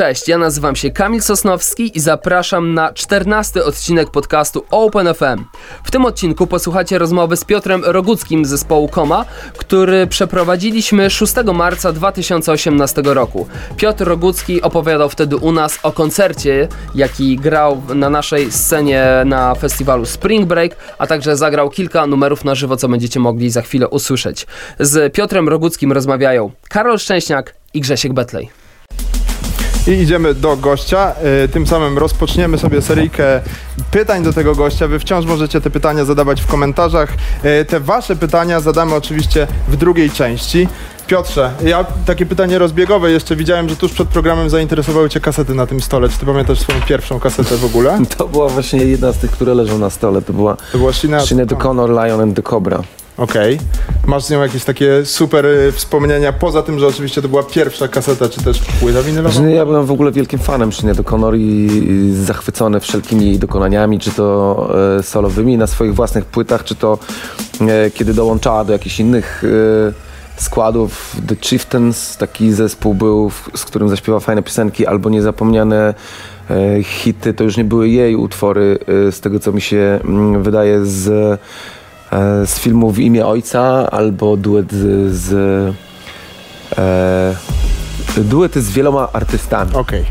Cześć, 0.00 0.28
ja 0.28 0.38
nazywam 0.38 0.76
się 0.76 0.90
Kamil 0.90 1.22
Sosnowski 1.22 1.96
i 1.96 2.00
zapraszam 2.00 2.74
na 2.74 2.92
14 2.92 3.64
odcinek 3.64 4.10
podcastu 4.10 4.64
Open 4.70 5.14
FM. 5.14 5.44
W 5.84 5.90
tym 5.90 6.04
odcinku 6.04 6.46
posłuchacie 6.46 6.98
rozmowy 6.98 7.36
z 7.36 7.44
Piotrem 7.44 7.82
Roguckim 7.84 8.44
z 8.44 8.48
zespołu 8.48 8.88
Koma, 8.88 9.24
który 9.56 10.06
przeprowadziliśmy 10.06 11.10
6 11.10 11.34
marca 11.54 11.92
2018 11.92 13.02
roku. 13.04 13.48
Piotr 13.76 14.04
Rogucki 14.04 14.62
opowiadał 14.62 15.08
wtedy 15.08 15.36
u 15.36 15.52
nas 15.52 15.78
o 15.82 15.92
koncercie, 15.92 16.68
jaki 16.94 17.36
grał 17.36 17.82
na 17.94 18.10
naszej 18.10 18.52
scenie 18.52 19.06
na 19.24 19.54
festiwalu 19.54 20.06
Spring 20.06 20.46
Break, 20.46 20.76
a 20.98 21.06
także 21.06 21.36
zagrał 21.36 21.70
kilka 21.70 22.06
numerów 22.06 22.44
na 22.44 22.54
żywo, 22.54 22.76
co 22.76 22.88
będziecie 22.88 23.20
mogli 23.20 23.50
za 23.50 23.62
chwilę 23.62 23.88
usłyszeć. 23.88 24.46
Z 24.78 25.14
Piotrem 25.14 25.48
Roguckim 25.48 25.92
rozmawiają 25.92 26.50
Karol 26.68 26.98
Szczęśniak 26.98 27.54
i 27.74 27.80
Grzesiek 27.80 28.12
Betlej. 28.12 28.59
I 29.86 29.90
idziemy 29.90 30.34
do 30.34 30.56
gościa. 30.56 31.12
Y, 31.44 31.48
Tym 31.48 31.66
samym 31.66 31.98
rozpoczniemy 31.98 32.58
sobie 32.58 32.82
seryjkę 32.82 33.40
pytań 33.90 34.22
do 34.22 34.32
tego 34.32 34.54
gościa. 34.54 34.88
Wy 34.88 34.98
wciąż 34.98 35.26
możecie 35.26 35.60
te 35.60 35.70
pytania 35.70 36.04
zadawać 36.04 36.40
w 36.42 36.46
komentarzach. 36.46 37.08
Y, 37.44 37.64
Te 37.64 37.80
wasze 37.80 38.16
pytania 38.16 38.60
zadamy 38.60 38.94
oczywiście 38.94 39.46
w 39.68 39.76
drugiej 39.76 40.10
części. 40.10 40.68
Piotrze, 41.06 41.50
ja 41.64 41.84
takie 42.06 42.26
pytanie 42.26 42.58
rozbiegowe 42.58 43.10
jeszcze 43.10 43.36
widziałem, 43.36 43.68
że 43.68 43.76
tuż 43.76 43.92
przed 43.92 44.08
programem 44.08 44.50
zainteresowały 44.50 45.10
cię 45.10 45.20
kasety 45.20 45.54
na 45.54 45.66
tym 45.66 45.80
stole. 45.80 46.08
Czy 46.08 46.18
ty 46.18 46.26
pamiętasz 46.26 46.58
swoją 46.60 46.80
pierwszą 46.82 47.20
kasetę 47.20 47.56
w 47.56 47.64
ogóle? 47.64 47.98
To 48.16 48.28
była 48.28 48.48
właśnie 48.48 48.84
jedna 48.84 49.12
z 49.12 49.18
tych, 49.18 49.30
które 49.30 49.54
leżą 49.54 49.78
na 49.78 49.90
stole. 49.90 50.22
To 50.22 50.32
była 50.32 50.56
To 50.72 50.78
była 50.78 50.92
Sinead 50.92 51.26
Sinead 51.26 51.48
O'Connor, 51.48 52.04
Lion 52.06 52.20
and 52.20 52.36
the 52.36 52.42
Cobra. 52.42 52.82
Okej. 53.20 53.58
Masz 54.06 54.24
z 54.24 54.30
nią 54.30 54.42
jakieś 54.42 54.64
takie 54.64 55.04
super 55.04 55.46
y, 55.46 55.72
wspomnienia, 55.72 56.32
poza 56.32 56.62
tym, 56.62 56.78
że 56.78 56.86
oczywiście 56.86 57.22
to 57.22 57.28
była 57.28 57.42
pierwsza 57.42 57.88
kaseta, 57.88 58.28
czy 58.28 58.42
też 58.42 58.58
płyta 58.80 59.02
winylowa? 59.02 59.34
Znaczy, 59.34 59.50
ja 59.50 59.66
byłem 59.66 59.86
w 59.86 59.90
ogóle 59.90 60.12
wielkim 60.12 60.38
fanem 60.38 60.72
Sinead 60.72 60.98
O'Connor 60.98 61.38
i, 61.38 61.66
i 61.90 62.14
zachwycony 62.14 62.80
wszelkimi 62.80 63.26
jej 63.26 63.38
dokonaniami, 63.38 63.98
czy 63.98 64.10
to 64.10 64.68
e, 64.98 65.02
solowymi 65.02 65.58
na 65.58 65.66
swoich 65.66 65.94
własnych 65.94 66.24
płytach, 66.24 66.64
czy 66.64 66.74
to 66.74 66.98
e, 67.60 67.90
kiedy 67.90 68.14
dołączała 68.14 68.64
do 68.64 68.72
jakichś 68.72 69.00
innych 69.00 69.44
e, 70.38 70.42
składów. 70.42 71.16
The 71.28 71.36
Chieftains, 71.36 72.16
taki 72.16 72.52
zespół 72.52 72.94
był, 72.94 73.30
w, 73.30 73.50
z 73.54 73.64
którym 73.64 73.88
zaśpiewa 73.88 74.20
fajne 74.20 74.42
piosenki, 74.42 74.86
albo 74.86 75.10
niezapomniane 75.10 75.94
e, 76.50 76.82
hity. 76.82 77.34
To 77.34 77.44
już 77.44 77.56
nie 77.56 77.64
były 77.64 77.88
jej 77.88 78.16
utwory, 78.16 78.78
e, 79.08 79.12
z 79.12 79.20
tego 79.20 79.40
co 79.40 79.52
mi 79.52 79.60
się 79.60 80.00
mm, 80.04 80.42
wydaje, 80.42 80.86
z, 80.86 81.40
z 82.46 82.58
filmu 82.58 82.90
W 82.90 82.98
imię 82.98 83.26
ojca, 83.26 83.90
albo 83.90 84.36
duet 84.36 84.72
z... 84.72 85.14
z 85.14 85.32
e, 86.78 87.69
duety 88.18 88.62
z 88.62 88.70
wieloma 88.70 89.08
artystami. 89.12 89.74
Okej. 89.74 90.04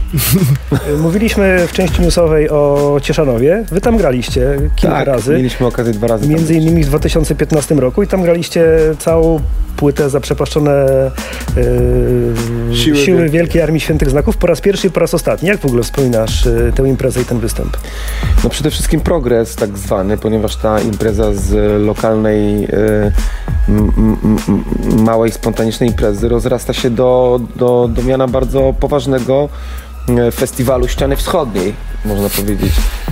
Mówiliśmy 1.03 1.67
w 1.67 1.71
części 1.71 2.01
newsowej 2.01 2.49
o 2.49 2.97
Cieszanowie. 3.01 3.65
Wy 3.71 3.81
tam 3.81 3.97
graliście 3.97 4.57
kilka 4.75 4.95
tak, 4.95 5.07
razy. 5.07 5.33
mieliśmy 5.33 5.67
okazję 5.67 5.93
dwa 5.93 6.07
razy 6.07 6.27
Między 6.27 6.53
innymi 6.53 6.83
w 6.83 6.87
2015 6.87 7.75
roku 7.75 8.03
i 8.03 8.07
tam 8.07 8.23
graliście 8.23 8.65
całą 8.99 9.39
płytę 9.79 10.09
zaprzepaszczone 10.09 11.11
yy, 11.55 12.75
Siły 12.75 12.97
siły, 12.97 13.29
Wielkiej. 13.29 13.61
Armii 13.61 13.81
Świętych 13.81 14.09
Znaków 14.09 14.37
po 14.37 14.47
raz 14.47 14.61
pierwszy 14.61 14.87
i 14.87 14.91
po 14.91 14.99
raz 14.99 15.13
ostatni. 15.13 15.49
Jak 15.49 15.59
w 15.59 15.65
ogóle 15.65 15.83
wspominasz 15.83 16.45
yy, 16.45 16.71
tę 16.75 16.87
imprezę 16.87 17.21
i 17.21 17.25
ten 17.25 17.39
występ? 17.39 17.77
No 18.43 18.49
przede 18.49 18.71
wszystkim 18.71 19.01
progres 19.01 19.55
tak 19.55 19.77
zwany, 19.77 20.17
ponieważ 20.17 20.55
ta 20.55 20.81
impreza 20.81 21.33
z 21.33 21.81
lokalnej, 21.85 22.63
e, 22.63 22.67
m, 23.69 23.91
m, 23.97 24.37
m, 24.47 24.63
małej, 25.03 25.31
spontanicznej 25.31 25.89
imprezy 25.89 26.29
rozrasta 26.29 26.73
się 26.73 26.89
do, 26.89 27.39
do, 27.55 27.89
do 27.93 27.98
miana 28.03 28.27
bardzo 28.27 28.73
poważnego 28.79 29.49
e, 30.09 30.31
festiwalu 30.31 30.87
ściany 30.87 31.15
wschodniej, 31.15 31.73
można 32.05 32.29
powiedzieć. 32.29 32.71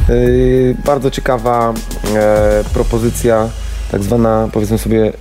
E, 0.10 0.14
Bardzo 0.86 1.12
ciekawa 1.12 1.74
e, 2.16 2.64
propozycja, 2.74 3.50
tak 3.92 4.04
zwana, 4.04 4.50
powiedzmy 4.54 4.78
sobie, 4.78 5.14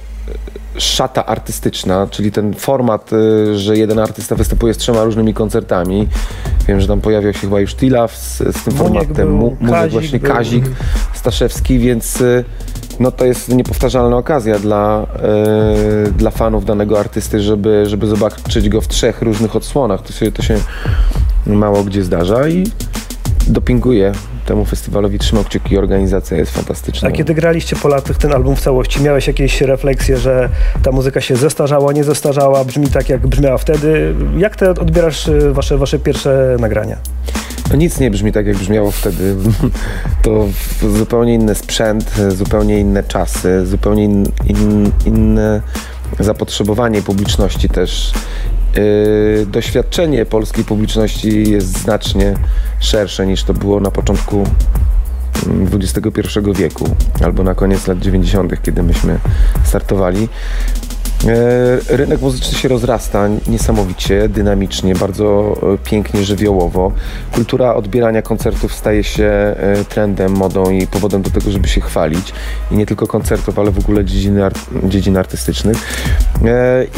szata 0.78 1.26
artystyczna, 1.26 2.06
czyli 2.10 2.32
ten 2.32 2.54
format, 2.54 3.10
że 3.54 3.76
jeden 3.76 3.98
artysta 3.98 4.34
występuje 4.36 4.74
z 4.74 4.76
trzema 4.76 5.04
różnymi 5.04 5.34
koncertami. 5.34 6.08
Wiem, 6.68 6.80
że 6.80 6.86
tam 6.88 7.00
pojawiał 7.00 7.32
się 7.32 7.38
chyba 7.38 7.60
już 7.60 7.74
Tilaf 7.74 8.16
z, 8.16 8.38
z 8.38 8.64
tym 8.64 8.74
Muniek 8.74 8.78
formatem, 9.02 9.14
był, 9.14 9.36
Mu- 9.36 9.56
Muzyk 9.60 9.72
Kazik 9.74 9.92
właśnie 9.92 10.18
był. 10.18 10.32
Kazik 10.34 10.64
Staszewski, 11.14 11.78
więc 11.78 12.22
no 13.00 13.12
to 13.12 13.24
jest 13.24 13.48
niepowtarzalna 13.48 14.16
okazja 14.16 14.58
dla, 14.58 15.06
y, 16.08 16.12
dla 16.12 16.30
fanów 16.30 16.64
danego 16.64 17.00
artysty, 17.00 17.40
żeby, 17.40 17.86
żeby 17.86 18.06
zobaczyć 18.06 18.68
go 18.68 18.80
w 18.80 18.88
trzech 18.88 19.22
różnych 19.22 19.56
odsłonach. 19.56 20.02
To 20.02 20.12
się, 20.12 20.32
to 20.32 20.42
się 20.42 20.58
mało 21.46 21.84
gdzie 21.84 22.02
zdarza 22.02 22.48
i 22.48 22.64
dopinguje 23.46 24.12
temu 24.46 24.64
festiwalowi, 24.64 25.18
trzymał 25.18 25.44
kciuki, 25.44 25.78
organizacja 25.78 26.36
jest 26.36 26.52
fantastyczna. 26.52 27.08
A 27.08 27.12
kiedy 27.12 27.34
graliście 27.34 27.76
po 27.76 27.88
latach 27.88 28.16
ten 28.16 28.32
album 28.32 28.56
w 28.56 28.60
całości, 28.60 29.02
miałeś 29.02 29.26
jakieś 29.26 29.60
refleksje, 29.60 30.16
że 30.16 30.48
ta 30.82 30.92
muzyka 30.92 31.20
się 31.20 31.36
zestarzała, 31.36 31.92
nie 31.92 32.04
zestarzała, 32.04 32.64
brzmi 32.64 32.88
tak 32.88 33.08
jak 33.08 33.26
brzmiała 33.26 33.58
wtedy? 33.58 34.14
Jak 34.36 34.56
ty 34.56 34.70
odbierasz 34.70 35.26
yy, 35.26 35.52
wasze, 35.52 35.78
wasze 35.78 35.98
pierwsze 35.98 36.56
nagrania? 36.60 36.96
Nic 37.74 38.00
nie 38.00 38.10
brzmi 38.10 38.32
tak, 38.32 38.46
jak 38.46 38.56
brzmiało 38.56 38.90
wtedy. 38.90 39.36
To 40.22 40.48
zupełnie 40.96 41.34
inny 41.34 41.54
sprzęt, 41.54 42.14
zupełnie 42.28 42.80
inne 42.80 43.02
czasy, 43.02 43.66
zupełnie 43.66 44.04
in, 44.04 44.26
in, 44.46 44.92
inne 45.06 45.62
zapotrzebowanie 46.18 47.02
publiczności 47.02 47.68
też. 47.68 48.12
Yy, 48.76 49.46
doświadczenie 49.46 50.26
polskiej 50.26 50.64
publiczności 50.64 51.50
jest 51.50 51.78
znacznie 51.78 52.34
szersze 52.80 53.26
niż 53.26 53.44
to 53.44 53.54
było 53.54 53.80
na 53.80 53.90
początku 53.90 54.44
mm, 55.46 55.68
XXI 55.82 56.40
wieku 56.54 56.96
albo 57.24 57.42
na 57.42 57.54
koniec 57.54 57.86
lat 57.86 57.98
90., 57.98 58.62
kiedy 58.62 58.82
myśmy 58.82 59.18
startowali. 59.64 60.28
E, 61.28 61.96
Rynek 61.96 62.20
muzyczny 62.20 62.58
się 62.58 62.68
rozrasta 62.68 63.28
niesamowicie, 63.48 64.28
dynamicznie, 64.28 64.94
bardzo 64.94 65.56
e, 65.74 65.78
pięknie, 65.78 66.24
żywiołowo. 66.24 66.92
Kultura 67.32 67.74
odbierania 67.74 68.22
koncertów 68.22 68.74
staje 68.74 69.04
się 69.04 69.24
e, 69.24 69.84
trendem, 69.88 70.32
modą 70.32 70.70
i 70.70 70.86
powodem 70.86 71.22
do 71.22 71.30
tego, 71.30 71.50
żeby 71.50 71.68
się 71.68 71.80
chwalić. 71.80 72.32
I 72.70 72.74
nie 72.74 72.86
tylko 72.86 73.06
koncertów, 73.06 73.58
ale 73.58 73.70
w 73.70 73.78
ogóle 73.78 74.04
dziedziny, 74.04 74.44
art, 74.44 74.58
dziedzin 74.84 75.16
artystycznych. 75.16 75.76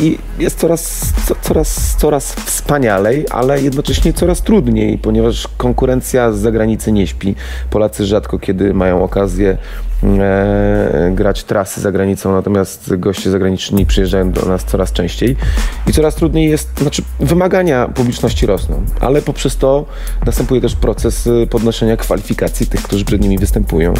I 0.00 0.18
jest 0.38 0.58
coraz, 0.58 1.12
co, 1.26 1.34
coraz, 1.42 1.96
coraz 1.96 2.34
wspanialej, 2.34 3.26
ale 3.30 3.62
jednocześnie 3.62 4.12
coraz 4.12 4.42
trudniej, 4.42 4.98
ponieważ 4.98 5.48
konkurencja 5.56 6.32
z 6.32 6.38
zagranicy 6.38 6.92
nie 6.92 7.06
śpi. 7.06 7.34
Polacy 7.70 8.06
rzadko 8.06 8.38
kiedy 8.38 8.74
mają 8.74 9.04
okazję 9.04 9.58
grać 11.12 11.44
trasy 11.44 11.80
za 11.80 11.92
granicą, 11.92 12.32
natomiast 12.32 12.96
goście 12.96 13.30
zagraniczni 13.30 13.86
przyjeżdżają 13.86 14.17
do 14.24 14.46
nas 14.46 14.64
coraz 14.64 14.92
częściej 14.92 15.36
i 15.86 15.92
coraz 15.92 16.14
trudniej 16.14 16.50
jest, 16.50 16.78
znaczy 16.78 17.02
wymagania 17.20 17.88
publiczności 17.88 18.46
rosną, 18.46 18.82
ale 19.00 19.22
poprzez 19.22 19.56
to 19.56 19.86
następuje 20.26 20.60
też 20.60 20.76
proces 20.76 21.26
y, 21.26 21.46
podnoszenia 21.50 21.96
kwalifikacji 21.96 22.66
tych, 22.66 22.82
którzy 22.82 23.04
przed 23.04 23.20
nimi 23.20 23.38
występują. 23.38 23.94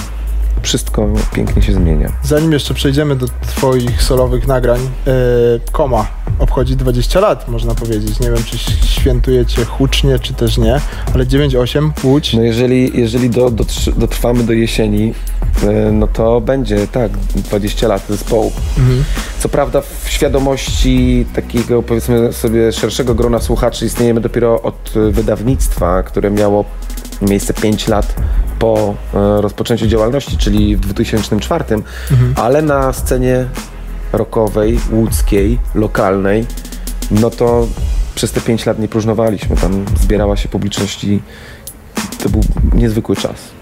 Wszystko 0.63 1.09
pięknie 1.35 1.63
się 1.63 1.73
zmienia. 1.73 2.13
Zanim 2.23 2.53
jeszcze 2.53 2.75
przejdziemy 2.75 3.17
do 3.17 3.27
twoich 3.47 4.03
solowych 4.03 4.47
nagrań, 4.47 4.81
yy, 5.07 5.13
Koma 5.73 6.07
obchodzi 6.39 6.77
20 6.77 7.21
lat, 7.21 7.49
można 7.49 7.75
powiedzieć. 7.75 8.21
Nie 8.21 8.31
wiem, 8.31 8.45
czy 8.45 8.59
świętujecie 8.87 9.65
hucznie, 9.65 10.19
czy 10.19 10.35
też 10.35 10.59
nie, 10.59 10.81
ale 11.15 11.27
9-8, 11.27 11.91
Łódź. 12.05 12.35
No 12.35 12.43
jeżeli, 12.43 13.01
jeżeli 13.01 13.31
do, 13.31 13.51
dotrwamy 13.97 14.45
do 14.45 14.53
jesieni, 14.53 15.15
no 15.93 16.07
to 16.07 16.41
będzie 16.41 16.87
tak, 16.87 17.13
20 17.35 17.89
lat 17.89 18.03
zespołu. 18.09 18.53
Mhm. 18.79 19.05
Co 19.39 19.49
prawda 19.49 19.81
w 19.81 20.09
świadomości 20.09 21.27
takiego 21.35 21.83
powiedzmy 21.83 22.33
sobie 22.33 22.73
szerszego 22.73 23.15
grona 23.15 23.41
słuchaczy 23.41 23.87
istniejemy 23.87 24.21
dopiero 24.21 24.63
od 24.63 24.93
wydawnictwa, 25.11 26.03
które 26.03 26.31
miało 26.31 26.65
miejsce 27.23 27.55
5 27.55 27.89
lat 27.89 28.15
po 28.59 28.95
e, 29.15 29.41
rozpoczęciu 29.41 29.87
działalności, 29.87 30.39
czyli 30.39 30.77
w 30.77 30.81
2004, 30.81 31.65
ale 32.37 32.63
na 32.63 32.93
scenie 32.93 33.47
rockowej, 34.13 34.81
łódzkiej, 34.93 35.59
lokalnej, 35.75 36.47
no 37.11 37.31
to 37.31 37.67
przez 38.15 38.33
te 38.33 38.41
5 38.41 38.67
lat 38.67 38.79
nie 38.79 38.89
próżnowaliśmy. 38.89 39.57
Tam 39.57 39.85
zbierała 40.01 40.37
się 40.37 40.49
publiczność 40.49 41.05
i 41.05 41.23
to 42.23 42.29
był 42.29 42.41
niezwykły 42.75 43.17
czas. 43.17 43.58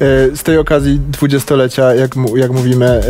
E, 0.00 0.36
Z 0.36 0.42
tej 0.42 0.58
okazji 0.58 1.00
dwudziestolecia, 1.08 1.94
jak, 1.94 2.10
jak 2.34 2.50
mówimy, 2.50 2.86
e, 2.86 3.02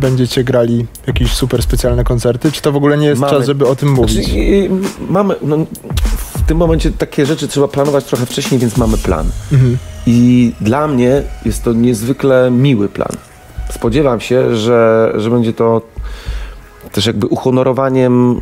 będziecie 0.00 0.44
grali 0.44 0.86
jakieś 1.06 1.32
super 1.32 1.62
specjalne 1.62 2.04
koncerty? 2.04 2.52
Czy 2.52 2.62
to 2.62 2.72
w 2.72 2.76
ogóle 2.76 2.98
nie 2.98 3.06
jest 3.06 3.20
Mamy. 3.20 3.32
czas, 3.32 3.46
żeby 3.46 3.66
o 3.66 3.76
tym 3.76 3.88
mówić? 3.88 4.24
Znaczy, 4.24 4.70
mamy, 5.08 5.34
no, 5.42 5.56
w 6.34 6.42
tym 6.46 6.56
momencie 6.56 6.90
takie 6.90 7.26
rzeczy 7.26 7.48
trzeba 7.48 7.68
planować 7.68 8.04
trochę 8.04 8.26
wcześniej, 8.26 8.60
więc 8.60 8.76
mamy 8.76 8.98
plan. 8.98 9.26
Mhm. 9.52 9.78
I 10.06 10.52
dla 10.60 10.88
mnie 10.88 11.22
jest 11.44 11.64
to 11.64 11.72
niezwykle 11.72 12.50
miły 12.50 12.88
plan. 12.88 13.12
Spodziewam 13.70 14.20
się, 14.20 14.56
że, 14.56 15.12
że 15.16 15.30
będzie 15.30 15.52
to 15.52 15.82
też 16.92 17.06
jakby 17.06 17.26
uhonorowaniem 17.26 18.40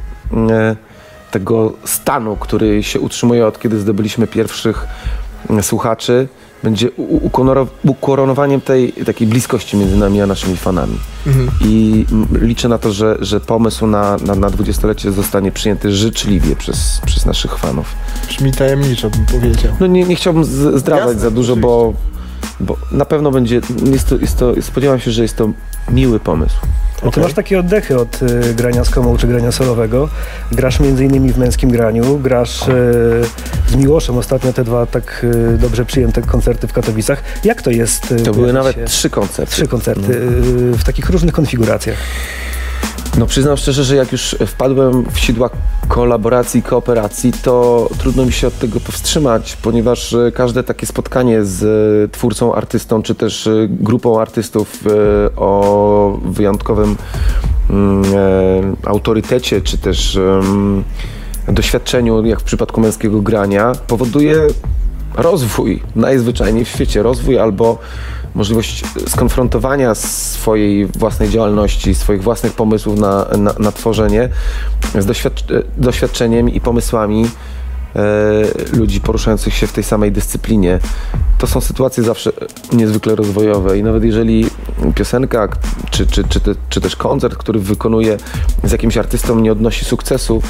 e, 0.51 0.77
tego 1.31 1.73
stanu, 1.85 2.37
który 2.37 2.83
się 2.83 3.01
utrzymuje 3.01 3.47
od 3.47 3.59
kiedy 3.59 3.79
zdobyliśmy 3.79 4.27
pierwszych 4.27 4.87
słuchaczy, 5.63 6.29
będzie 6.65 6.91
ukoronowaniem 7.85 8.61
tej 8.61 8.93
takiej 8.93 9.27
bliskości 9.27 9.77
między 9.77 9.97
nami 9.97 10.23
a 10.23 10.27
naszymi 10.27 10.57
fanami. 10.57 10.99
I 11.61 12.05
mm, 12.13 12.47
liczę 12.47 12.69
na 12.69 12.79
to, 12.79 12.93
że, 12.93 13.17
że 13.21 13.41
pomysł 13.41 13.87
na, 13.87 14.17
na, 14.17 14.35
na 14.35 14.51
dwudziestolecie 14.51 15.13
zostanie 15.13 15.53
przyjęty 15.53 15.93
życzliwie 15.93 16.57
przez, 16.57 17.01
przez 17.07 17.27
naszych 17.27 17.59
fanów. 17.59 17.87
Brzmi 18.29 18.53
tajemniczo, 18.53 19.11
bym 19.11 19.27
powiedział. 19.27 19.73
No 19.81 19.87
nie, 19.87 20.05
nie 20.05 20.17
chciałbym 20.17 20.45
zdradzać 20.79 21.07
Jasne, 21.07 21.21
za 21.21 21.31
dużo, 21.31 21.57
bo, 21.57 21.93
bo 22.61 22.77
na 22.93 23.05
pewno 23.05 23.31
będzie, 23.31 23.61
jest 23.93 24.09
to, 24.09 24.17
jest 24.17 24.39
to, 24.39 24.53
spodziewam 24.63 25.01
się, 25.01 25.11
że 25.11 25.23
jest 25.23 25.37
to 25.37 25.51
miły 25.91 26.21
pomysł. 26.21 26.57
A 27.07 27.11
ty 27.11 27.21
masz 27.21 27.33
takie 27.33 27.59
oddechy 27.59 27.99
od 28.01 28.23
y, 28.23 28.55
grania 28.55 28.85
z 28.85 28.91
komą 28.91 29.17
czy 29.17 29.27
grania 29.27 29.53
solowego. 29.53 30.09
Grasz 30.53 30.81
między 30.81 31.05
innymi 31.05 31.33
w 31.33 31.39
męskim 31.39 31.71
graniu, 31.71 32.19
grasz 32.19 32.69
y, 32.69 32.73
z 33.69 33.75
Miłoszem 33.77 34.19
ostatnio 34.19 34.53
te 34.53 34.65
dwa 34.65 34.87
tak 34.87 35.27
y, 35.55 35.59
dobrze 35.59 35.85
przyjęte 35.85 36.23
koncerty 36.23 36.67
w 36.69 36.73
Katowicach. 36.73 37.23
Jak 37.45 37.63
to 37.63 37.71
jest? 37.71 38.13
y, 38.13 38.17
To 38.17 38.33
były 38.33 38.53
nawet 38.53 38.77
się- 38.77 38.85
trzy 38.85 39.11
koncerty. 39.11 39.53
trzy 39.53 39.69
koncerty 39.69 40.13
y, 40.13 40.73
w 40.73 40.85
takich 40.85 41.11
różnych 41.11 41.35
konfiguracjach. 41.35 41.99
No 43.19 43.27
przyznam 43.27 43.57
szczerze, 43.57 43.85
że 43.85 43.97
jak 43.97 44.13
już 44.13 44.37
wpadłem 44.47 45.05
w 45.13 45.19
sidła 45.19 45.51
kolaboracji, 45.89 46.63
kooperacji, 46.63 47.33
to 47.33 47.89
trudno 47.99 48.27
mi 48.27 48.33
się 48.33 48.47
od 48.47 48.59
tego 48.59 48.81
powstrzymać, 48.81 49.57
ponieważ 49.63 50.13
e, 50.13 50.33
każde 50.33 50.63
takie 50.63 50.87
spotkanie 50.87 51.45
z 51.45 51.63
e, 51.63 52.09
twórcą, 52.09 52.55
artystą, 52.55 53.03
czy 53.03 53.15
też 53.15 53.47
e, 53.47 53.51
grupą 53.69 54.21
artystów 54.21 54.85
o 55.37 56.19
wyjątkowym 56.25 56.97
mm, 57.71 58.05
autorytecie, 58.85 59.61
czy 59.61 59.79
też 59.79 60.19
doświadczeniu, 61.49 62.27
jak 62.27 62.41
w 62.41 62.45
przypadku 62.45 62.81
męskiego 62.81 63.21
grania, 63.21 63.73
powoduje 63.87 64.37
rozwój 65.17 65.83
najzwyczajniej 65.97 66.65
w 66.65 66.69
świecie. 66.69 67.03
Rozwój 67.03 67.39
albo 67.39 67.79
możliwość 68.35 68.85
skonfrontowania 69.09 69.95
swojej 69.95 70.87
własnej 70.87 71.31
działalności, 71.31 71.95
swoich 71.95 72.23
własnych 72.23 72.53
pomysłów 72.53 72.99
na, 72.99 73.27
na, 73.39 73.55
na 73.59 73.73
tworzenie 73.73 74.29
z 74.99 75.07
doświadcz- 75.07 75.63
doświadczeniem 75.79 76.49
i 76.49 76.61
pomysłami 76.61 77.27
e, 77.97 78.77
ludzi 78.77 79.01
poruszających 79.01 79.55
się 79.55 79.67
w 79.67 79.73
tej 79.73 79.85
samej 79.85 80.13
dyscyplinie. 80.13 80.79
To 81.39 81.47
są 81.47 81.61
sytuacje 81.61 82.03
zawsze 82.05 82.33
niezwykle 82.73 83.15
rozwojowe 83.15 83.79
i 83.79 83.83
nawet 83.83 84.05
jeżeli 84.05 84.47
piosenka 84.95 85.49
czy, 85.91 86.07
czy, 86.07 86.25
czy, 86.25 86.41
czy 86.69 86.81
też 86.81 86.97
koncert, 86.97 87.35
który 87.35 87.61
wykonuje 87.61 88.17
z 88.65 88.73
jakimś 88.73 88.97
artystą 88.97 89.41
nie 89.41 89.53
odnosi 89.53 89.85
sukcesu, 89.85 90.43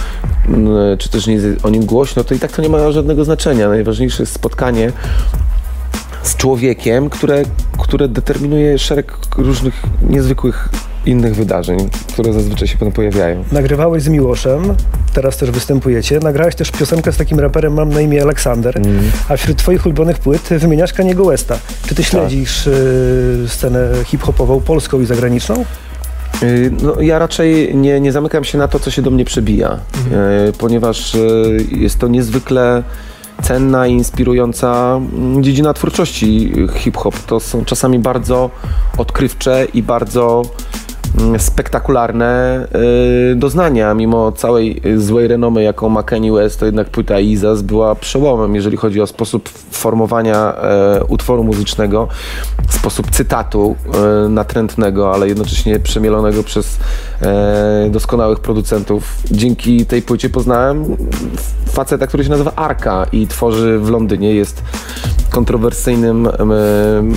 m, 0.48 0.68
czy 0.98 1.08
też 1.08 1.26
nie 1.26 1.34
jest 1.34 1.64
o 1.64 1.70
nim 1.70 1.86
głośno, 1.86 2.24
to 2.24 2.34
i 2.34 2.38
tak 2.38 2.52
to 2.52 2.62
nie 2.62 2.68
ma 2.68 2.92
żadnego 2.92 3.24
znaczenia. 3.24 3.68
Najważniejsze 3.68 4.22
jest 4.22 4.32
spotkanie 4.32 4.92
z 6.24 6.36
człowiekiem, 6.36 7.10
które, 7.10 7.42
które 7.78 8.08
determinuje 8.08 8.78
szereg 8.78 9.16
różnych 9.36 9.82
niezwykłych 10.10 10.68
innych 11.06 11.34
wydarzeń, 11.34 11.88
które 12.12 12.32
zazwyczaj 12.32 12.68
się 12.68 12.92
pojawiają. 12.92 13.44
Nagrywałeś 13.52 14.02
z 14.02 14.08
Miłoszem, 14.08 14.62
teraz 15.14 15.36
też 15.36 15.50
występujecie. 15.50 16.20
Nagrałeś 16.20 16.54
też 16.54 16.70
piosenkę 16.70 17.12
z 17.12 17.16
takim 17.16 17.40
raperem, 17.40 17.72
mam 17.74 17.88
na 17.88 18.00
imię 18.00 18.22
Aleksander, 18.22 18.80
a 19.28 19.36
wśród 19.36 19.56
twoich 19.58 19.86
ulubionych 19.86 20.18
płyt 20.18 20.48
wymieniasz 20.58 20.92
Kaniego 20.92 21.24
Westa. 21.24 21.58
Czy 21.86 21.94
ty 21.94 22.04
śledzisz 22.04 22.66
y, 22.66 23.44
scenę 23.48 23.88
hip-hopową 24.04 24.60
polską 24.60 25.00
i 25.00 25.06
zagraniczną? 25.06 25.64
Y, 26.42 26.72
No, 26.82 27.00
ja 27.00 27.18
raczej 27.18 27.76
nie, 27.76 28.00
nie 28.00 28.12
zamykam 28.12 28.44
się 28.44 28.58
na 28.58 28.68
to, 28.68 28.78
co 28.80 28.90
się 28.90 29.02
do 29.02 29.10
mnie 29.10 29.24
przebija, 29.24 29.78
y, 30.48 30.52
ponieważ 30.52 31.14
y, 31.14 31.66
jest 31.70 31.98
to 31.98 32.08
niezwykle 32.08 32.82
cenna 33.42 33.86
i 33.86 33.92
inspirująca 33.92 35.00
mm, 35.14 35.42
dziedzina 35.42 35.74
twórczości 35.74 36.52
hip-hop. 36.74 37.18
To 37.18 37.40
są 37.40 37.64
czasami 37.64 37.98
bardzo 37.98 38.50
odkrywcze 38.98 39.66
i 39.74 39.82
bardzo 39.82 40.42
spektakularne 41.38 42.66
y, 43.32 43.36
doznania. 43.36 43.94
Mimo 43.94 44.32
całej 44.32 44.80
y, 44.86 45.00
złej 45.00 45.28
renomy, 45.28 45.62
jaką 45.62 45.88
ma 45.88 46.02
Kanye 46.02 46.32
West, 46.32 46.60
to 46.60 46.66
jednak 46.66 46.90
płyta 46.90 47.20
Izas 47.20 47.62
była 47.62 47.94
przełomem, 47.94 48.54
jeżeli 48.54 48.76
chodzi 48.76 49.00
o 49.00 49.06
sposób 49.06 49.48
formowania 49.70 50.54
e, 50.56 51.04
utworu 51.04 51.44
muzycznego, 51.44 52.08
sposób 52.68 53.10
cytatu 53.10 53.76
e, 54.24 54.28
natrętnego, 54.28 55.14
ale 55.14 55.28
jednocześnie 55.28 55.78
przemielonego 55.78 56.42
przez 56.42 56.78
e, 57.22 57.88
doskonałych 57.90 58.40
producentów. 58.40 59.16
Dzięki 59.30 59.86
tej 59.86 60.02
płycie 60.02 60.30
poznałem 60.30 60.96
faceta, 61.66 62.06
który 62.06 62.24
się 62.24 62.30
nazywa 62.30 62.52
Arka 62.56 63.06
i 63.12 63.26
tworzy 63.26 63.78
w 63.78 63.90
Londynie. 63.90 64.34
Jest 64.34 64.62
kontrowersyjnym, 65.34 66.26
em, 66.26 66.52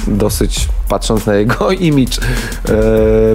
dosyć 0.08 0.70
patrząc 0.90 1.26
na 1.26 1.36
jego 1.36 1.72
imidż, 1.90 2.20
e, 2.20 2.22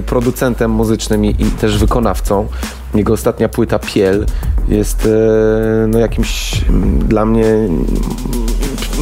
producentem 0.01 0.71
muzycznym 0.71 1.25
i, 1.25 1.35
też 1.35 1.77
wykonawcą. 1.77 2.47
Jego 2.95 3.13
ostatnia 3.13 3.49
płyta 3.49 3.79
Piel 3.79 4.25
jest 4.67 5.05
e, 5.05 5.87
no, 5.87 5.99
jakimś 5.99 6.61
dla 6.99 7.25
mnie 7.25 7.45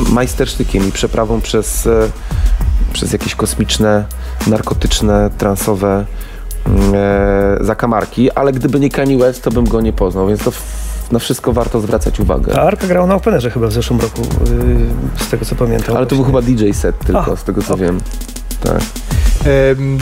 majstersztykiem 0.09 0.87
i 0.87 0.91
przeprawą 0.91 1.41
przez, 1.41 1.87
e, 1.87 2.09
przez 2.93 3.13
jakieś 3.13 3.35
kosmiczne, 3.35 4.05
narkotyczne, 4.47 5.29
transowe 5.37 6.05
e, 6.93 7.57
zakamarki, 7.61 8.31
ale 8.31 8.51
gdyby 8.51 8.79
nie 8.79 8.89
Kanye 8.89 9.17
West, 9.17 9.43
to 9.43 9.51
bym 9.51 9.67
go 9.67 9.81
nie 9.81 9.93
poznał, 9.93 10.27
więc 10.27 10.43
to 10.43 10.51
na 11.11 11.19
wszystko 11.19 11.53
warto 11.53 11.79
zwracać 11.81 12.19
uwagę. 12.19 12.59
A 12.59 12.61
Arka 12.61 12.87
grał 12.87 13.07
na 13.07 13.15
Openerze 13.15 13.51
chyba 13.51 13.67
w 13.67 13.73
zeszłym 13.73 13.99
roku, 13.99 14.21
y, 14.21 15.23
z 15.23 15.29
tego 15.29 15.45
co 15.45 15.55
pamiętam. 15.55 15.97
Ale 15.97 16.05
to 16.07 16.15
był 16.15 16.25
chyba 16.25 16.41
DJ 16.41 16.71
set 16.71 16.99
tylko, 16.99 17.31
A, 17.31 17.35
z 17.35 17.43
tego 17.43 17.61
co 17.61 17.77
wiem. 17.77 18.01
Tak. 18.63 18.81
Em, 19.45 19.97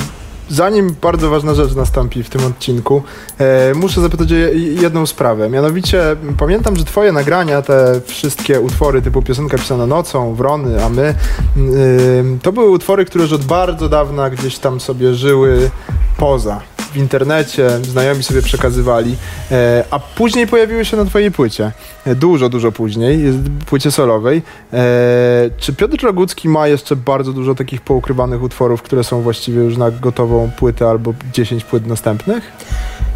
Zanim 0.52 0.96
bardzo 1.02 1.30
ważna 1.30 1.54
rzecz 1.54 1.76
nastąpi 1.76 2.24
w 2.24 2.30
tym 2.30 2.46
odcinku, 2.46 3.04
e, 3.40 3.74
muszę 3.76 4.02
zapytać 4.02 4.32
o 4.32 4.36
je- 4.36 4.74
jedną 4.74 5.06
sprawę. 5.06 5.50
Mianowicie 5.50 6.02
pamiętam, 6.38 6.76
że 6.76 6.86
twoje 6.86 7.12
nagrania, 7.12 7.62
te 7.62 8.02
wszystkie 8.06 8.62
utwory 8.62 9.02
typu 9.02 9.22
piosenka 9.22 9.58
pisana 9.58 9.86
nocą, 9.86 10.36
Wrony, 10.36 10.84
a 10.86 10.90
my, 10.90 11.14
ym, 11.58 12.40
to 12.42 12.52
były 12.52 12.70
utwory, 12.70 13.06
które 13.06 13.24
już 13.24 13.34
od 13.34 13.44
bardzo 13.46 13.90
dawna 13.90 14.30
gdzieś 14.30 14.58
tam 14.60 14.80
sobie 14.80 15.14
żyły 15.16 15.70
poza. 16.18 16.62
W 16.94 16.98
internecie, 16.98 17.70
znajomi 17.70 18.24
sobie 18.24 18.42
przekazywali, 18.42 19.16
e, 19.52 19.84
a 19.92 20.00
później 20.00 20.48
pojawiły 20.48 20.86
się 20.86 20.98
na 20.98 21.06
twojej 21.06 21.32
płycie. 21.32 21.72
E, 22.06 22.16
Dużo, 22.16 22.50
dużo 22.50 22.72
później, 22.72 23.24
jest 23.24 23.38
płycie 23.66 23.92
solowej. 23.92 24.42
E, 24.74 25.50
czy 25.58 25.74
Piotr 25.74 26.04
Rogucki 26.04 26.50
ma 26.50 26.68
jeszcze 26.68 26.96
bardzo 26.96 27.34
dużo 27.34 27.56
takich 27.56 27.82
poukrywanych 27.82 28.44
utworów, 28.44 28.82
które 28.82 29.04
są 29.04 29.22
właściwie 29.22 29.62
już 29.62 29.78
na 29.78 29.92
gotową 29.92 30.52
płytę 30.58 30.90
albo 30.90 31.14
10 31.34 31.64
płyt 31.64 31.88
następnych? 31.88 32.52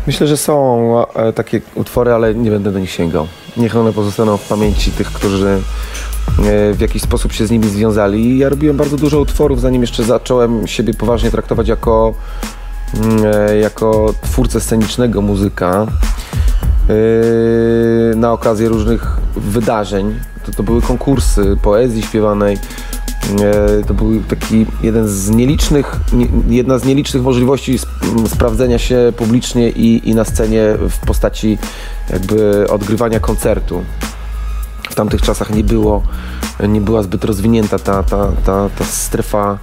Myślę, 0.08 0.28
że 0.28 0.38
są 0.38 0.96
e, 1.16 1.34
takie 1.34 1.62
utwory, 1.76 2.12
ale 2.14 2.36
nie 2.36 2.52
będę 2.52 2.72
do 2.72 2.80
nich 2.80 2.92
sięgał. 2.92 3.28
Niech 3.58 3.76
one 3.76 3.94
pozostaną 3.94 4.38
w 4.38 4.48
pamięci 4.48 4.92
tych, 4.92 5.08
którzy 5.08 5.48
e, 5.48 6.74
w 6.74 6.78
jakiś 6.80 7.02
sposób 7.02 7.34
się 7.34 7.48
z 7.48 7.52
nimi 7.52 7.70
związali. 7.70 8.38
Ja 8.38 8.50
robiłem 8.50 8.78
bardzo 8.78 8.98
dużo 8.98 9.20
utworów, 9.20 9.62
zanim 9.62 9.82
jeszcze 9.82 10.04
zacząłem 10.04 10.68
siebie 10.68 10.94
poważnie 10.94 11.32
traktować 11.32 11.68
jako, 11.68 12.14
e, 12.14 12.63
jako 13.62 14.14
twórcę 14.22 14.60
scenicznego 14.62 15.22
muzyka. 15.22 15.88
e, 16.90 18.16
Na 18.16 18.32
okazję 18.32 18.70
różnych 18.70 19.18
wydarzeń. 19.36 20.20
To, 20.46 20.52
to 20.52 20.64
były 20.64 20.82
konkursy 20.82 21.58
poezji 21.62 22.02
śpiewanej. 22.04 22.58
E, 23.42 23.84
To 23.88 23.94
był 23.94 24.24
taki 24.24 24.66
jeden 24.84 25.08
z 25.08 25.30
nielicznych, 25.30 25.96
nie, 26.14 26.28
jedna 26.56 26.78
z 26.78 26.86
nielicznych 26.86 27.24
możliwości 27.24 27.80
sprawdzenia 28.28 28.80
się 28.80 29.14
publicznie 29.18 29.70
i, 29.70 30.10
i 30.10 30.16
na 30.16 30.26
scenie 30.26 30.64
w 30.90 30.98
postaci 31.06 31.58
jakby 32.10 32.66
odgrywania 32.70 33.20
koncertu. 33.20 33.84
W 34.90 34.96
tamtych 34.96 35.22
czasach 35.22 35.50
nie 35.50 35.64
było, 35.64 36.04
nie 36.70 36.82
była 36.82 37.04
zbyt 37.04 37.24
rozwinięta 37.24 37.80
ta, 37.80 38.04
ta, 38.04 38.32
ta, 38.46 38.70
ta 38.70 38.86
strefa 38.86 39.58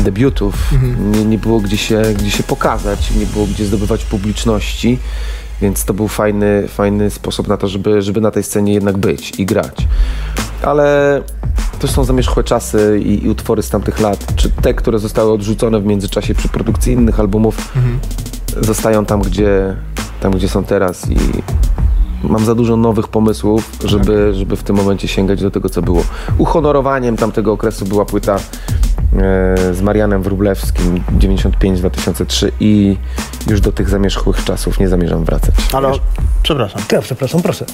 debiutów. 0.00 0.54
Nie, 0.98 1.24
nie 1.24 1.38
było 1.38 1.60
gdzie 1.60 1.76
się, 1.76 2.02
gdzie 2.18 2.30
się 2.30 2.42
pokazać, 2.42 3.10
nie 3.10 3.26
było 3.26 3.46
gdzie 3.46 3.64
zdobywać 3.64 4.04
publiczności. 4.04 4.98
Więc 5.60 5.84
to 5.84 5.94
był 5.94 6.08
fajny, 6.08 6.68
fajny 6.68 7.10
sposób 7.10 7.48
na 7.48 7.56
to, 7.56 7.68
żeby, 7.68 8.02
żeby 8.02 8.20
na 8.20 8.30
tej 8.30 8.42
scenie 8.42 8.74
jednak 8.74 8.98
być 8.98 9.32
i 9.38 9.46
grać. 9.46 9.88
Ale 10.62 11.22
to 11.78 11.88
są 11.88 12.04
zamierzchłe 12.04 12.44
czasy 12.44 13.00
i, 13.04 13.24
i 13.24 13.28
utwory 13.28 13.62
z 13.62 13.70
tamtych 13.70 14.00
lat, 14.00 14.34
czy 14.36 14.50
te, 14.50 14.74
które 14.74 14.98
zostały 14.98 15.32
odrzucone 15.32 15.80
w 15.80 15.84
międzyczasie 15.84 16.34
przy 16.34 16.48
produkcji 16.48 16.92
innych 16.92 17.20
albumów, 17.20 17.72
zostają 18.60 19.04
tam 19.04 19.22
gdzie, 19.22 19.76
tam, 20.20 20.32
gdzie 20.32 20.48
są 20.48 20.64
teraz 20.64 21.10
i 21.10 21.16
mam 22.28 22.44
za 22.44 22.54
dużo 22.54 22.76
nowych 22.76 23.08
pomysłów, 23.08 23.70
żeby, 23.84 24.34
żeby 24.34 24.56
w 24.56 24.62
tym 24.62 24.76
momencie 24.76 25.08
sięgać 25.08 25.42
do 25.42 25.50
tego, 25.50 25.68
co 25.68 25.82
było. 25.82 26.02
Uhonorowaniem 26.38 27.16
tamtego 27.16 27.52
okresu 27.52 27.84
była 27.84 28.04
płyta 28.04 28.36
e, 28.36 28.40
z 29.74 29.80
Marianem 29.82 30.22
Wróblewskim 30.22 31.00
95-2003 31.18 32.48
i 32.60 32.96
już 33.50 33.60
do 33.60 33.72
tych 33.72 33.88
zamierzchłych 33.88 34.44
czasów 34.44 34.80
nie 34.80 34.88
zamierzam 34.88 35.24
wracać. 35.24 35.54
Ale 35.72 35.92
Przepraszam. 36.42 36.82
Ja, 36.92 37.00
przepraszam, 37.02 37.42
proszę. 37.42 37.64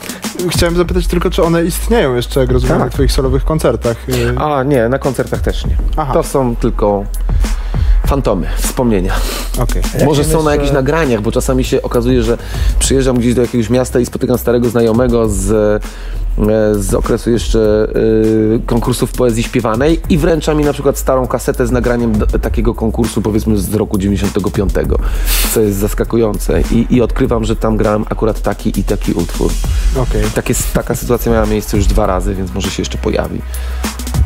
Chciałem 0.48 0.76
zapytać 0.76 1.06
tylko, 1.06 1.30
czy 1.30 1.42
one 1.42 1.64
istnieją 1.64 2.14
jeszcze, 2.14 2.40
jak 2.40 2.50
rozumiem, 2.50 2.76
Tak. 2.78 2.84
na 2.84 2.90
twoich 2.90 3.12
solowych 3.12 3.44
koncertach. 3.44 3.96
Y, 4.08 4.38
A 4.38 4.62
nie, 4.62 4.88
na 4.88 4.98
koncertach 4.98 5.40
też 5.40 5.66
nie. 5.66 5.76
Aha. 5.96 6.12
To 6.14 6.22
są 6.22 6.56
tylko 6.56 7.04
fantomy, 8.10 8.46
wspomnienia. 8.58 9.12
Jak 9.94 10.04
Może 10.04 10.24
są 10.24 10.42
na 10.42 10.52
jakichś 10.54 10.72
nagraniach, 10.72 11.20
bo 11.22 11.32
czasami 11.32 11.64
się 11.64 11.82
okazuje, 11.82 12.22
że 12.22 12.38
przyjeżdżam 12.78 13.18
gdzieś 13.18 13.34
do 13.34 13.42
jakiegoś 13.42 13.70
miasta 13.70 14.00
i 14.00 14.06
spotykam 14.06 14.38
starego 14.38 14.68
znajomego 14.68 15.28
z, 15.28 15.50
e, 15.50 16.74
z 16.82 16.94
okresu 16.94 17.30
jeszcze 17.30 17.88
e, 18.56 18.58
konkursów 18.66 19.12
poezji 19.12 19.42
śpiewanej 19.42 20.00
i 20.08 20.18
wręcza 20.18 20.54
mi 20.54 20.64
na 20.64 20.72
przykład 20.72 20.98
starą 20.98 21.26
kasetę 21.26 21.66
z 21.66 21.70
nagraniem 21.70 22.12
d- 22.18 22.26
takiego 22.38 22.74
konkursu 22.74 23.22
powiedzmy 23.22 23.58
z 23.58 23.74
roku 23.74 23.98
95, 23.98 24.72
co 25.54 25.60
jest 25.60 25.78
zaskakujące 25.78 26.60
i, 26.70 26.86
i 26.90 27.02
odkrywam, 27.02 27.44
że 27.44 27.56
tam 27.56 27.76
grałem 27.76 28.04
akurat 28.10 28.42
taki 28.42 28.80
i 28.80 28.84
taki 28.84 29.12
utwór. 29.12 29.50
Okej. 29.96 30.22
Takie, 30.34 30.54
taka 30.72 30.94
sytuacja 30.94 31.32
miała 31.32 31.46
miejsce 31.46 31.76
już 31.76 31.86
dwa 31.86 32.06
razy, 32.06 32.34
więc 32.34 32.54
może 32.54 32.70
się 32.70 32.82
jeszcze 32.82 32.98
pojawi. 32.98 33.40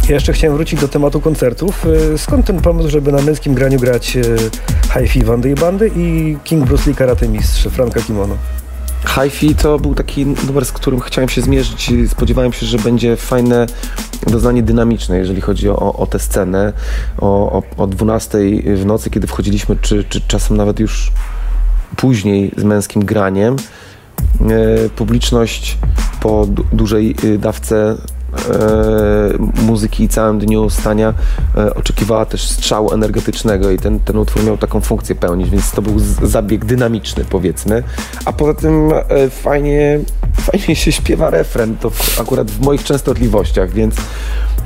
Ja 0.08 0.14
jeszcze 0.14 0.32
chciałem 0.32 0.56
wrócić 0.56 0.80
do 0.80 0.88
tematu 0.88 1.20
koncertów. 1.20 1.86
Y, 2.14 2.18
Skąd 2.18 2.46
ten 2.46 2.60
pomysł, 2.60 2.88
żeby 2.90 3.12
na 3.12 3.22
męskim 3.22 3.54
graniu 3.54 3.78
grać 3.78 4.16
y, 4.16 4.22
Hi-Fi 4.94 5.24
Wandy 5.24 5.54
Bandy 5.54 5.90
i 5.96 6.36
King 6.44 6.64
Bruce 6.64 6.90
Lee 6.90 6.96
Karate 6.96 7.28
Mistrz 7.28 7.62
Franka 7.68 8.00
Kimono? 8.00 8.34
Hi-Fi 9.06 9.54
to 9.54 9.78
był 9.78 9.94
taki 9.94 10.26
numer, 10.26 10.64
z 10.64 10.72
którym 10.72 11.00
chciałem 11.00 11.28
się 11.28 11.40
zmierzyć 11.42 11.88
i 11.88 12.08
spodziewałem 12.08 12.52
się, 12.52 12.66
że 12.66 12.78
będzie 12.78 13.16
fajne 13.16 13.66
doznanie 14.26 14.62
dynamiczne, 14.62 15.18
jeżeli 15.18 15.40
chodzi 15.40 15.68
o, 15.68 15.94
o 15.94 16.06
tę 16.06 16.18
scenę. 16.18 16.72
O, 17.18 17.26
o, 17.52 17.62
o 17.82 17.86
12 17.86 18.38
w 18.76 18.86
nocy, 18.86 19.10
kiedy 19.10 19.26
wchodziliśmy, 19.26 19.76
czy, 19.80 20.04
czy 20.04 20.20
czasem 20.20 20.56
nawet 20.56 20.80
już 20.80 21.12
później 21.96 22.52
z 22.56 22.64
męskim 22.64 23.04
graniem, 23.04 23.56
e, 24.40 24.88
publiczność 24.88 25.78
po 26.20 26.46
du- 26.46 26.64
dużej 26.72 27.14
e, 27.34 27.38
dawce 27.38 27.96
muzyki 29.62 30.04
i 30.04 30.08
całym 30.08 30.38
dniu 30.38 30.70
stania 30.70 31.14
e, 31.56 31.74
oczekiwała 31.74 32.24
też 32.24 32.48
strzału 32.48 32.92
energetycznego 32.92 33.70
i 33.70 33.78
ten, 33.78 34.00
ten 34.00 34.16
utwór 34.16 34.44
miał 34.44 34.58
taką 34.58 34.80
funkcję 34.80 35.14
pełnić, 35.14 35.50
więc 35.50 35.70
to 35.70 35.82
był 35.82 35.98
zabieg 36.22 36.64
dynamiczny 36.64 37.24
powiedzmy, 37.24 37.82
a 38.24 38.32
poza 38.32 38.54
tym 38.54 38.92
e, 38.92 39.30
fajnie, 39.30 40.00
fajnie 40.40 40.76
się 40.76 40.92
śpiewa 40.92 41.30
refren, 41.30 41.76
to 41.76 41.90
akurat 42.20 42.50
w 42.50 42.60
moich 42.60 42.84
częstotliwościach, 42.84 43.70
więc, 43.70 43.94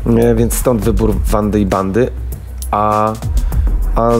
e, 0.06 0.34
więc 0.34 0.54
stąd 0.54 0.84
wybór 0.84 1.14
Wandy 1.26 1.60
i 1.60 1.66
Bandy, 1.66 2.10
a, 2.70 3.12
a, 3.94 4.10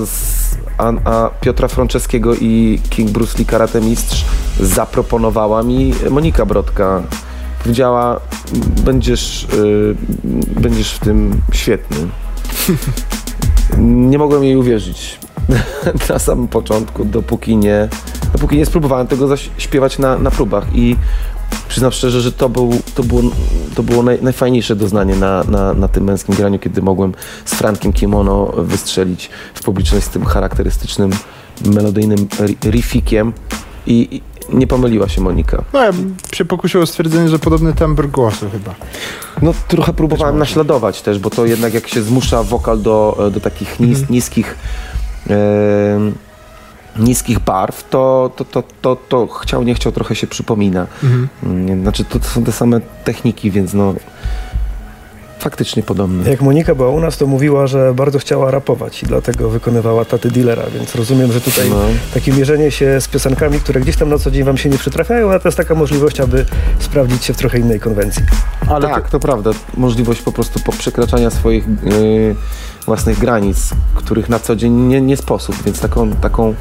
a, 0.79 0.93
a 1.05 1.31
Piotra 1.41 1.69
Franceskiego 1.69 2.35
i 2.35 2.81
King 2.91 3.11
Bruce 3.11 3.39
Lee 3.39 3.47
Karate 3.47 3.81
Mistrz 3.81 4.25
zaproponowała 4.61 5.63
mi 5.63 5.95
Monika 6.11 6.47
Brodka. 6.47 7.03
Powiedziała, 7.63 8.21
będziesz, 8.85 9.45
y, 9.45 9.95
będziesz 10.61 10.93
w 10.93 10.99
tym 10.99 11.41
świetny. 11.53 11.97
Nie 13.79 14.19
mogłem 14.19 14.45
jej 14.45 14.57
uwierzyć. 14.57 15.19
Na 16.11 16.19
samym 16.19 16.49
początku, 16.49 17.05
dopóki 17.05 17.57
nie, 17.57 17.89
dopóki 18.33 18.57
nie 18.57 18.67
spróbowałem 18.67 19.07
tego 19.07 19.29
zaśpiewać 19.29 19.99
na, 19.99 20.19
na 20.19 20.31
próbach. 20.31 20.65
I 20.75 20.97
przyznam 21.69 21.93
szczerze, 21.93 22.21
że 22.21 22.33
to, 22.33 22.49
był, 22.49 22.71
to 22.95 23.03
było, 23.03 23.23
to 23.75 23.83
było 23.83 24.03
naj, 24.03 24.19
najfajniejsze 24.23 24.77
doznanie 24.77 25.17
na, 25.17 25.45
na, 25.45 25.75
na 25.75 25.89
tym 25.89 26.05
męskim 26.05 26.35
graniu, 26.35 26.59
kiedy 26.59 26.83
mogłem 26.83 27.15
z 27.45 27.55
Frankiem 27.55 27.93
Kimono 27.93 28.53
wystrzelić 28.57 29.31
w 29.55 29.63
publiczność 29.63 30.07
z 30.07 30.09
tym 30.09 30.25
charakterystycznym, 30.25 31.11
melodyjnym 31.67 32.19
ri- 32.19 32.71
riffikiem 32.71 33.33
i 33.87 34.21
nie 34.53 34.67
pomyliła 34.67 35.09
się 35.09 35.21
Monika. 35.21 35.63
No 35.73 35.85
ja 35.85 35.93
bym 35.93 36.17
się 36.33 36.45
pokusił 36.45 36.81
o 36.81 36.87
stwierdzenie, 36.87 37.29
że 37.29 37.39
podobny 37.39 37.73
tembr 37.73 38.07
głosu 38.09 38.51
chyba. 38.53 38.75
No 39.43 39.55
trochę 39.69 39.93
próbowałem 39.93 40.39
naśladować 40.39 41.03
też, 41.03 41.19
bo 41.19 41.31
to 41.31 41.47
jednak 41.47 41.75
jak 41.75 41.89
się 41.89 42.03
zmusza 42.03 42.43
wokal 42.43 42.83
do, 42.83 43.31
do 43.35 43.41
takich 43.41 43.81
nis, 43.81 43.99
Mhm. 43.99 44.07
niskich 44.15 44.57
em, 45.29 46.15
niskich 46.99 47.39
barw, 47.39 47.89
to, 47.91 48.31
to, 48.37 48.45
to, 48.45 48.63
to, 48.83 48.97
to 49.09 49.27
chciał, 49.27 49.63
nie 49.63 49.75
chciał, 49.75 49.93
trochę 49.93 50.15
się 50.15 50.27
przypomina. 50.27 50.87
Mhm. 51.05 51.29
Mm, 51.43 51.83
Znaczy 51.83 52.05
to, 52.05 52.19
to 52.19 52.25
są 52.29 52.45
te 52.45 52.53
same 52.53 52.81
techniki, 53.05 53.51
więc 53.51 53.75
no 53.75 53.95
faktycznie 55.51 55.83
podobne. 55.83 56.31
Jak 56.31 56.43
Monika 56.43 56.75
była 56.75 56.89
u 56.89 57.01
nas, 57.01 57.17
to 57.17 57.27
mówiła, 57.27 57.67
że 57.67 57.95
bardzo 57.95 58.19
chciała 58.19 58.51
rapować 58.51 59.03
i 59.03 59.07
dlatego 59.07 59.51
wykonywała 59.51 60.05
taty 60.05 60.31
dealera, 60.31 60.63
więc 60.75 60.95
rozumiem, 60.95 61.33
że 61.33 61.41
tutaj 61.41 61.71
No. 61.71 61.77
takie 62.15 62.33
mierzenie 62.33 62.71
się 62.71 63.01
z 63.01 63.09
piosenkami, 63.09 63.61
które 63.61 63.81
gdzieś 63.81 63.97
tam 63.97 64.09
na 64.09 64.19
co 64.19 64.31
dzień 64.31 64.45
wam 64.45 64.57
się 64.59 64.69
nie 64.69 64.79
przytrafiają, 64.79 65.33
a 65.33 65.39
to 65.39 65.49
jest 65.49 65.57
taka 65.59 65.75
możliwość, 65.75 66.21
aby 66.21 66.47
sprawdzić 66.79 67.25
się 67.25 67.35
w 67.35 67.37
trochę 67.37 67.59
innej 67.59 67.81
konwencji. 67.81 68.23
Ale 68.69 68.89
tak, 68.89 69.11
to 69.11 69.21
prawda. 69.21 69.51
Możliwość 69.77 70.23
po 70.23 70.33
prostu 70.33 70.61
przekraczania 70.79 71.31
swoich 71.31 71.65
yy, 71.69 72.35
własnych 72.87 73.19
granic, 73.19 73.71
których 73.95 74.29
na 74.29 74.39
co 74.39 74.57
dzień 74.57 74.73
nie, 74.73 75.01
nie 75.01 75.17
sposób, 75.17 75.63
więc 75.65 75.81
taką, 75.81 76.11
taką 76.11 76.55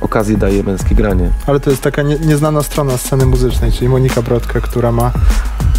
okazję 0.00 0.36
daje 0.36 0.62
męskie 0.62 0.94
granie. 0.94 1.30
Ale 1.46 1.60
to 1.60 1.70
jest 1.70 1.82
taka 1.82 2.02
nie, 2.02 2.18
nieznana 2.18 2.62
strona 2.62 2.96
sceny 2.96 3.26
muzycznej, 3.26 3.72
czyli 3.72 3.88
Monika 3.88 4.22
Brodka, 4.22 4.60
która 4.60 4.92
ma 4.92 5.10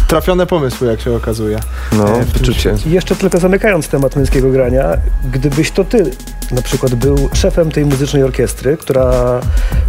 trafione 0.08 0.46
pomysły, 0.46 0.88
jak 0.88 1.00
się 1.00 1.12
okazuje. 1.16 1.58
No, 1.92 2.08
E, 2.08 2.24
wyczucie. 2.24 2.74
I 2.86 2.90
jeszcze 2.90 3.16
tylko 3.16 3.38
zamykając 3.38 3.88
temat 3.88 4.16
męskiego 4.16 4.50
grania, 4.50 4.84
gdybyś 5.32 5.70
to 5.70 5.84
ty 5.84 6.10
na 6.50 6.62
przykład 6.62 6.94
był 6.94 7.28
szefem 7.32 7.70
tej 7.70 7.84
muzycznej 7.84 8.22
orkiestry, 8.22 8.76
która 8.76 9.40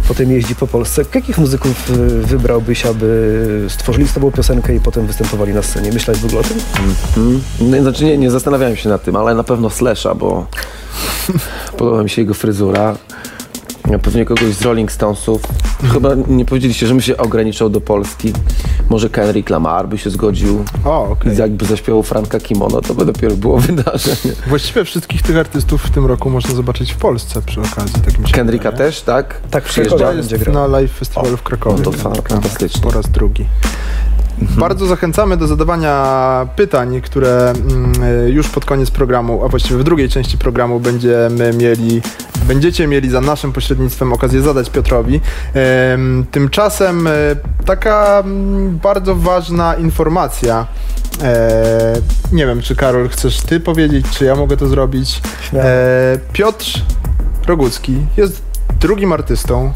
potem 0.08 0.30
jeździ 0.30 0.54
po 0.54 0.66
Polsce, 0.66 1.02
jakich 1.14 1.38
muzyków 1.38 1.90
wybrałbyś, 2.22 2.86
aby 2.86 3.66
stworzyli 3.68 4.08
z 4.08 4.12
tobą 4.12 4.30
piosenkę 4.32 4.74
i 4.74 4.80
potem 4.80 5.06
występowali 5.06 5.54
na 5.54 5.62
scenie? 5.62 5.92
Myślałeś 5.92 6.20
w 6.22 6.24
ogóle 6.24 6.40
o 6.40 6.44
tym? 6.44 6.58
Mm. 7.16 7.40
No, 7.60 7.82
Znaczy 7.82 8.04
nie, 8.04 8.18
nie 8.18 8.30
zastanawiałem 8.30 8.76
się 8.76 8.88
nad 8.88 9.02
tym, 9.02 9.16
ale 9.16 9.34
na 9.34 9.44
pewno 9.44 9.70
Slasha, 9.70 10.14
bo 10.14 10.46
podoba 11.76 12.02
mi 12.02 12.10
się 12.10 12.22
jego 12.22 12.34
fryzura. 12.34 12.96
Pewnie 13.98 14.24
kogoś 14.24 14.54
z 14.54 14.62
Rolling 14.62 14.92
Stonesów. 14.92 15.42
Chyba 15.92 16.08
nie 16.28 16.44
powiedzieliście, 16.44 16.86
żebym 16.86 17.00
się 17.00 17.16
ograniczał 17.16 17.70
do 17.70 17.80
Polski. 17.80 18.32
Może 18.90 19.10
Kendrick 19.10 19.50
Lamar 19.50 19.88
by 19.88 19.98
się 19.98 20.10
zgodził. 20.10 20.64
O, 20.84 21.08
okej. 21.08 21.34
I 21.34 21.36
jakby 21.36 21.64
zaśpiewał 21.66 22.02
Franka 22.02 22.40
Kimono, 22.40 22.80
to 22.80 22.94
by 22.94 23.04
dopiero 23.04 23.36
było 23.36 23.58
wydarzenie. 23.70 24.34
Właściwie 24.46 24.84
wszystkich 24.84 25.22
tych 25.22 25.36
artystów 25.36 25.82
w 25.82 25.90
tym 25.90 26.06
roku 26.06 26.30
można 26.30 26.54
zobaczyć 26.54 26.92
w 26.92 26.96
Polsce 26.96 27.42
przy 27.42 27.60
okazji. 27.60 28.00
Tak 28.04 28.18
mi 28.18 28.28
się 28.28 28.34
Kendricka 28.34 28.70
wydaje. 28.70 28.90
też, 28.90 29.02
tak? 29.02 29.40
Tak, 29.50 29.64
Przyjeżdża. 29.64 30.12
Jest 30.12 30.48
na 30.48 30.66
Live 30.66 30.92
Festiwalu 30.92 31.36
w 31.36 31.42
Krakowie. 31.42 31.76
No 31.84 31.90
to 31.90 31.92
fa- 31.92 32.14
fantastycznie. 32.28 32.82
Po 32.82 32.90
raz 32.90 33.08
drugi. 33.10 33.44
Bardzo 34.58 34.86
zachęcamy 34.86 35.36
do 35.36 35.46
zadawania 35.46 36.46
pytań, 36.56 37.00
które 37.00 37.50
mm, 37.50 37.92
już 38.28 38.48
pod 38.48 38.64
koniec 38.64 38.90
programu, 38.90 39.44
a 39.44 39.48
właściwie 39.48 39.76
w 39.76 39.84
drugiej 39.84 40.08
części 40.08 40.38
programu 40.38 40.80
będziemy 40.80 41.52
mieli, 41.52 42.02
będziecie 42.44 42.86
mieli 42.86 43.10
za 43.10 43.20
naszym 43.20 43.52
pośrednictwem 43.52 44.12
okazję 44.12 44.42
zadać 44.42 44.70
Piotrowi. 44.70 45.20
Em, 45.54 46.26
Tymczasem 46.30 47.06
e, 47.06 47.10
taka 47.66 48.22
mm, 48.24 48.78
bardzo 48.78 49.14
ważna 49.16 49.74
informacja. 49.74 50.66
E, 51.22 51.94
nie 52.32 52.46
wiem, 52.46 52.62
czy 52.62 52.76
Karol 52.76 53.08
chcesz 53.08 53.40
ty 53.40 53.60
powiedzieć, 53.60 54.06
czy 54.10 54.24
ja 54.24 54.36
mogę 54.36 54.56
to 54.56 54.66
zrobić. 54.66 55.20
Śmiało. 55.48 55.66
E, 55.68 56.18
Piotr 56.32 56.66
Rogucki 57.46 58.06
jest 58.16 58.42
drugim 58.80 59.12
artystą, 59.12 59.72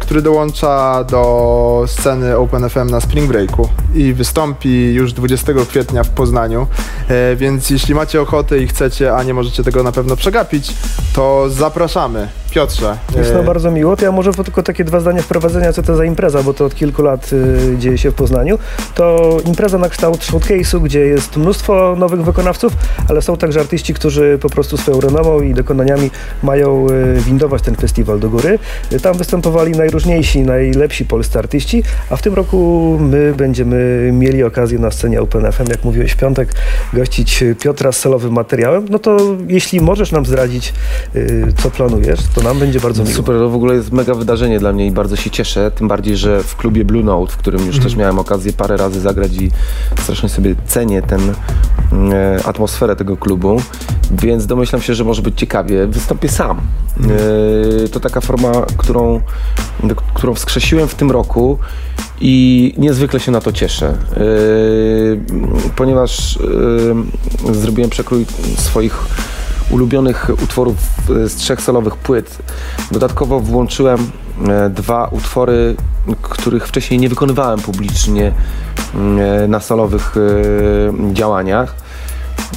który 0.00 0.22
dołącza 0.22 1.04
do 1.04 1.84
sceny 1.86 2.36
OpenFM 2.36 2.90
na 2.90 3.00
Spring 3.00 3.28
Breaku 3.28 3.68
i 3.94 4.12
wystąpi 4.12 4.94
już 4.94 5.12
20 5.12 5.52
kwietnia 5.68 6.04
w 6.04 6.08
Poznaniu. 6.08 6.66
E, 7.08 7.36
więc 7.36 7.70
jeśli 7.70 7.94
macie 7.94 8.20
ochotę 8.20 8.58
i 8.58 8.66
chcecie, 8.66 9.14
a 9.14 9.22
nie 9.22 9.34
możecie 9.34 9.64
tego 9.64 9.82
na 9.82 9.92
pewno 9.92 10.16
przegapić, 10.16 10.74
to 11.14 11.50
zapraszamy. 11.50 12.28
Piotrze. 12.54 12.96
Jest 13.16 13.30
e, 13.30 13.34
nam 13.34 13.44
bardzo 13.44 13.70
miło. 13.70 13.96
To 13.96 14.04
ja 14.04 14.12
może 14.12 14.32
tylko 14.32 14.62
takie 14.62 14.84
dwa 14.84 15.00
zdania 15.00 15.22
wprowadzenia, 15.22 15.72
co 15.72 15.82
to 15.82 15.96
za 15.96 16.04
impreza, 16.04 16.42
bo 16.42 16.54
to 16.54 16.64
od 16.64 16.74
kilku 16.74 17.02
lat 17.02 17.30
y, 17.32 17.78
dzieje 17.78 17.98
się 17.98 18.10
w 18.10 18.14
Poznaniu. 18.14 18.58
To 18.94 19.36
impreza 19.46 19.78
na 19.78 19.88
kształt 19.88 20.20
showcase'u, 20.20 20.82
gdzie 20.82 21.00
jest 21.00 21.36
mnóstwo 21.36 21.96
nowych 21.98 22.24
wykonawców, 22.24 22.72
ale 23.08 23.22
są 23.22 23.36
także 23.36 23.60
artyści, 23.60 23.94
którzy 23.94 24.38
po 24.42 24.50
prostu 24.50 24.76
swoją 24.76 25.00
renomą 25.00 25.40
i 25.40 25.54
dokonaniami 25.54 26.10
mają 26.42 26.86
y, 26.90 27.20
windować 27.20 27.62
ten 27.62 27.76
festiwal 27.76 28.20
do 28.20 28.30
góry. 28.30 28.58
Y, 28.92 29.00
Tam 29.00 29.18
występowali 29.18 29.63
najróżniejsi, 29.72 30.40
najlepsi 30.40 31.04
polscy 31.04 31.38
artyści, 31.38 31.82
a 32.10 32.16
w 32.16 32.22
tym 32.22 32.34
roku 32.34 32.98
my 33.00 33.34
będziemy 33.36 34.10
mieli 34.12 34.42
okazję 34.42 34.78
na 34.78 34.90
scenie 34.90 35.20
Open 35.20 35.52
FM, 35.52 35.70
jak 35.70 35.84
mówiłeś 35.84 36.12
w 36.12 36.16
piątek, 36.16 36.54
gościć 36.92 37.42
y, 37.42 37.54
Piotra 37.54 37.92
z 37.92 37.96
solowym 37.96 38.32
materiałem. 38.32 38.86
No 38.90 38.98
to 38.98 39.16
jeśli 39.48 39.80
możesz 39.80 40.12
nam 40.12 40.26
zdradzić, 40.26 40.72
y, 41.16 41.46
co 41.62 41.70
planujesz, 41.70 42.20
to 42.34 42.42
nam 42.42 42.58
będzie 42.58 42.80
bardzo 42.80 43.02
miło. 43.02 43.14
Super, 43.14 43.36
to 43.36 43.48
w 43.48 43.54
ogóle 43.54 43.74
jest 43.74 43.92
mega 43.92 44.14
wydarzenie 44.14 44.58
dla 44.58 44.72
mnie 44.72 44.86
i 44.86 44.90
bardzo 44.90 45.16
się 45.16 45.30
cieszę, 45.30 45.70
tym 45.70 45.88
bardziej, 45.88 46.16
że 46.16 46.42
w 46.42 46.56
klubie 46.56 46.84
Blue 46.84 47.04
Note, 47.04 47.32
w 47.32 47.36
którym 47.36 47.66
już 47.66 47.78
też 47.78 47.96
miałem 47.96 48.18
okazję 48.18 48.52
parę 48.52 48.76
razy 48.76 49.00
zagrać 49.00 49.32
i 49.32 49.50
strasznie 50.00 50.28
sobie 50.28 50.54
cenię 50.66 51.02
ten 51.02 51.20
e, 52.12 52.40
atmosferę 52.44 52.96
tego 52.96 53.16
klubu, 53.16 53.60
więc 54.10 54.46
domyślam 54.46 54.82
się, 54.82 54.94
że 54.94 55.04
może 55.04 55.22
być 55.22 55.38
ciekawie. 55.38 55.86
Wystąpię 55.86 56.28
sam. 56.28 56.60
E, 57.84 57.88
to 57.88 58.00
taka 58.00 58.20
forma, 58.20 58.52
którą, 58.76 59.20
którą 60.14 60.34
wskrzesiłem 60.34 60.88
w 60.88 60.94
tym 60.94 61.10
roku 61.10 61.58
i 62.20 62.74
niezwykle 62.78 63.20
się 63.20 63.32
na 63.32 63.40
to 63.40 63.52
cieszę, 63.52 63.86
e, 63.86 63.94
ponieważ 65.76 66.38
e, 67.50 67.54
zrobiłem 67.54 67.90
przekrój 67.90 68.26
swoich 68.58 69.06
ulubionych 69.70 70.30
utworów 70.42 70.76
z 71.08 71.34
trzech 71.34 71.60
solowych 71.60 71.96
płyt. 71.96 72.38
Dodatkowo 72.90 73.40
włączyłem 73.40 74.10
e, 74.48 74.70
dwa 74.70 75.08
utwory, 75.08 75.76
których 76.22 76.68
wcześniej 76.68 77.00
nie 77.00 77.08
wykonywałem 77.08 77.60
publicznie 77.60 78.32
e, 78.94 79.48
na 79.48 79.60
solowych 79.60 80.14
e, 80.16 81.14
działaniach. 81.14 81.83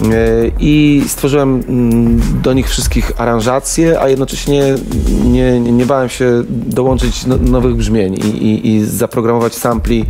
E, 0.01 0.51
I 0.59 1.03
stworzyłem 1.07 1.63
mm, 1.67 2.41
do 2.41 2.53
nich 2.53 2.69
wszystkich 2.69 3.11
aranżacje, 3.17 4.01
a 4.01 4.09
jednocześnie 4.09 4.75
nie, 5.23 5.59
nie 5.59 5.85
bałem 5.85 6.09
się 6.09 6.43
dołączyć 6.49 7.25
no, 7.25 7.37
nowych 7.37 7.75
brzmień 7.75 8.13
i, 8.13 8.27
i, 8.27 8.67
i 8.67 8.85
zaprogramować 8.85 9.55
sampli 9.55 10.05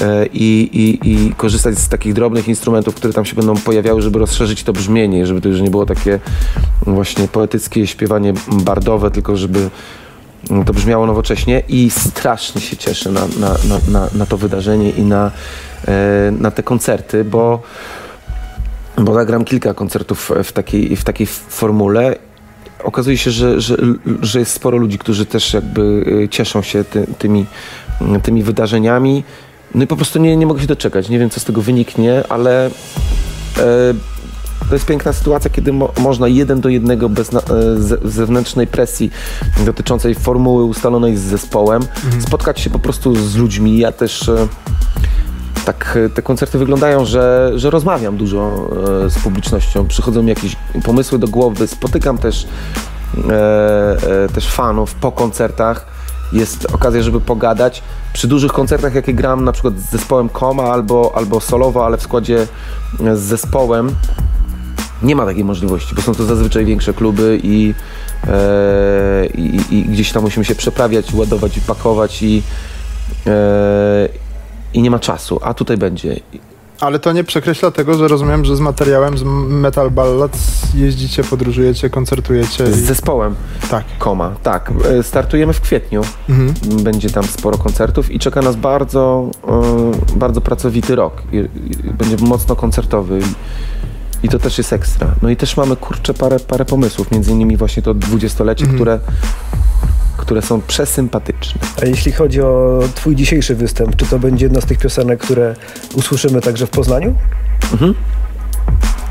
e, 0.00 0.26
i, 0.26 0.70
i, 0.72 1.10
i 1.10 1.34
korzystać 1.34 1.78
z 1.78 1.88
takich 1.88 2.14
drobnych 2.14 2.48
instrumentów, 2.48 2.94
które 2.94 3.12
tam 3.12 3.24
się 3.24 3.36
będą 3.36 3.54
pojawiały, 3.54 4.02
żeby 4.02 4.18
rozszerzyć 4.18 4.64
to 4.64 4.72
brzmienie, 4.72 5.26
żeby 5.26 5.40
to 5.40 5.48
już 5.48 5.60
nie 5.60 5.70
było 5.70 5.86
takie 5.86 6.20
właśnie 6.86 7.28
poetyckie 7.28 7.86
śpiewanie 7.86 8.32
bardowe, 8.48 9.10
tylko 9.10 9.36
żeby 9.36 9.70
to 10.66 10.72
brzmiało 10.72 11.06
nowocześnie. 11.06 11.62
I 11.68 11.90
strasznie 11.90 12.60
się 12.60 12.76
cieszę 12.76 13.10
na, 13.10 13.20
na, 13.20 13.56
na, 13.88 14.08
na, 14.14 14.26
to 14.26 14.36
wydarzenie 14.36 14.90
i 14.90 15.02
na, 15.02 15.30
e, 15.88 16.32
na 16.38 16.50
te 16.50 16.62
koncerty, 16.62 17.24
bo 17.24 17.62
bo 18.98 19.14
zagram 19.14 19.44
kilka 19.44 19.74
koncertów 19.74 20.30
w 20.44 20.52
takiej, 20.52 20.96
w 20.96 21.04
takiej 21.04 21.26
formule. 21.26 22.16
Okazuje 22.84 23.18
się, 23.18 23.30
że, 23.30 23.60
że, 23.60 23.76
że 24.22 24.38
jest 24.38 24.52
sporo 24.52 24.78
ludzi, 24.78 24.98
którzy 24.98 25.26
też 25.26 25.54
jakby 25.54 25.80
y, 26.24 26.28
cieszą 26.28 26.62
się 26.62 26.84
ty, 26.84 27.06
tymi, 27.18 27.46
tymi 28.22 28.42
wydarzeniami. 28.42 29.24
No 29.74 29.84
i 29.84 29.86
po 29.86 29.96
prostu 29.96 30.18
nie, 30.18 30.36
nie 30.36 30.46
mogę 30.46 30.60
się 30.60 30.66
doczekać. 30.66 31.08
Nie 31.08 31.18
wiem, 31.18 31.30
co 31.30 31.40
z 31.40 31.44
tego 31.44 31.62
wyniknie, 31.62 32.22
ale 32.28 32.66
e, 32.66 32.70
to 34.68 34.74
jest 34.74 34.86
piękna 34.86 35.12
sytuacja, 35.12 35.50
kiedy 35.50 35.72
mo, 35.72 35.92
można 35.98 36.28
jeden 36.28 36.60
do 36.60 36.68
jednego 36.68 37.08
bez 37.08 37.32
na, 37.32 37.40
e, 37.40 37.42
ze, 37.78 37.98
zewnętrznej 38.04 38.66
presji 38.66 39.10
dotyczącej 39.66 40.14
formuły 40.14 40.64
ustalonej 40.64 41.16
z 41.16 41.20
zespołem 41.20 41.82
spotkać 42.20 42.60
się 42.60 42.70
po 42.70 42.78
prostu 42.78 43.16
z 43.16 43.36
ludźmi. 43.36 43.78
Ja 43.78 43.92
też 43.92 44.28
e, 44.28 44.48
tak 45.64 45.98
e, 46.04 46.08
te 46.08 46.22
koncerty 46.22 46.58
wyglądają, 46.58 47.04
że, 47.04 47.52
że 47.54 47.70
rozmawiam 47.70 48.16
dużo 48.16 48.68
e, 49.06 49.10
z 49.10 49.18
publicznością, 49.18 49.86
przychodzą 49.86 50.22
mi 50.22 50.28
jakieś 50.28 50.56
pomysły 50.84 51.18
do 51.18 51.28
głowy, 51.28 51.66
spotykam 51.66 52.18
też, 52.18 52.46
e, 53.30 54.28
też 54.34 54.48
fanów 54.48 54.94
po 54.94 55.12
koncertach. 55.12 55.86
Jest 56.32 56.66
okazja, 56.74 57.02
żeby 57.02 57.20
pogadać. 57.20 57.82
Przy 58.12 58.28
dużych 58.28 58.52
koncertach, 58.52 58.94
jakie 58.94 59.14
gram 59.14 59.44
na 59.44 59.52
przykład 59.52 59.78
z 59.78 59.90
zespołem 59.90 60.28
Koma 60.28 60.62
albo, 60.62 61.12
albo 61.14 61.40
solowo, 61.40 61.86
ale 61.86 61.96
w 61.96 62.02
składzie 62.02 62.46
z 63.14 63.20
zespołem, 63.20 63.90
nie 65.02 65.16
ma 65.16 65.26
takiej 65.26 65.44
możliwości, 65.44 65.94
bo 65.94 66.02
są 66.02 66.14
to 66.14 66.24
zazwyczaj 66.24 66.64
większe 66.64 66.94
kluby 66.94 67.40
i, 67.42 67.74
i, 69.34 69.60
i 69.70 69.84
gdzieś 69.84 70.12
tam 70.12 70.22
musimy 70.22 70.44
się 70.44 70.54
przeprawiać, 70.54 71.14
ładować 71.14 71.56
i 71.56 71.60
pakować 71.60 72.22
i, 72.22 72.42
i 74.74 74.82
nie 74.82 74.90
ma 74.90 74.98
czasu, 74.98 75.40
a 75.42 75.54
tutaj 75.54 75.76
będzie. 75.76 76.20
Ale 76.80 76.98
to 76.98 77.12
nie 77.12 77.24
przekreśla 77.24 77.70
tego, 77.70 77.94
że 77.98 78.08
rozumiem, 78.08 78.44
że 78.44 78.56
z 78.56 78.60
materiałem 78.60 79.18
z 79.18 79.22
Metal 79.48 79.90
Ballads 79.90 80.62
jeździcie, 80.74 81.24
podróżujecie, 81.24 81.90
koncertujecie. 81.90 82.66
Z 82.72 82.78
I... 82.78 82.80
zespołem 82.80 83.34
Tak. 83.70 83.84
Koma, 83.98 84.32
tak. 84.42 84.72
E, 84.98 85.02
Startujemy 85.02 85.52
w 85.52 85.60
kwietniu. 85.60 86.00
Mhm. 86.28 86.54
Będzie 86.82 87.10
tam 87.10 87.24
sporo 87.24 87.58
koncertów 87.58 88.10
i 88.10 88.18
czeka 88.18 88.42
nas 88.42 88.56
bardzo, 88.56 89.30
e, 89.48 90.16
bardzo 90.18 90.40
pracowity 90.40 90.94
rok. 90.96 91.22
Będzie 91.98 92.16
mocno 92.24 92.56
koncertowy. 92.56 93.18
I, 93.18 94.26
I 94.26 94.28
to 94.28 94.38
też 94.38 94.58
jest 94.58 94.72
ekstra. 94.72 95.14
No 95.22 95.30
i 95.30 95.36
też 95.36 95.56
mamy 95.56 95.76
kurczę 95.76 96.14
parę, 96.14 96.40
parę 96.40 96.64
pomysłów, 96.64 97.10
między 97.10 97.30
innymi 97.32 97.56
właśnie 97.56 97.82
to 97.82 97.94
dwudziestolecie, 97.94 98.64
Mhm. 98.64 98.78
które, 98.78 98.98
które 100.22 100.42
są 100.42 100.60
przesympatyczne. 100.60 101.60
A 101.82 101.86
jeśli 101.86 102.12
chodzi 102.12 102.40
o 102.42 102.80
twój 102.94 103.16
dzisiejszy 103.16 103.54
występ, 103.54 103.96
czy 103.96 104.06
to 104.06 104.18
będzie 104.18 104.46
jedna 104.46 104.60
z 104.60 104.64
tych 104.66 104.78
piosenek, 104.78 105.20
które 105.20 105.54
usłyszymy 105.94 106.40
także 106.40 106.66
w 106.66 106.70
Poznaniu? 106.70 107.14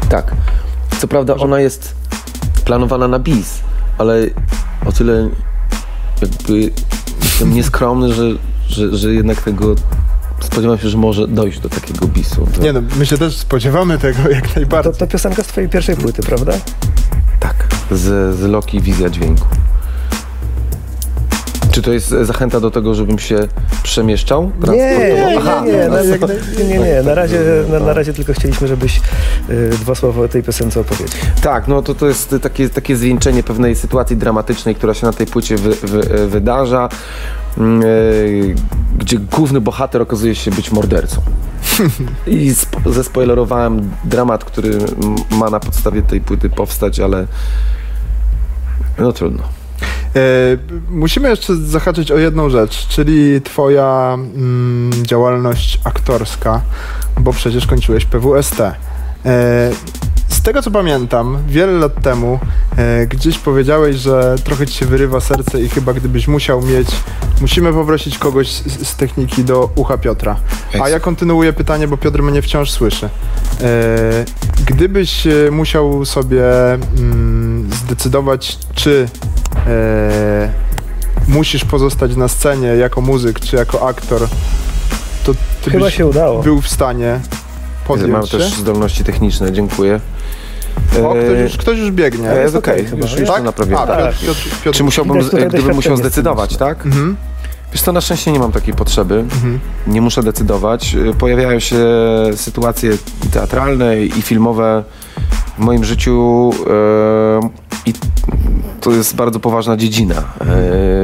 Tak. 0.10 0.32
Co 1.00 1.08
prawda 1.08 1.36
ona 1.36 1.60
jest 1.60 1.96
planowana 2.66 3.08
na 3.08 3.20
bis, 3.20 3.60
ale 3.98 4.14
o 4.86 4.92
tyle 4.92 5.30
jakby 6.22 6.72
jestem 7.24 7.54
nieskromny, 7.58 8.14
że, 8.14 8.24
że, 8.68 8.98
że 8.98 9.14
jednak 9.14 9.42
tego 9.42 9.76
spodziewam 10.42 10.78
się, 10.78 10.90
że 10.90 10.98
może 10.98 11.28
dojść 11.28 11.60
do 11.60 11.70
takiego 11.70 12.08
bisu. 12.08 12.48
Nie 12.62 12.74
no, 12.74 12.82
my 12.98 13.06
się 13.06 13.18
też 13.18 13.38
spodziewamy 13.38 13.98
tego 13.98 14.30
jak 14.30 14.48
To, 14.48 14.54
najbardziej. 14.56 14.94
to 14.94 15.08
piosenka 15.08 15.44
z 15.44 15.48
twojej 15.48 15.70
pierwszej 15.70 15.96
płyty, 15.96 16.22
prawda? 16.22 16.54
Tak, 17.40 17.68
z, 17.92 18.36
z 18.38 18.42
Loki 18.42 18.82
Wizja 18.82 19.10
Dźwięku. 19.10 19.46
Czy 21.72 21.82
to 21.82 21.92
jest 21.94 22.10
zachęta 22.10 22.60
do 22.60 22.72
tego, 22.72 22.96
żebym 22.96 23.20
się 23.20 23.48
przemieszczał? 23.84 24.52
Nie, 24.68 24.76
nie, 24.76 25.38
Aha, 25.38 25.62
nie, 25.66 25.72
nie, 25.72 25.88
no, 25.88 25.96
na, 25.96 26.02
jak 26.04 26.22
nie, 26.58 26.66
nie, 26.66 26.80
nie. 26.80 27.04
Na, 27.04 27.16
razie, 27.16 27.40
na, 27.70 27.80
na 27.80 27.94
razie 27.94 28.14
tylko 28.14 28.34
chcieliśmy, 28.34 28.68
żebyś 28.68 29.02
y, 29.50 29.70
dwa 29.70 29.96
słowa 29.96 30.22
o 30.22 30.28
tej 30.28 30.44
piosence 30.44 30.80
opowiedział. 30.80 31.20
Tak, 31.42 31.68
no 31.68 31.82
to 31.82 31.96
to 31.96 32.08
jest 32.08 32.36
takie, 32.42 32.70
takie 32.70 32.96
zwieńczenie 32.96 33.44
pewnej 33.44 33.76
sytuacji 33.76 34.18
dramatycznej, 34.18 34.76
która 34.76 34.94
się 34.94 35.06
na 35.08 35.14
tej 35.14 35.28
płycie 35.28 35.58
wy, 35.58 35.76
wy, 35.84 36.28
wydarza, 36.28 36.90
e, 37.58 37.62
gdzie 38.98 39.18
główny 39.20 39.62
bohater 39.62 40.02
okazuje 40.02 40.36
się 40.36 40.52
być 40.52 40.72
mordercą. 40.72 41.22
I 42.28 42.50
sp- 42.62 42.82
zespoilerowałem 42.86 43.92
dramat, 44.06 44.46
który 44.46 44.72
ma 45.32 45.50
na 45.50 45.60
podstawie 45.60 46.02
tej 46.02 46.22
płyty 46.22 46.50
powstać, 46.50 47.00
ale 47.00 47.28
no 48.98 49.12
trudno. 49.12 49.61
E, 50.16 50.20
musimy 50.90 51.30
jeszcze 51.30 51.56
zahaczyć 51.56 52.12
o 52.12 52.18
jedną 52.18 52.50
rzecz, 52.50 52.88
czyli 52.88 53.42
twoja 53.42 54.14
mm, 54.14 54.92
działalność 55.06 55.80
aktorska, 55.84 56.62
bo 57.20 57.34
przecież 57.34 57.68
kończyłeś 57.68 58.06
PWST. 58.06 58.60
E, 58.62 58.74
z 60.28 60.42
tego 60.44 60.62
co 60.62 60.72
pamiętam, 60.72 61.38
wiele 61.48 61.72
lat 61.72 62.02
temu 62.02 62.40
e, 62.78 63.08
gdzieś 63.08 63.38
powiedziałeś, 63.38 63.96
że 63.96 64.36
trochę 64.44 64.68
ci 64.68 64.74
się 64.74 64.86
wyrywa 64.86 65.20
serce 65.20 65.62
i 65.62 65.70
chyba 65.70 65.94
gdybyś 65.94 66.28
musiał 66.28 66.62
mieć, 66.62 66.88
musimy 67.42 67.74
poprosić 67.74 68.18
kogoś 68.18 68.52
z, 68.52 68.88
z 68.88 68.96
techniki 68.96 69.44
do 69.44 69.70
ucha 69.76 69.98
Piotra. 69.98 70.36
A 70.82 70.90
ja 70.90 71.00
kontynuuję 71.00 71.54
pytanie, 71.54 71.88
bo 71.88 71.98
Piotr 71.98 72.22
mnie 72.22 72.42
wciąż 72.42 72.72
słyszy. 72.72 73.10
E, 73.62 74.26
gdybyś 74.66 75.28
e, 75.28 75.52
musiał 75.52 76.06
sobie 76.06 76.74
mm, 76.74 77.70
zdecydować, 77.72 78.58
czy 78.76 79.08
musisz 81.28 81.66
pozostać 81.66 82.16
na 82.16 82.28
scenie 82.28 82.68
jako 82.68 83.02
muzyk, 83.02 83.40
czy 83.40 83.56
jako 83.56 83.88
aktor, 83.88 84.22
to 85.26 85.34
ty 85.64 85.72
Chyba 85.72 85.86
byś 85.86 85.96
się 85.96 86.06
udało. 86.08 86.44
był 86.44 86.62
w 86.62 86.68
stanie 86.68 87.20
podjąć 87.88 88.12
Mam 88.12 88.26
się? 88.28 88.38
też 88.38 88.54
zdolności 88.54 89.04
techniczne, 89.04 89.52
dziękuję. 89.52 90.00
O, 91.06 91.10
ktoś 91.10 91.38
E, 91.38 91.42
już, 91.44 91.58
ktoś 91.58 91.78
już 91.78 91.92
biegnie. 91.92 92.32
e, 92.32 92.42
jest 92.42 92.56
okej, 92.56 92.86
chyba, 92.86 93.02
już, 93.02 93.20
już 93.20 93.30
to 93.30 93.44
naprawiłem. 93.44 93.82
A, 93.84 93.88
Tak. 93.88 93.98
Piotr, 93.98 94.26
Piotr, 94.26 94.62
Piotr. 94.64 94.78
Czy 94.78 94.84
musiałbym, 94.84 95.18
gdybym 95.20 95.42
musiał 95.52 95.64
doświadczenie 95.74 95.98
zdecydować, 95.98 96.58
tak? 96.58 96.86
Mhm. 96.86 97.18
Wiesz 97.74 97.82
co, 97.82 97.92
na 97.92 98.02
szczęście 98.02 98.32
nie 98.32 98.40
mam 98.40 98.52
takiej 98.52 98.74
potrzeby. 98.74 99.16
Mhm. 99.20 99.60
Nie 99.88 100.02
muszę 100.02 100.24
decydować. 100.24 100.96
Y, 100.96 101.14
Pojawiają 101.14 101.60
się 101.60 101.78
sytuacje 102.36 102.92
teatralne 103.34 104.02
i 104.02 104.22
filmowe 104.22 104.84
w 105.58 105.60
moim 105.60 105.84
życiu 105.84 106.50
e, 106.68 107.50
i 107.86 107.94
to 108.82 108.92
jest 108.92 109.16
bardzo 109.16 109.40
poważna 109.40 109.78
dziedzina 109.78 110.16
e, 110.16 110.24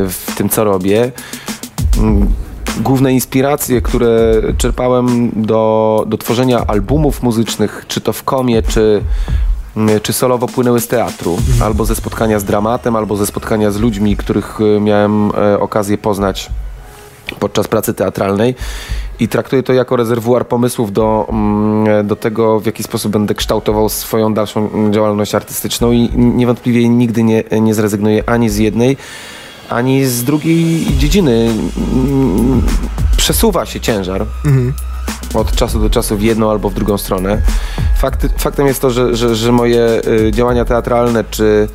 w 0.10 0.34
tym, 0.36 0.50
co 0.50 0.63
robię. 0.63 1.12
Mm, 1.98 2.28
Główne 2.82 3.13
inspiracje, 3.13 3.82
które 3.82 4.42
czerpałem 4.58 5.32
do, 5.36 6.04
do 6.08 6.18
tworzenia 6.18 6.66
albumów 6.68 7.24
muzycznych, 7.24 7.86
czy 7.88 8.02
to 8.02 8.13
w 8.13 8.24
komie, 8.24 8.62
czy, 8.62 9.02
mm, 9.78 10.00
czy 10.02 10.13
solowo 10.13 10.48
płynęły 10.48 10.80
z 10.82 10.88
teatru, 10.88 11.38
albo 11.63 11.86
ze 11.86 11.96
spotkania 11.96 12.40
z 12.40 12.44
dramatem, 12.44 12.96
albo 12.96 13.16
ze 13.16 13.26
spotkania 13.26 13.72
z 13.72 13.78
ludźmi, 13.78 14.18
których 14.18 14.60
e, 14.62 14.80
miałem 14.80 15.32
e, 15.32 15.60
okazję 15.60 15.98
poznać 15.98 16.50
podczas 17.40 17.68
pracy 17.68 17.94
teatralnej 17.94 18.56
i 19.20 19.28
traktuję 19.28 19.63
to 19.63 19.74
jako 19.74 19.96
rezerwuar 19.96 20.48
pomysłów 20.48 20.94
do, 20.94 21.28
mm, 21.30 22.08
do 22.08 22.16
tego, 22.16 22.60
w 22.60 22.66
jaki 22.66 22.84
sposób 22.84 23.12
będę 23.12 23.36
kształtował 23.36 23.90
swoją 23.90 24.34
dalszą 24.34 24.92
działalność 24.92 25.36
artystyczną 25.36 25.92
i 25.92 26.10
niewątpliwie 26.16 26.90
nigdy 26.90 27.24
nie, 27.24 27.44
nie 27.62 27.74
zrezygnuję 27.74 28.30
ani 28.30 28.50
z 28.50 28.58
jednej, 28.58 28.98
ani 29.70 30.06
z 30.06 30.24
drugiej 30.24 30.86
dziedziny. 30.98 31.50
Przesuwa 33.18 33.66
się 33.66 33.80
ciężar 33.80 34.26
od 35.34 35.52
czasu 35.52 35.80
do 35.80 35.90
czasu 35.90 36.18
w 36.18 36.22
jedną 36.22 36.52
albo 36.52 36.70
w 36.70 36.74
drugą 36.74 36.98
stronę. 36.98 37.42
Fakt, 37.98 38.28
faktem 38.42 38.68
jest 38.68 38.82
to, 38.82 38.90
że, 38.90 39.16
że, 39.16 39.36
że 39.36 39.52
moje 39.52 40.02
y, 40.08 40.32
działania 40.32 40.66
teatralne 40.66 41.24
czy, 41.32 41.68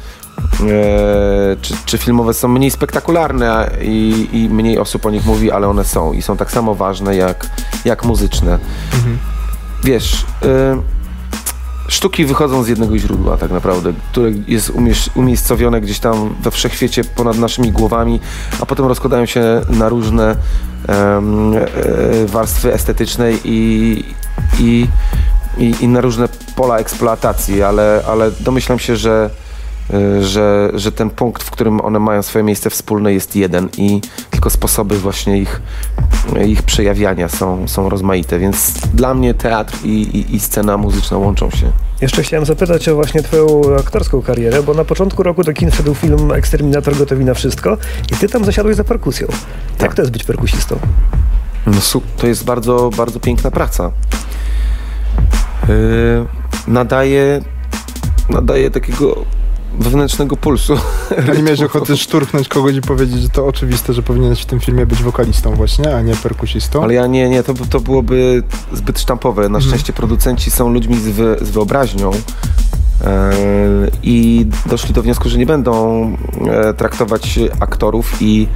czy, 1.62 1.74
czy 1.86 1.98
filmowe 1.98 2.34
są 2.34 2.48
mniej 2.48 2.70
spektakularne 2.70 3.70
i, 3.82 4.28
i 4.32 4.48
mniej 4.48 4.78
osób 4.78 5.06
o 5.06 5.10
nich 5.10 5.26
mówi, 5.26 5.50
ale 5.50 5.68
one 5.68 5.84
są 5.84 6.12
i 6.12 6.22
są 6.22 6.36
tak 6.36 6.50
samo 6.50 6.74
ważne 6.74 7.16
jak, 7.16 7.46
jak 7.84 8.04
muzyczne. 8.04 8.58
Wiesz, 9.84 10.26
y, 10.44 11.02
sztuki 11.88 12.24
wychodzą 12.24 12.62
z 12.62 12.68
jednego 12.68 12.98
źródła 12.98 13.36
tak 13.36 13.50
naprawdę, 13.50 13.92
które 14.12 14.30
jest 14.48 14.72
umiejscowione 15.14 15.80
gdzieś 15.80 15.98
tam 15.98 16.34
we 16.42 16.50
wszechświecie 16.50 17.04
ponad 17.04 17.38
naszymi 17.38 17.72
głowami, 17.72 18.20
a 18.60 18.66
potem 18.66 18.86
rozkładają 18.86 19.26
się 19.26 19.60
na 19.68 19.88
różne 19.88 20.36
e, 20.88 21.22
warstwy 22.26 22.74
estetyczne 22.74 23.32
i, 23.44 24.04
i, 24.58 24.86
i, 25.58 25.74
i 25.80 25.88
na 25.88 26.00
różne 26.00 26.28
pola 26.56 26.78
eksploatacji, 26.78 27.62
ale, 27.62 28.02
ale 28.08 28.30
domyślam 28.40 28.78
się, 28.78 28.96
że, 28.96 29.30
e, 29.30 29.51
że, 30.20 30.70
że 30.74 30.92
ten 30.92 31.10
punkt, 31.10 31.42
w 31.42 31.50
którym 31.50 31.80
one 31.80 31.98
mają 31.98 32.22
swoje 32.22 32.44
miejsce 32.44 32.70
wspólne 32.70 33.12
jest 33.12 33.36
jeden 33.36 33.68
i 33.76 34.00
tylko 34.30 34.50
sposoby 34.50 34.98
właśnie 34.98 35.38
ich, 35.38 35.62
ich 36.46 36.62
przejawiania 36.62 37.28
są, 37.28 37.68
są 37.68 37.88
rozmaite, 37.88 38.38
więc 38.38 38.72
dla 38.94 39.14
mnie 39.14 39.34
teatr 39.34 39.74
i, 39.84 39.88
i, 39.88 40.34
i 40.36 40.40
scena 40.40 40.76
muzyczna 40.76 41.18
łączą 41.18 41.50
się. 41.50 41.72
Jeszcze 42.00 42.22
chciałem 42.22 42.46
zapytać 42.46 42.88
o 42.88 42.94
właśnie 42.94 43.22
twoją 43.22 43.62
aktorską 43.78 44.22
karierę, 44.22 44.62
bo 44.62 44.74
na 44.74 44.84
początku 44.84 45.22
roku 45.22 45.44
do 45.44 45.52
kin 45.52 45.70
wszedł 45.70 45.94
film 45.94 46.32
Eksterminator 46.32 46.96
gotowi 46.96 47.24
na 47.24 47.34
wszystko 47.34 47.76
i 48.12 48.14
ty 48.14 48.28
tam 48.28 48.44
zasiadłeś 48.44 48.76
za 48.76 48.84
perkusją. 48.84 49.26
Jak 49.70 49.78
Tak. 49.78 49.94
to 49.94 50.02
jest 50.02 50.12
być 50.12 50.24
perkusistą? 50.24 50.78
No, 51.66 52.00
to 52.16 52.26
jest 52.26 52.44
bardzo, 52.44 52.90
bardzo 52.96 53.20
piękna 53.20 53.50
praca. 53.50 53.90
Yy, 55.68 56.26
nadaje, 56.68 57.40
nadaje 58.30 58.70
takiego 58.70 59.24
wewnętrznego 59.78 60.36
pulsu. 60.36 60.76
A 61.30 61.34
nie 61.34 61.42
miałeś 61.42 61.62
ochoty 61.62 61.96
szturchnąć 61.96 62.48
kogoś 62.48 62.76
i 62.76 62.80
powiedzieć, 62.80 63.22
że 63.22 63.28
to 63.28 63.46
oczywiste, 63.46 63.92
że 63.92 64.02
powinieneś 64.02 64.42
w 64.42 64.46
tym 64.46 64.60
filmie 64.60 64.86
być 64.86 65.02
wokalistą 65.02 65.54
właśnie, 65.54 65.96
a 65.96 66.02
nie 66.02 66.16
perkusistą? 66.16 66.82
Ale 66.82 66.94
ja 66.94 67.06
nie, 67.06 67.28
nie, 67.28 67.42
to, 67.42 67.54
to 67.70 67.80
byłoby 67.80 68.42
zbyt 68.72 69.00
sztampowe. 69.00 69.48
Na 69.48 69.60
szczęście 69.60 69.92
producenci 69.92 70.50
są 70.50 70.72
ludźmi 70.72 70.96
z, 70.96 71.08
wy, 71.08 71.36
z 71.40 71.50
wyobraźnią 71.50 72.10
e, 73.04 73.32
i 74.02 74.46
doszli 74.66 74.94
do 74.94 75.02
wniosku, 75.02 75.28
że 75.28 75.38
nie 75.38 75.46
będą 75.46 76.04
e, 76.46 76.74
traktować 76.74 77.38
aktorów 77.60 78.16
i, 78.20 78.48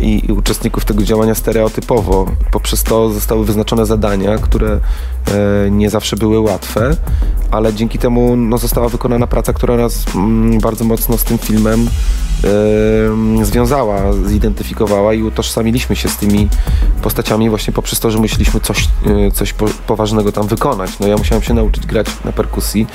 i, 0.00 0.22
i 0.28 0.32
uczestników 0.32 0.84
tego 0.84 1.02
działania 1.02 1.34
stereotypowo. 1.34 2.26
Poprzez 2.50 2.82
to 2.82 3.10
zostały 3.10 3.44
wyznaczone 3.44 3.86
zadania, 3.86 4.38
które 4.38 4.70
e, 4.70 5.70
nie 5.70 5.90
zawsze 5.90 6.16
były 6.16 6.40
łatwe, 6.40 6.96
ale 7.50 7.74
dzięki 7.74 7.98
temu 7.98 8.36
no, 8.36 8.58
została 8.58 8.88
wykonana 8.88 9.26
praca, 9.26 9.52
która 9.52 9.76
nas 9.76 10.04
mm, 10.14 10.60
bardzo 10.60 10.84
mocno 10.84 11.18
z 11.18 11.24
tym 11.24 11.38
filmem 11.38 11.88
em, 12.44 13.44
związała, 13.44 14.12
zidentyfikowała 14.12 15.14
i 15.14 15.22
utożsamiliśmy 15.22 15.96
się 15.96 16.08
z 16.08 16.16
tymi 16.16 16.48
postaciami 17.02 17.50
właśnie 17.50 17.72
poprzez 17.72 18.00
to, 18.00 18.10
że 18.10 18.18
musieliśmy 18.18 18.60
coś, 18.60 18.88
e, 19.06 19.30
coś 19.30 19.52
po, 19.52 19.66
poważnego 19.86 20.32
tam 20.32 20.46
wykonać. 20.46 20.98
No 21.00 21.06
ja 21.06 21.16
musiałem 21.16 21.42
się 21.42 21.54
nauczyć 21.54 21.86
grać 21.86 22.06
na 22.24 22.32
perkusji. 22.32 22.86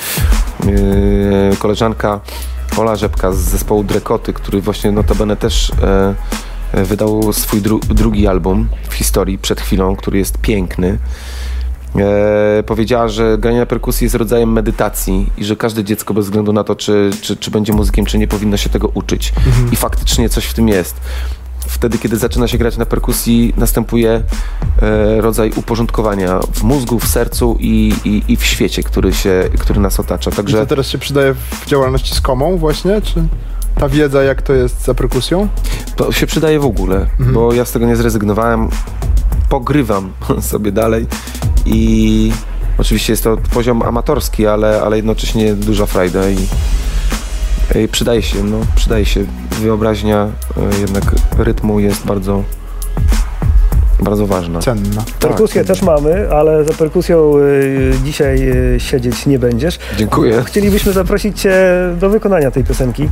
E, 1.51 1.55
Koleżanka 1.55 2.19
Ola 2.77 2.95
Rzepka 2.95 3.31
z 3.31 3.37
zespołu 3.37 3.83
Drekoty, 3.83 4.33
który 4.33 4.61
właśnie 4.61 4.91
notabene 4.91 5.35
też 5.35 5.71
e, 5.83 6.15
e, 6.71 6.83
wydał 6.83 7.33
swój 7.33 7.61
dru, 7.61 7.79
drugi 7.79 8.27
album 8.27 8.69
w 8.89 8.93
historii 8.93 9.37
przed 9.37 9.61
chwilą, 9.61 9.95
który 9.95 10.17
jest 10.17 10.37
piękny. 10.37 10.97
E, 11.95 12.63
powiedziała, 12.63 13.07
że 13.07 13.37
granie 13.37 13.59
na 13.59 13.65
perkusji 13.65 14.05
jest 14.05 14.15
rodzajem 14.15 14.51
medytacji 14.51 15.29
i 15.37 15.45
że 15.45 15.55
każde 15.55 15.83
dziecko 15.83 16.13
bez 16.13 16.25
względu 16.25 16.53
na 16.53 16.63
to, 16.63 16.75
czy, 16.75 17.11
czy, 17.21 17.37
czy 17.37 17.51
będzie 17.51 17.73
muzykiem, 17.73 18.05
czy 18.05 18.17
nie, 18.17 18.27
powinno 18.27 18.57
się 18.57 18.69
tego 18.69 18.87
uczyć. 18.87 19.33
I 19.71 19.75
faktycznie 19.75 20.29
coś 20.29 20.45
w 20.45 20.53
tym 20.53 20.67
jest. 20.67 20.95
Wtedy, 21.67 21.97
kiedy 21.97 22.17
zaczyna 22.17 22.47
się 22.47 22.57
grać 22.57 22.77
na 22.77 22.85
perkusji, 22.85 23.53
następuje 23.57 24.23
e, 24.81 25.21
rodzaj 25.21 25.51
uporządkowania 25.55 26.39
w 26.53 26.63
mózgu, 26.63 26.99
w 26.99 27.07
sercu 27.07 27.57
i, 27.59 27.93
i, 28.05 28.23
i 28.27 28.37
w 28.37 28.45
świecie, 28.45 28.83
który, 28.83 29.13
się, 29.13 29.49
który 29.59 29.79
nas 29.79 29.99
otacza. 29.99 30.31
I 30.31 30.33
Także 30.33 30.57
to 30.57 30.65
teraz 30.65 30.87
się 30.87 30.97
przydaje 30.97 31.33
w 31.33 31.65
działalności 31.65 32.15
z 32.15 32.21
komą 32.21 32.57
właśnie, 32.57 33.01
czy 33.01 33.23
ta 33.75 33.89
wiedza, 33.89 34.23
jak 34.23 34.41
to 34.41 34.53
jest 34.53 34.85
za 34.85 34.93
perkusją? 34.93 35.47
to 35.95 36.11
się 36.11 36.27
przydaje 36.27 36.59
w 36.59 36.65
ogóle, 36.65 37.07
bo 37.19 37.53
ja 37.53 37.65
z 37.65 37.71
tego 37.71 37.85
nie 37.85 37.95
zrezygnowałem. 37.95 38.69
Pogrywam 39.49 40.11
sobie 40.51 40.71
dalej 40.71 41.07
i 41.65 42.31
oczywiście 42.77 43.13
jest 43.13 43.23
to 43.23 43.37
poziom 43.37 43.81
amatorski, 43.81 44.47
ale, 44.47 44.81
ale 44.81 44.95
jednocześnie 44.95 45.53
duża 45.53 45.85
frajda 45.85 46.29
i, 46.29 46.35
i 46.35 46.47
przydaje 47.91 48.21
się, 48.21 48.43
no, 48.43 48.59
przydaje 48.75 49.05
się. 49.05 49.25
Wyobraźnia 49.61 50.29
e, 50.57 50.79
jednak 50.79 51.03
rytmu 51.37 51.79
jest 51.79 52.05
bardzo, 52.05 52.43
bardzo 54.01 54.27
ważna. 54.27 54.59
Cenna. 54.59 55.03
Perkusję 55.19 55.65
też 55.65 55.81
mamy, 55.81 56.31
ale 56.31 56.65
za 56.65 56.73
perkusją 56.73 57.37
y, 57.37 57.93
dzisiaj 58.03 58.49
y, 58.75 58.79
siedzieć 58.79 59.25
nie 59.25 59.39
będziesz. 59.39 59.79
Dziękuję. 59.97 60.43
Chcielibyśmy 60.45 60.93
zaprosić 60.93 61.41
Cię 61.41 61.55
do 61.99 62.09
wykonania 62.09 62.51
tej 62.51 62.63
piosenki 62.63 63.09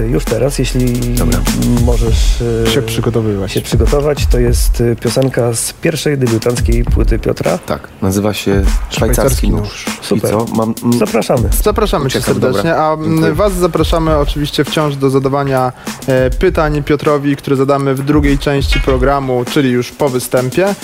y, 0.00 0.06
już 0.06 0.24
teraz, 0.24 0.58
jeśli 0.58 1.14
Dobra. 1.14 1.38
możesz 1.84 2.40
y, 2.40 2.70
Się 2.70 2.82
przygotowywać. 2.82 3.52
się 3.52 3.60
przygotować. 3.60 4.26
To 4.26 4.38
jest 4.38 4.80
y, 4.80 4.96
piosenka 5.00 5.52
z 5.54 5.72
pierwszej 5.72 6.18
debiutanckiej 6.18 6.84
płyty 6.84 7.18
Piotra. 7.18 7.58
Tak, 7.58 7.88
nazywa 8.02 8.34
się 8.34 8.62
Szwajcarski 8.90 9.50
nóż. 9.50 9.86
Super. 10.02 10.30
I 10.30 10.32
co? 10.32 10.46
Mam, 10.56 10.74
Zapraszamy. 10.98 11.48
Zapraszamy 11.62 12.10
Cię 12.10 12.20
serdecznie, 12.20 12.70
dobra. 12.70 12.84
a 12.84 12.96
Dziękuję. 13.04 13.32
Was 13.32 13.52
zapraszamy 13.52 14.16
oczywiście 14.16 14.64
wciąż 14.64 14.96
do 14.96 15.10
zadawania 15.10 15.72
e, 16.06 16.30
pytań 16.30 16.82
Piotrowi, 16.82 17.36
które 17.36 17.56
zadamy 17.56 17.94
w 17.94 18.02
drugiej 18.04 18.38
części 18.38 18.80
programu, 18.80 19.44
czyli 19.50 19.70
już 19.70 19.92
po 19.92 20.08
występie. 20.26 20.74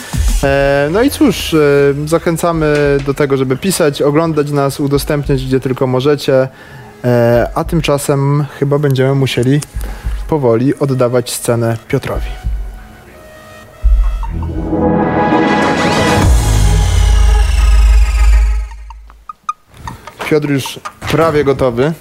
E, 0.45 0.89
no 0.93 1.03
i 1.03 1.11
cóż, 1.11 1.55
e, 1.55 1.59
zachęcamy 2.07 2.99
do 3.07 3.15
tego, 3.15 3.37
żeby 3.37 3.57
pisać, 3.57 4.03
oglądać 4.03 4.51
nas, 4.51 4.81
udostępniać 4.81 5.45
gdzie 5.45 5.61
tylko 5.61 5.87
możecie, 5.87 6.49
e, 7.05 7.51
a 7.55 7.65
tymczasem 7.65 8.45
chyba 8.59 8.79
będziemy 8.79 9.15
musieli 9.15 9.61
powoli 10.29 10.79
oddawać 10.79 11.33
scenę 11.33 11.77
Piotrowi. 11.89 12.31
Piotr 20.31 20.51
już 20.51 20.81
prawie 21.11 21.45
gotowy. 21.45 21.93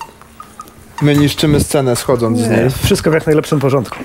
My 1.01 1.15
niszczymy 1.15 1.60
scenę 1.60 1.95
schodząc 1.95 2.39
z 2.39 2.49
niej. 2.49 2.63
Nie, 2.63 2.69
wszystko 2.69 3.12
w 3.12 3.13
jak 3.13 3.25
najlepszym 3.25 3.60
porządku. 3.60 3.97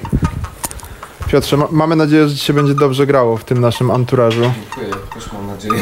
Piotrze, 1.29 1.57
ma- 1.57 1.69
mamy 1.71 1.97
nadzieję, 1.97 2.29
że 2.29 2.35
ci 2.37 2.45
się 2.45 2.53
będzie 2.53 2.75
dobrze 2.75 3.07
grało 3.07 3.37
w 3.37 3.45
tym 3.45 3.61
naszym 3.61 3.91
anturażu. 3.91 4.43
Dziękuję, 4.43 5.03
też 5.15 5.33
mam 5.33 5.47
nadzieję. 5.47 5.75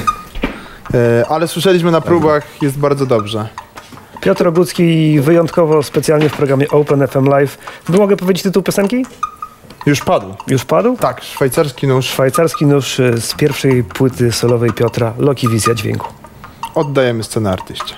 E, 0.95 1.25
ale 1.29 1.49
słyszeliśmy 1.49 1.91
na 1.91 2.01
próbach, 2.01 2.63
jest 2.63 2.79
bardzo 2.79 3.07
dobrze. 3.07 3.49
Piotr 4.21 4.49
Ogucki 4.49 5.21
wyjątkowo 5.21 5.83
specjalnie 5.83 6.29
w 6.29 6.37
programie 6.37 6.69
Open 6.69 7.07
FM 7.09 7.25
Live. 7.29 7.59
By 7.89 7.99
mogę 7.99 8.17
powiedzieć 8.17 8.43
tytuł 8.43 8.63
piosenki? 8.63 9.07
Już 9.87 10.01
padł. 10.01 10.35
Już 10.49 10.65
padł? 10.65 10.97
Tak, 10.97 11.23
szwajcarski 11.23 11.87
nóż. 11.87 12.07
Szwajcarski 12.07 12.67
nóż 12.67 12.99
y, 12.99 13.21
z 13.21 13.35
pierwszej 13.35 13.85
płyty 13.85 14.33
solowej 14.33 14.73
Piotra, 14.73 15.13
Loki 15.19 15.49
Wizja 15.49 15.75
Dźwięku. 15.75 16.07
Oddajemy 16.75 17.23
scenę 17.25 17.53
artyście. 17.53 17.95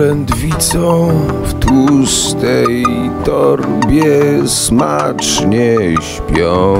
Polędwicą 0.00 1.08
w 1.44 1.54
tłustej 1.54 2.84
torbie 3.24 4.48
smacznie 4.48 5.76
śpią. 6.00 6.74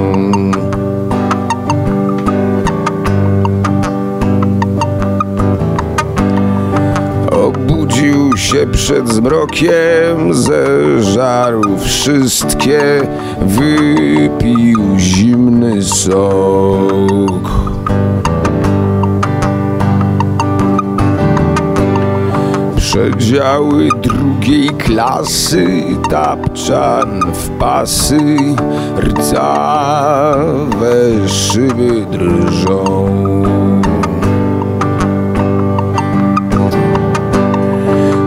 Obudził 7.30 8.37
się 8.37 8.66
przed 8.72 9.09
zmrokiem, 9.09 10.35
zeżarł 10.35 11.78
wszystkie, 11.78 12.80
wypił 13.40 14.98
zimny 14.98 15.83
sok. 15.83 17.60
Przedziały 22.90 23.88
drugiej 24.03 24.68
klasy, 24.68 25.66
tapczan 26.11 27.20
w 27.33 27.48
pasy, 27.50 28.37
rdzawe 28.98 30.48
szyby 31.29 32.07
drżą. 32.11 33.09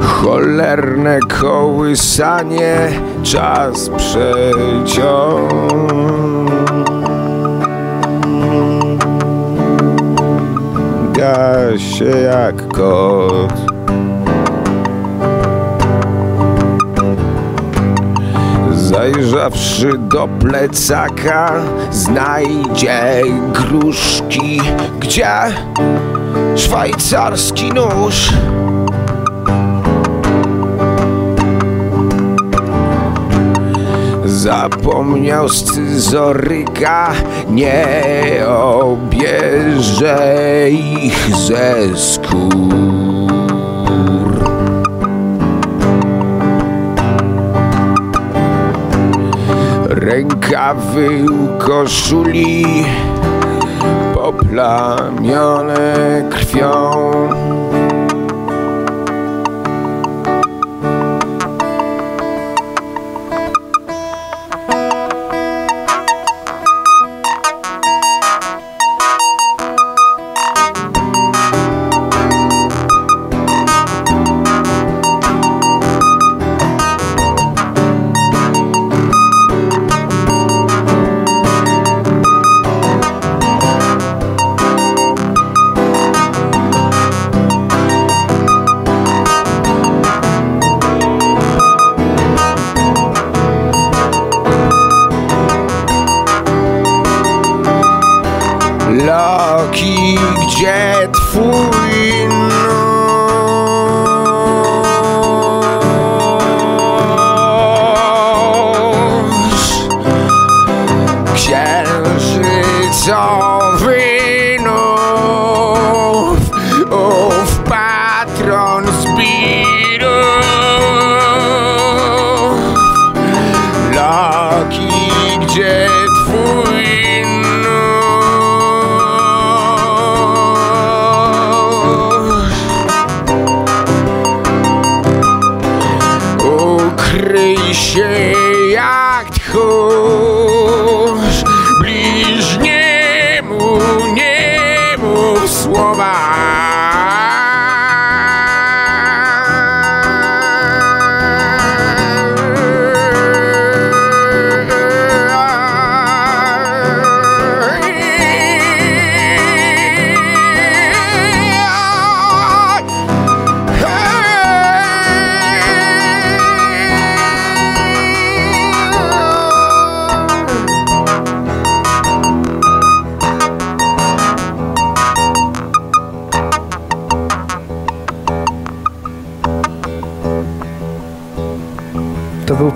Cholerne 0.01 1.19
kołysanie, 1.41 2.89
czas 3.23 3.89
przeciąga 3.89 4.53
się 11.77 12.05
jak 12.05 12.67
kot. 12.67 13.62
Zajrzawszy 18.93 19.97
do 19.97 20.27
plecaka, 20.27 21.61
znajdzie 21.91 23.21
gruszki. 23.53 24.61
Gdzie? 24.99 25.27
Szwajcarski 26.55 27.71
nóż. 27.73 28.29
Zapomniał 34.25 35.49
scyzoryka, 35.49 37.11
nie 37.49 37.85
obierze 38.47 40.17
ich 40.69 41.35
ze 41.35 41.97
skór. 41.97 43.42
Rękawy 50.13 51.25
koszuli 51.59 52.65
poplamione 54.13 55.93
krwią. 56.29 56.91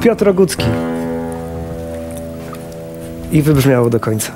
Piotr 0.01 0.25
Rogucki. 0.25 0.65
I 3.31 3.41
wybrzmiało 3.41 3.89
do 3.89 3.99
końca. 3.99 4.31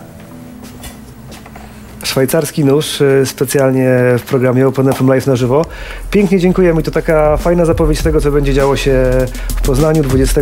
Szwajcarski 2.04 2.65
nóż 2.65 3.02
y, 3.02 3.24
specjalnie 3.26 4.00
w 4.17 4.21
programie 4.21 4.67
Open 4.67 4.93
FM 4.93 5.08
Live 5.08 5.28
na 5.28 5.36
żywo. 5.36 5.65
Pięknie 6.12 6.39
dziękujemy. 6.39 6.84
To 6.84 6.91
taka 6.91 7.38
fajna 7.38 7.65
zapowiedź 7.65 8.02
tego, 8.02 8.21
co 8.21 8.32
będzie 8.32 8.54
działo 8.54 8.76
się 8.76 9.12
w 9.56 9.62
Poznaniu 9.62 10.04
20 10.04 10.41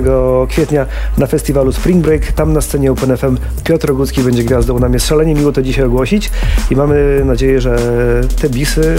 kwietnia 0.49 0.86
na 1.17 1.27
festiwalu 1.27 1.71
Spring 1.71 2.05
Break. 2.05 2.32
Tam 2.32 2.53
na 2.53 2.62
scenie 2.62 2.91
Open 2.91 3.17
FM 3.17 3.38
Piotr 3.63 3.88
Rogucki 3.88 4.21
będzie 4.21 4.43
gwiazdą. 4.43 4.79
Nam 4.79 4.93
jest 4.93 5.08
szalenie 5.08 5.36
miło 5.36 5.51
to 5.51 5.62
dzisiaj 5.62 5.86
ogłosić 5.86 6.32
i 6.71 6.75
mamy 6.75 7.21
nadzieję, 7.25 7.62
że 7.62 7.75
te 8.41 8.49
bisy 8.49 8.95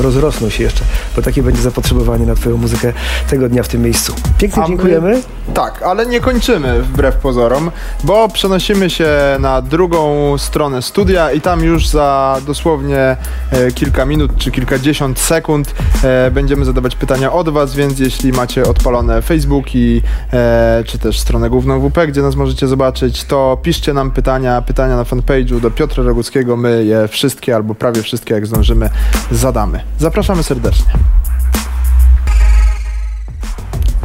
rozrosną 0.00 0.48
się 0.48 0.64
jeszcze, 0.64 0.84
bo 1.16 1.22
takie 1.22 1.42
będzie 1.42 1.62
zapotrzebowanie 1.62 2.26
na 2.26 2.34
Twoją 2.34 2.56
muzykę 2.56 2.92
tego 3.30 3.48
dnia 3.48 3.62
w 3.62 3.68
tym 3.68 3.82
miejscu. 3.82 4.14
Pięknie 4.38 4.62
A 4.62 4.68
my- 4.68 4.68
dziękujemy. 4.68 5.22
Tak, 5.54 5.82
ale 5.82 6.06
nie 6.06 6.20
kończymy 6.20 6.82
wbrew 6.82 7.16
pozorom, 7.16 7.70
bo 8.04 8.28
przenosimy 8.28 8.90
się 8.90 9.08
na 9.40 9.62
drugą 9.62 10.34
stronę 10.38 10.82
studia 10.82 11.32
i 11.32 11.40
tam 11.40 11.64
już 11.64 11.88
za 11.88 12.36
dosłownie 12.46 13.16
e, 13.50 13.70
kilka 13.74 14.04
minut 14.04 14.30
czy 14.38 14.50
kilkadziesiąt 14.50 15.18
sekund 15.18 15.74
e, 16.04 16.30
będziemy 16.30 16.64
zadawać 16.64 16.96
pytania 16.96 17.32
od 17.32 17.48
Was, 17.48 17.74
więc 17.74 17.98
jeśli 17.98 18.32
macie 18.32 18.62
odpalone 18.62 19.22
Facebooki 19.22 20.02
e, 20.32 20.84
czy 20.86 20.98
też 20.98 21.20
stronę 21.20 21.50
główną 21.50 21.88
WP, 21.88 22.06
gdzie 22.08 22.22
nas 22.22 22.36
możecie 22.36 22.68
zobaczyć, 22.68 23.24
to 23.24 23.58
piszcie 23.62 23.92
nam 23.92 24.10
pytania, 24.10 24.62
pytania 24.62 24.96
na 24.96 25.04
fanpage'u 25.04 25.60
do 25.60 25.70
Piotra 25.70 26.04
Roguckiego, 26.04 26.56
my 26.56 26.84
je 26.84 27.08
wszystkie 27.08 27.56
albo 27.56 27.74
prawie 27.74 28.02
wszystkie 28.02 28.34
jak 28.34 28.46
zdążymy 28.46 28.90
zadamy. 29.30 29.80
Zapraszamy 29.98 30.42
serdecznie. 30.42 30.92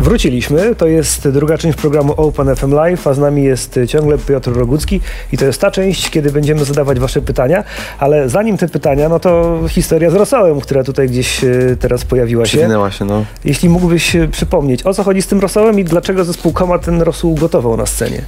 Wróciliśmy, 0.02 0.76
to 0.76 0.88
jest 0.88 1.30
druga 1.30 1.58
część 1.58 1.78
programu 1.78 2.14
Open 2.18 2.56
FM 2.56 2.74
Live, 2.74 3.08
a 3.08 3.14
z 3.14 3.20
nami 3.20 3.44
jest 3.44 3.80
ciągle 3.88 4.18
Piotr 4.18 4.54
Rogucki 4.54 5.02
i 5.32 5.38
to 5.38 5.46
jest 5.46 5.62
ta 5.62 5.72
część, 5.72 6.10
kiedy 6.10 6.32
będziemy 6.32 6.66
zadawać 6.66 7.00
wasze 7.00 7.22
pytania, 7.22 7.64
ale 8.00 8.30
zanim 8.30 8.58
te 8.58 8.68
pytania, 8.68 9.10
no 9.10 9.20
to 9.20 9.60
historia 9.70 10.10
z 10.10 10.14
rosołem, 10.14 10.62
która 10.62 10.84
tutaj 10.84 11.10
gdzieś 11.10 11.44
e, 11.44 11.50
teraz 11.80 12.06
pojawiła 12.06 12.46
się. 12.46 12.58
Przewinęła 12.58 12.92
się, 12.92 13.06
no. 13.06 13.26
Jeśli 13.46 13.70
mógłbyś 13.70 14.16
e, 14.16 14.28
przypomnieć, 14.28 14.86
o 14.86 14.94
co 14.94 15.04
chodzi 15.04 15.22
z 15.22 15.28
tym 15.28 15.40
rosołem 15.40 15.80
i 15.80 15.84
dlaczego 15.84 16.24
zespół 16.26 16.54
Koma 16.54 16.80
ten 16.80 17.02
rosół 17.02 17.36
gotował 17.36 17.78
na 17.78 17.86
scenie? 17.86 18.22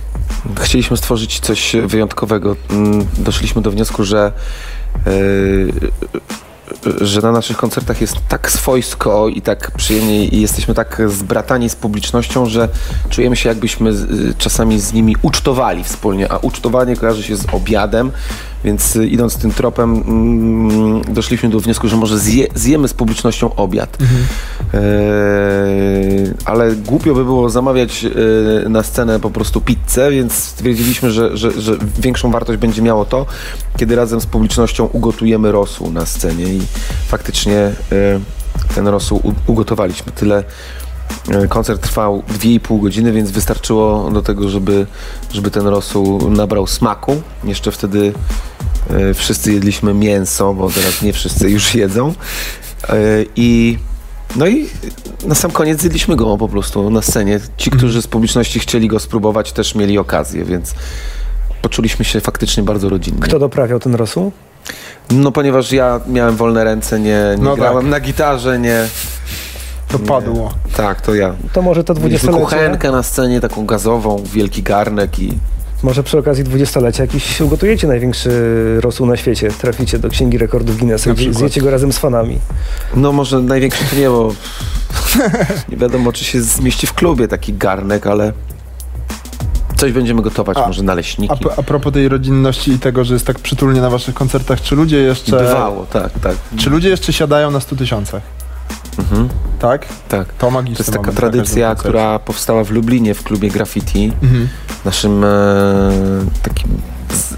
Chcieliśmy 0.62 0.97
stworzyć 0.97 1.39
coś 1.39 1.75
wyjątkowego. 1.86 2.55
Mm, 2.69 3.05
Doszliśmy 3.17 3.62
do 3.62 3.71
wniosku, 3.71 4.03
że, 4.03 4.31
yy, 5.05 5.12
że 7.01 7.21
na 7.21 7.31
naszych 7.31 7.57
koncertach 7.57 8.01
jest 8.01 8.15
tak 8.27 8.51
swojsko 8.51 9.27
i 9.27 9.41
tak 9.41 9.71
przyjemnie 9.71 10.25
i 10.25 10.41
jesteśmy 10.41 10.73
tak 10.73 11.01
zbratani 11.07 11.69
z 11.69 11.75
publicznością, 11.75 12.45
że 12.45 12.69
czujemy 13.09 13.35
się 13.35 13.49
jakbyśmy 13.49 13.89
y, 13.89 14.33
czasami 14.37 14.79
z 14.79 14.93
nimi 14.93 15.15
ucztowali 15.21 15.83
wspólnie, 15.83 16.31
a 16.31 16.37
ucztowanie 16.37 16.95
kojarzy 16.95 17.23
się 17.23 17.35
z 17.35 17.45
obiadem, 17.53 18.11
więc 18.63 18.95
y, 18.95 19.08
idąc 19.08 19.38
tym 19.38 19.52
tropem 19.52 20.04
mm, 20.08 21.13
doszliśmy 21.13 21.49
do 21.49 21.60
wniosku, 21.60 21.88
że 21.88 21.95
może 21.97 22.19
zje, 22.19 22.47
zjemy 22.56 22.88
z 22.88 22.93
publicznością 22.93 23.56
obiad. 23.56 23.97
Eee, 24.73 24.80
ale 26.45 26.76
głupio 26.76 27.13
by 27.13 27.23
było 27.23 27.49
zamawiać 27.49 28.06
e, 28.65 28.69
na 28.69 28.84
scenę 28.84 29.19
po 29.19 29.30
prostu 29.30 29.62
pizzę, 29.62 30.12
więc 30.12 30.34
stwierdziliśmy, 30.34 31.12
że, 31.12 31.38
że, 31.38 31.62
że 31.62 31.78
większą 31.99 32.32
wartość 32.32 32.60
będzie 32.60 32.82
miało 32.82 33.06
to, 33.06 33.26
kiedy 33.78 33.95
razem 33.95 34.21
z 34.21 34.26
publicznością 34.26 34.86
ugotujemy 34.86 35.52
rosół 35.52 35.91
na 35.91 36.06
scenie 36.06 36.45
i 36.45 36.62
faktycznie 37.08 37.58
e, 37.58 37.73
ten 38.76 38.88
rosół 38.88 39.34
ugotowaliśmy. 39.47 40.12
Tyle 40.12 40.43
e, 41.30 41.47
koncert 41.47 41.82
trwał 41.82 42.23
2,5 42.39 42.82
godziny, 42.82 43.12
więc 43.12 43.32
wystarczyło 43.32 44.12
do 44.12 44.21
tego, 44.21 44.49
żeby, 44.49 44.88
żeby 45.32 45.52
ten 45.52 45.67
rosół 45.67 46.30
nabrał 46.30 46.67
smaku. 46.67 47.21
Jeszcze 47.43 47.71
wtedy 47.71 48.08
e, 48.08 48.52
wszyscy 49.13 49.53
jedliśmy 49.53 49.93
mięso, 49.93 50.53
bo 50.53 50.69
teraz 50.69 51.01
nie 51.01 51.13
wszyscy 51.13 51.49
już 51.49 51.75
jedzą. 51.75 52.13
E, 52.89 52.95
I 53.35 53.77
no 54.35 54.47
i 54.47 54.69
na 55.25 55.35
sam 55.35 55.51
koniec 55.51 55.79
zjedliśmy 55.81 56.15
go 56.15 56.37
po 56.37 56.47
prostu 56.47 56.89
na 56.89 57.01
scenie. 57.01 57.39
Ci, 57.57 57.71
którzy 57.71 58.01
z 58.01 58.07
publiczności 58.07 58.59
chcieli 58.59 58.87
go 58.87 58.99
spróbować, 58.99 59.51
też 59.51 59.75
mieli 59.75 59.97
okazję, 59.97 60.45
więc 60.45 60.75
poczuliśmy 61.61 62.05
się 62.05 62.21
faktycznie 62.21 62.63
bardzo 62.63 62.89
rodzinnie. 62.89 63.19
Kto 63.21 63.39
doprawiał 63.39 63.79
ten 63.79 63.95
rosół? 63.95 64.31
No 65.11 65.31
ponieważ 65.31 65.71
ja 65.71 65.99
miałem 66.07 66.35
wolne 66.35 66.63
ręce, 66.63 66.99
nie, 66.99 67.35
nie 67.37 67.43
No 67.43 67.55
grałem 67.55 67.81
tak. 67.81 67.91
na 67.91 67.99
gitarze, 67.99 68.59
nie. 68.59 68.87
To 69.87 69.99
padło. 69.99 70.53
Tak, 70.77 71.01
to 71.01 71.15
ja. 71.15 71.35
To 71.53 71.61
może 71.61 71.83
to 71.83 71.93
Mieliśmy 71.93 72.29
20-lecie, 72.29 72.43
kuchenkę 72.43 72.91
na 72.91 73.03
scenie, 73.03 73.41
taką 73.41 73.65
gazową, 73.65 74.23
wielki 74.33 74.63
garnek 74.63 75.19
i 75.19 75.37
może 75.83 76.03
przy 76.03 76.17
okazji 76.17 76.43
20-lecia 76.43 77.03
jakiś 77.03 77.41
ugotujecie 77.41 77.87
największy 77.87 78.31
rosół 78.81 79.07
na 79.07 79.17
świecie, 79.17 79.51
traficie 79.51 79.99
do 79.99 80.09
Księgi 80.09 80.37
Rekordów 80.37 80.77
Guinnessa 80.77 81.11
i 81.11 81.33
zjecie 81.33 81.61
go 81.61 81.71
razem 81.71 81.93
z 81.93 81.97
fanami. 81.97 82.39
no 82.95 83.11
może 83.11 83.39
największy 83.39 83.83
to 83.89 83.95
nie, 83.95 84.09
bo 84.09 84.33
nie 85.69 85.77
wiadomo, 85.77 86.11
czy 86.11 86.23
się 86.25 86.41
zmieści 86.41 86.87
w 86.87 86.93
klubie 86.93 87.27
taki 87.27 87.53
garnek, 87.53 88.07
ale 88.07 88.33
coś 89.75 89.91
będziemy 89.91 90.21
gotować, 90.21 90.57
A- 90.57 90.67
może 90.67 90.83
naleśniki. 90.83 91.45
A, 91.49 91.59
a 91.59 91.63
propos 91.63 91.93
tej 91.93 92.09
rodzinności 92.09 92.71
i 92.71 92.79
tego, 92.79 93.03
że 93.03 93.13
jest 93.13 93.25
tak 93.27 93.39
przytulnie 93.39 93.81
na 93.81 93.89
waszych 93.89 94.15
koncertach, 94.15 94.61
czy 94.61 94.75
ludzie 94.75 94.97
jeszcze... 94.97 95.37
Bywało, 95.37 95.85
tak, 95.85 96.19
tak. 96.19 96.35
Czy 96.57 96.69
ludzie 96.69 96.89
jeszcze 96.89 97.13
siadają 97.13 97.51
na 97.51 97.59
100 97.59 97.75
tysiącach? 97.75 98.21
Mhm, 98.99 99.29
Tak? 99.59 99.85
tak. 100.09 100.33
To 100.33 100.51
magiczne 100.51 100.85
To 100.85 100.91
jest 100.91 100.97
taka 101.05 101.11
tradycja, 101.11 101.75
która 101.75 102.19
powstała 102.19 102.63
w 102.63 102.71
Lublinie 102.71 103.13
w 103.13 103.23
klubie 103.23 103.49
graffiti. 103.49 104.11
Mhm. 104.23 104.47
Naszym 104.85 105.23
e, 105.23 105.27
takim 106.43 106.67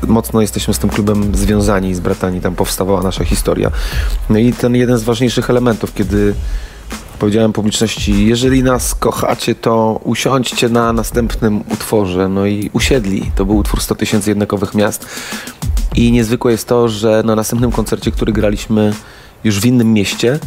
mocno 0.08 0.42
jesteśmy 0.42 0.74
z 0.74 0.80
tym 0.80 0.90
klubem 0.90 1.36
związani, 1.36 1.96
z 1.96 2.00
bratani, 2.00 2.42
tam 2.42 2.56
powstawała 2.56 3.04
nasza 3.04 3.24
historia. 3.24 3.72
No 4.30 4.40
i 4.40 4.54
ten 4.54 4.76
jeden 4.76 4.98
z 4.98 5.04
ważniejszych 5.04 5.50
elementów, 5.50 5.94
kiedy 5.94 6.34
powiedziałem 7.20 7.54
publiczności, 7.54 8.28
jeżeli 8.28 8.64
nas 8.64 8.96
kochacie, 8.96 9.56
to 9.56 10.00
usiądźcie 10.04 10.70
na 10.70 10.94
następnym 10.94 11.64
utworze. 11.74 12.30
No 12.30 12.46
i 12.46 12.70
usiedli. 12.74 13.32
To 13.36 13.46
był 13.46 13.58
utwór 13.58 13.82
100 13.82 13.96
tysięcy 13.96 14.30
jednakowych 14.30 14.74
miast. 14.74 15.06
I 15.96 16.12
niezwykłe 16.12 16.52
jest 16.52 16.68
to, 16.68 16.90
że 16.90 17.24
na 17.26 17.36
następnym 17.36 17.72
koncercie, 17.72 18.12
który 18.12 18.34
graliśmy 18.34 18.94
już 19.44 19.60
w 19.60 19.66
innym 19.66 19.94
mieście, 19.94 20.40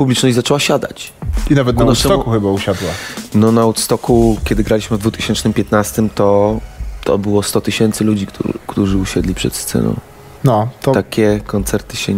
publiczność 0.00 0.34
zaczęła 0.34 0.60
siadać. 0.60 1.12
I 1.50 1.54
nawet 1.54 1.76
na 1.76 1.84
Woodstocku 1.84 2.30
chyba 2.30 2.50
usiadła. 2.50 2.88
No 3.34 3.52
na 3.52 3.62
Woodstocku, 3.62 4.36
kiedy 4.44 4.64
graliśmy 4.64 4.96
w 4.96 5.00
2015, 5.00 6.08
to, 6.14 6.60
to 7.04 7.18
było 7.18 7.42
100 7.42 7.60
tysięcy 7.60 8.04
ludzi, 8.04 8.26
którzy, 8.26 8.54
którzy 8.66 8.98
usiedli 8.98 9.34
przed 9.34 9.56
sceną. 9.56 9.96
No, 10.44 10.68
to, 10.82 10.92
Takie 10.92 11.40
koncerty 11.46 11.96
się, 11.96 12.14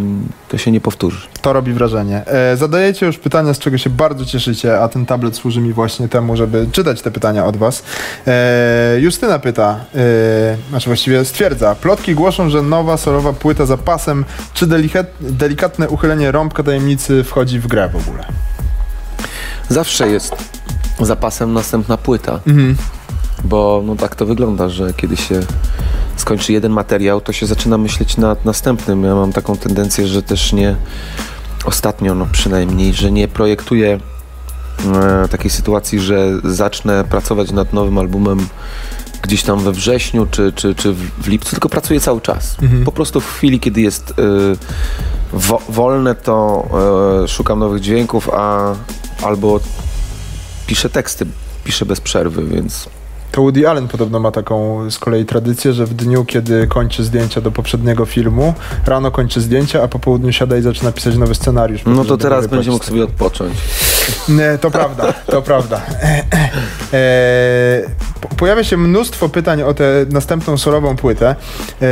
to 0.49 0.59
się 0.59 0.71
nie 0.71 0.81
powtórzy. 0.81 1.27
to 1.43 1.53
robi 1.53 1.73
wrażenie. 1.73 2.27
E, 2.27 2.57
zadajecie 2.57 3.07
już 3.07 3.19
pytania, 3.19 3.55
z 3.55 3.59
czego 3.59 3.79
się 3.79 3.91
bardzo 3.91 4.25
cieszycie, 4.25 4.81
a 4.81 4.89
ten 4.89 5.07
tablet 5.07 5.37
służy 5.37 5.61
mi 5.61 5.73
właśnie 5.73 6.09
temu, 6.09 6.37
żeby 6.37 6.67
czytać 6.73 7.03
te 7.03 7.11
pytania 7.11 7.45
od 7.47 7.57
was. 7.57 7.83
E, 8.27 8.97
Justyna 9.01 9.39
pyta, 9.39 9.81
e, 9.95 10.57
znaczy 10.71 10.87
właściwie 10.91 11.25
stwierdza, 11.25 11.75
plotki 11.75 12.15
głoszą, 12.15 12.51
że 12.51 12.63
nowa 12.63 12.97
solowa 12.97 13.33
płyta 13.33 13.67
za 13.67 13.77
pasem, 13.77 14.25
czy 14.55 14.67
delikat, 14.67 15.07
delikatne 15.21 15.89
uchylenie 15.89 16.33
rąbka 16.33 16.63
tajemnicy 16.63 17.25
wchodzi 17.25 17.59
w 17.61 17.67
grę 17.67 17.89
w 17.89 17.97
ogóle? 18.09 18.25
Zawsze 19.69 20.09
jest 20.09 20.35
zapasem 21.01 21.53
następna 21.53 21.97
płyta, 21.97 22.41
Mhm. 22.47 22.77
bo 23.45 23.83
no 23.87 23.97
tak 23.97 24.15
to 24.15 24.27
wygląda, 24.27 24.69
że 24.69 24.93
kiedy 24.95 25.17
się 25.17 25.41
skończy 26.23 26.53
jeden 26.53 26.73
materiał, 26.73 27.21
to 27.21 27.33
się 27.33 27.47
zaczyna 27.47 27.79
myśleć 27.79 28.17
nad 28.17 28.45
następnym. 28.45 29.05
Ja 29.05 29.15
mam 29.15 29.33
taką 29.33 29.57
tendencję, 29.57 30.07
że 30.07 30.23
też 30.23 30.53
nie 30.53 30.77
ostatnio, 31.65 32.15
no 32.15 32.27
przynajmniej, 32.33 32.95
że 32.95 33.13
nie 33.13 33.29
projektuję 33.29 34.01
e, 34.95 35.29
takiej 35.29 35.51
sytuacji, 35.51 36.01
że 36.01 36.41
zacznę 36.45 37.05
pracować 37.05 37.51
nad 37.51 37.73
nowym 37.73 37.99
albumem 37.99 38.47
gdzieś 39.23 39.43
tam 39.43 39.61
we 39.61 39.73
wrześniu 39.73 40.27
czy, 40.31 40.53
czy, 40.53 40.75
czy 40.75 40.95
w 40.95 41.29
lipcu, 41.29 41.51
tylko 41.51 41.69
pracuję 41.69 42.01
cały 42.01 42.21
czas. 42.21 42.57
Mhm. 42.63 42.85
Po 42.85 42.93
prostu 42.93 43.21
w 43.21 43.27
chwili, 43.27 43.61
kiedy 43.61 43.81
jest 43.81 44.11
y, 44.11 44.15
wo, 45.33 45.63
wolne, 45.69 46.15
to 46.15 46.69
y, 47.25 47.29
szukam 47.29 47.59
nowych 47.59 47.81
dźwięków, 47.81 48.31
a 48.33 48.75
albo 49.23 49.61
piszę 50.67 50.91
teksty, 50.91 51.27
piszę 51.65 51.87
bez 51.87 52.01
przerwy, 52.01 52.45
więc 52.45 52.89
To 53.33 53.40
Woody 53.42 53.68
Allen 53.68 53.88
podobno 53.88 54.21
ma 54.21 54.31
taką 54.31 54.90
z 54.90 54.99
kolei 54.99 55.25
tradycję, 55.25 55.73
że 55.73 55.87
w 55.87 55.95
dniu, 55.95 56.25
kiedy 56.25 56.66
kończy 56.66 57.05
zdjęcia 57.05 57.40
do 57.40 57.51
poprzedniego 57.51 58.07
filmu, 58.07 58.55
rano 58.87 59.11
kończy 59.11 59.40
zdjęcia, 59.40 59.83
a 59.83 59.88
po 59.88 59.99
południu 59.99 60.33
siada 60.33 60.57
i 60.57 60.62
zaczyna 60.62 60.92
pisać 60.92 61.16
nowy 61.16 61.35
scenariusz. 61.35 61.83
no 61.87 62.05
to, 62.05 62.16
teraz 62.16 62.47
będzie 62.47 62.71
mógł 62.71 62.85
sobie 62.85 63.05
odpocząć. 63.05 63.53
Nie, 64.29 64.59
to 64.61 64.71
prawda, 64.71 65.12
to 65.12 65.42
prawda. 65.42 65.81
E, 66.92 67.83
po- 68.21 68.29
pojawia 68.29 68.64
się 68.64 68.77
mnóstwo 68.77 69.29
pytań 69.29 69.62
o 69.62 69.75
tę 69.75 69.85
następną 70.11 70.59
solową 70.59 70.97
płytę, 70.97 71.37
e, 71.83 71.87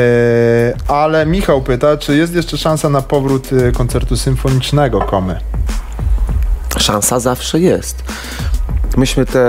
ale 0.88 1.26
Michał 1.26 1.62
pyta, 1.62 1.96
czy 1.96 2.16
jest 2.16 2.34
jeszcze 2.34 2.58
szansa 2.58 2.88
na 2.88 3.02
powrót 3.02 3.48
e, 3.68 3.72
koncertu 3.72 4.16
symfonicznego 4.16 5.00
Komy? 5.00 5.40
Szansa 6.78 7.20
zawsze 7.20 7.60
jest. 7.60 8.04
Myśmy 8.96 9.26
tę 9.26 9.40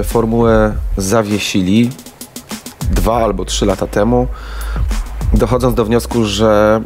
e, 0.00 0.04
formułę 0.04 0.74
zawiesili 0.96 1.90
dwa 2.90 3.16
albo 3.24 3.44
trzy 3.44 3.66
lata 3.66 3.86
temu, 3.86 4.26
dochodząc 5.34 5.74
do 5.74 5.84
wniosku, 5.84 6.24
że 6.24 6.80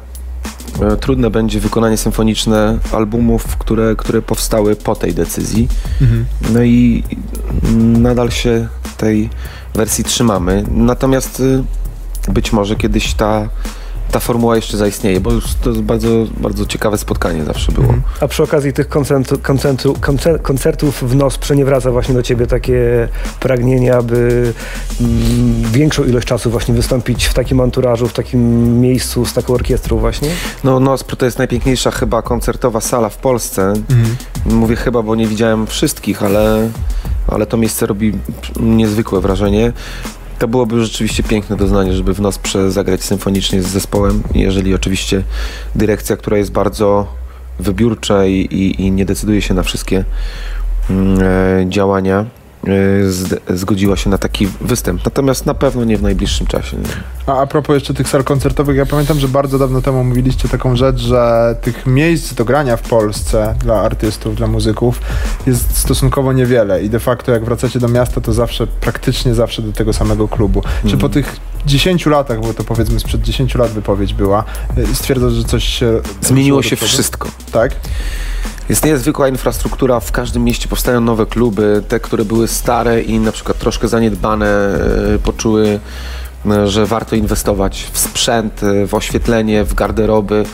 e, 0.83 0.97
trudne 0.97 1.31
będzie 1.31 1.61
wykonanie 1.61 1.97
symfoniczne 1.97 2.79
albumów, 2.93 3.57
które, 3.57 3.97
które 3.97 4.23
powstały 4.23 4.77
po 4.77 4.95
tej 4.95 5.15
decyzji. 5.15 5.69
No 6.53 6.63
i 6.63 7.05
nadal 7.77 8.31
się 8.31 8.69
tej 8.97 9.31
wersji 9.75 10.05
trzymamy. 10.05 10.65
Natomiast 10.71 11.41
y, 11.41 11.65
być 12.29 12.53
może 12.53 12.77
kiedyś 12.77 13.15
ta, 13.15 13.49
ta 14.11 14.21
formuła 14.21 14.57
jeszcze 14.57 14.77
zaistnieje, 14.77 15.21
bo 15.21 15.33
już 15.33 15.55
to 15.55 15.71
jest 15.71 15.83
bardzo, 15.83 16.09
bardzo 16.37 16.67
ciekawe 16.67 16.99
spotkanie 16.99 17.45
zawsze 17.45 17.73
było. 17.73 17.95
A 18.21 18.29
przy 18.29 18.43
okazji 18.43 18.73
tych 18.73 18.89
koncertu, 18.89 19.39
koncertu, 19.43 19.93
koncer- 19.93 20.43
koncertów 20.43 21.03
w 21.11 21.15
nos 21.15 21.39
przeniewraca 21.39 21.91
właśnie 21.91 22.15
do 22.15 22.23
ciebie 22.23 22.47
takie 22.47 23.09
pragnienie, 23.41 23.95
aby 23.95 24.53
mm, 25.01 25.73
większą 25.73 26.05
ilość 26.05 26.27
czasu 26.27 26.51
właśnie 26.51 26.75
wystąpić 26.75 27.25
w 27.25 27.35
takim 27.35 27.61
anturażu, 27.61 28.09
w 28.09 28.13
takim 28.13 28.81
miejscu 28.81 29.27
z 29.27 29.33
taką 29.33 29.55
orkiestrą 29.55 29.99
właśnie? 29.99 30.29
No, 30.65 30.81
Nospro 30.81 31.17
to 31.17 31.25
jest 31.25 31.39
najpiękniejsza 31.39 31.91
chyba 31.91 32.23
koncertowa 32.23 32.81
sala 32.81 33.09
w 33.09 33.17
Polsce. 33.17 33.73
Mówię 34.47 34.77
chyba, 34.77 35.03
bo 35.03 35.15
nie 35.15 35.27
widziałem 35.27 35.67
wszystkich, 35.67 36.23
ale, 36.23 36.71
ale 37.29 37.47
to 37.47 37.57
miejsce 37.57 37.87
robi 37.87 38.13
niezwykłe 38.61 39.21
wrażenie. 39.21 39.73
To 40.39 40.49
byłoby 40.49 40.85
rzeczywiście 40.85 41.23
piękne 41.23 41.57
doznanie, 41.57 41.93
żeby 41.93 42.15
w 42.15 42.21
Nosprze 42.21 42.71
zagrać 42.71 43.05
symfonicznie 43.05 43.63
z 43.63 43.67
zespołem, 43.67 44.23
jeżeli 44.35 44.75
oczywiście 44.75 45.23
dyrekcja, 45.75 46.17
która 46.17 46.37
jest 46.37 46.53
bardzo 46.53 47.07
wybiórcza 47.59 48.27
i, 48.27 48.33
i, 48.33 48.83
i 48.83 48.91
nie 48.91 49.05
decyduje 49.05 49.43
się 49.43 49.55
na 49.55 49.63
wszystkie 49.63 50.05
e, 51.21 51.67
działania 51.69 52.25
zgodziła 53.49 53.97
się 53.97 54.11
na 54.11 54.19
taki 54.19 54.49
występ. 54.61 55.05
Natomiast 55.05 55.47
na 55.47 55.55
pewno 55.55 55.85
nie 55.85 55.99
w 55.99 56.03
najbliższym 56.03 56.47
czasie. 56.47 56.77
Nie. 56.77 56.89
A, 57.27 57.41
a 57.41 57.47
propos 57.47 57.75
jeszcze 57.75 57.95
tych 57.95 58.09
sal 58.09 58.25
koncertowych, 58.25 58.77
ja 58.77 58.87
pamiętam, 58.87 59.19
że 59.19 59.29
bardzo 59.29 59.59
dawno 59.59 59.83
temu 59.83 60.05
mówiliście 60.05 60.49
taką 60.49 60.77
rzecz, 60.77 60.99
że 60.99 61.55
tych 61.63 61.87
miejsc 61.87 62.35
do 62.35 62.45
grania 62.45 62.77
w 62.77 62.83
Polsce 62.83 63.55
dla 63.59 63.75
artystów, 63.81 64.37
dla 64.37 64.47
muzyków 64.47 65.01
jest 65.47 65.79
stosunkowo 65.79 66.33
niewiele 66.33 66.83
i 66.83 66.91
de 66.91 67.01
facto 67.01 67.33
jak 67.33 67.45
wracacie 67.45 67.79
do 67.79 67.89
miasta, 67.89 68.21
to 68.21 68.33
zawsze, 68.33 68.67
praktycznie 68.67 69.35
zawsze 69.35 69.63
do 69.63 69.73
tego 69.73 69.93
samego 69.93 70.29
klubu. 70.29 70.63
Czy 70.87 70.97
po 70.97 71.09
tych 71.09 71.37
10 71.67 72.07
latach, 72.07 72.41
bo 72.41 72.55
to 72.55 72.65
powiedzmy 72.65 73.01
sprzed 73.01 73.23
10 73.23 73.55
lat 73.55 73.71
wypowiedź 73.71 74.15
była, 74.15 74.45
y, 74.79 74.95
stwierdzasz, 74.95 75.33
że 75.33 75.45
coś 75.45 75.65
się... 75.65 76.01
Zmieniło 76.21 76.63
się 76.63 76.77
wszystko. 76.77 77.29
Tak? 77.53 77.73
Jest 78.69 78.85
niezwykła 78.85 79.29
infrastruktura, 79.29 80.01
w 80.01 80.13
każdym 80.13 80.45
mieście 80.45 80.69
powstają 80.69 81.01
nowe 81.01 81.27
kluby, 81.27 81.83
te, 81.89 82.01
które 82.01 82.25
były 82.25 82.49
stare 82.49 83.03
i 83.03 83.19
na 83.19 83.33
przykład 83.33 83.59
troszkę 83.59 83.89
zaniedbane, 83.89 84.47
e, 85.15 85.19
poczuły, 85.19 85.81
e, 86.47 86.69
że 86.69 86.87
warto 86.87 87.17
inwestować 87.17 87.87
w 87.93 87.99
sprzęt, 87.99 88.61
w 88.87 88.95
oświetlenie, 88.95 89.65
w 89.65 89.75
garderoby. 89.75 90.45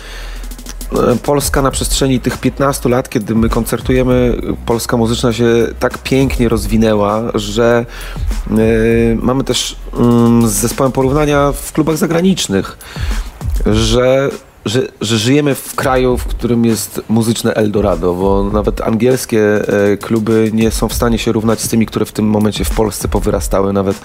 E, 0.95 1.17
Polska 1.17 1.63
na 1.63 1.71
przestrzeni 1.71 2.21
tych 2.21 2.39
15 2.39 2.89
lat, 2.89 3.09
kiedy 3.09 3.35
my 3.35 3.49
koncertujemy, 3.49 4.41
polska 4.67 4.97
muzyczna 4.97 5.33
się 5.33 5.47
tak 5.79 5.99
pięknie 5.99 6.49
rozwinęła, 6.49 7.23
że 7.35 7.87
e, 8.51 8.55
mamy 9.23 9.45
też 9.45 9.77
mm, 9.99 10.49
z 10.49 10.53
zespołem 10.53 10.93
porównania 10.93 11.53
w 11.53 11.73
klubach 11.73 11.97
zagranicznych, 11.97 12.79
że, 13.67 14.31
że, 14.65 14.83
że 15.01 15.19
żyjemy 15.19 15.55
w 15.55 15.75
kraju, 15.75 16.17
w 16.17 16.27
którym 16.27 16.65
jest 16.65 17.01
muzyczne 17.09 17.55
Eldorado, 17.55 18.15
bo 18.15 18.51
nawet 18.53 18.81
angielskie 18.81 19.69
e, 19.93 19.97
kluby 19.97 20.51
nie 20.55 20.71
są 20.71 20.89
w 20.89 20.95
stanie 20.95 21.19
się 21.19 21.33
równać 21.33 21.61
z 21.61 21.69
tymi, 21.69 21.87
które 21.87 22.05
w 22.05 22.13
tym 22.13 22.25
momencie 22.27 22.65
w 22.65 22.71
Polsce 22.71 23.09
powyrastały, 23.09 23.73
nawet 23.73 24.01